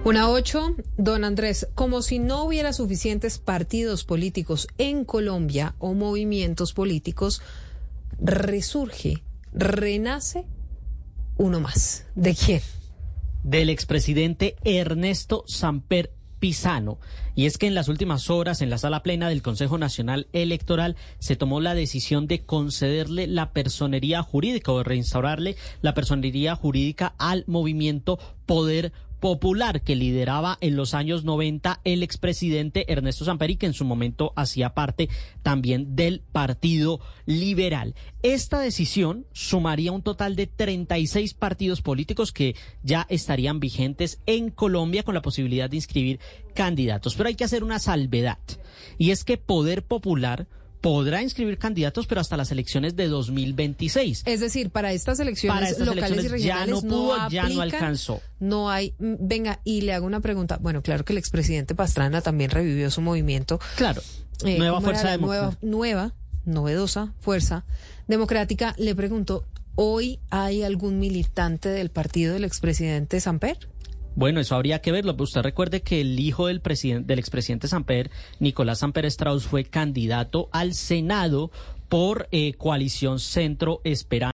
[0.05, 6.73] Una ocho, don Andrés, como si no hubiera suficientes partidos políticos en Colombia o movimientos
[6.73, 7.43] políticos,
[8.21, 10.47] resurge, renace
[11.37, 12.07] uno más.
[12.15, 12.63] ¿De quién?
[13.43, 16.99] Del expresidente Ernesto Samper Pisano.
[17.35, 20.97] Y es que en las últimas horas, en la sala plena del Consejo Nacional Electoral,
[21.19, 27.15] se tomó la decisión de concederle la personería jurídica o de reinstaurarle la personería jurídica
[27.19, 33.67] al movimiento Poder popular que lideraba en los años 90 el expresidente Ernesto Samperi, que
[33.67, 35.09] en su momento hacía parte
[35.43, 37.95] también del Partido Liberal.
[38.23, 45.03] Esta decisión sumaría un total de 36 partidos políticos que ya estarían vigentes en Colombia
[45.03, 46.21] con la posibilidad de inscribir
[46.55, 47.15] candidatos.
[47.15, 48.39] Pero hay que hacer una salvedad,
[48.99, 50.47] y es que Poder Popular
[50.81, 54.23] podrá inscribir candidatos, pero hasta las elecciones de 2026.
[54.27, 57.49] Es decir, para estas elecciones Para estas locales y elecciones ya regionales no pudo, ya
[57.49, 58.21] no alcanzó.
[58.41, 58.95] No hay.
[58.99, 60.59] mm, Venga, y le hago una pregunta.
[60.61, 63.59] Bueno, claro que el expresidente Pastrana también revivió su movimiento.
[63.77, 64.03] Claro.
[64.45, 65.59] Eh, Nueva ¿cómo era Fuerza Democrática.
[65.63, 67.65] nueva, nueva, novedosa fuerza
[68.07, 68.75] democrática.
[68.79, 73.69] Le pregunto, ¿hoy hay algún militante del partido del expresidente Samper?
[74.19, 75.15] Bueno, eso habría que verlo.
[75.17, 80.49] Usted recuerde que el hijo del presidente, del expresidente Samper, Nicolás Samper Strauss, fue candidato
[80.51, 81.53] al Senado
[81.89, 84.27] por eh, coalición Centro Esperanza.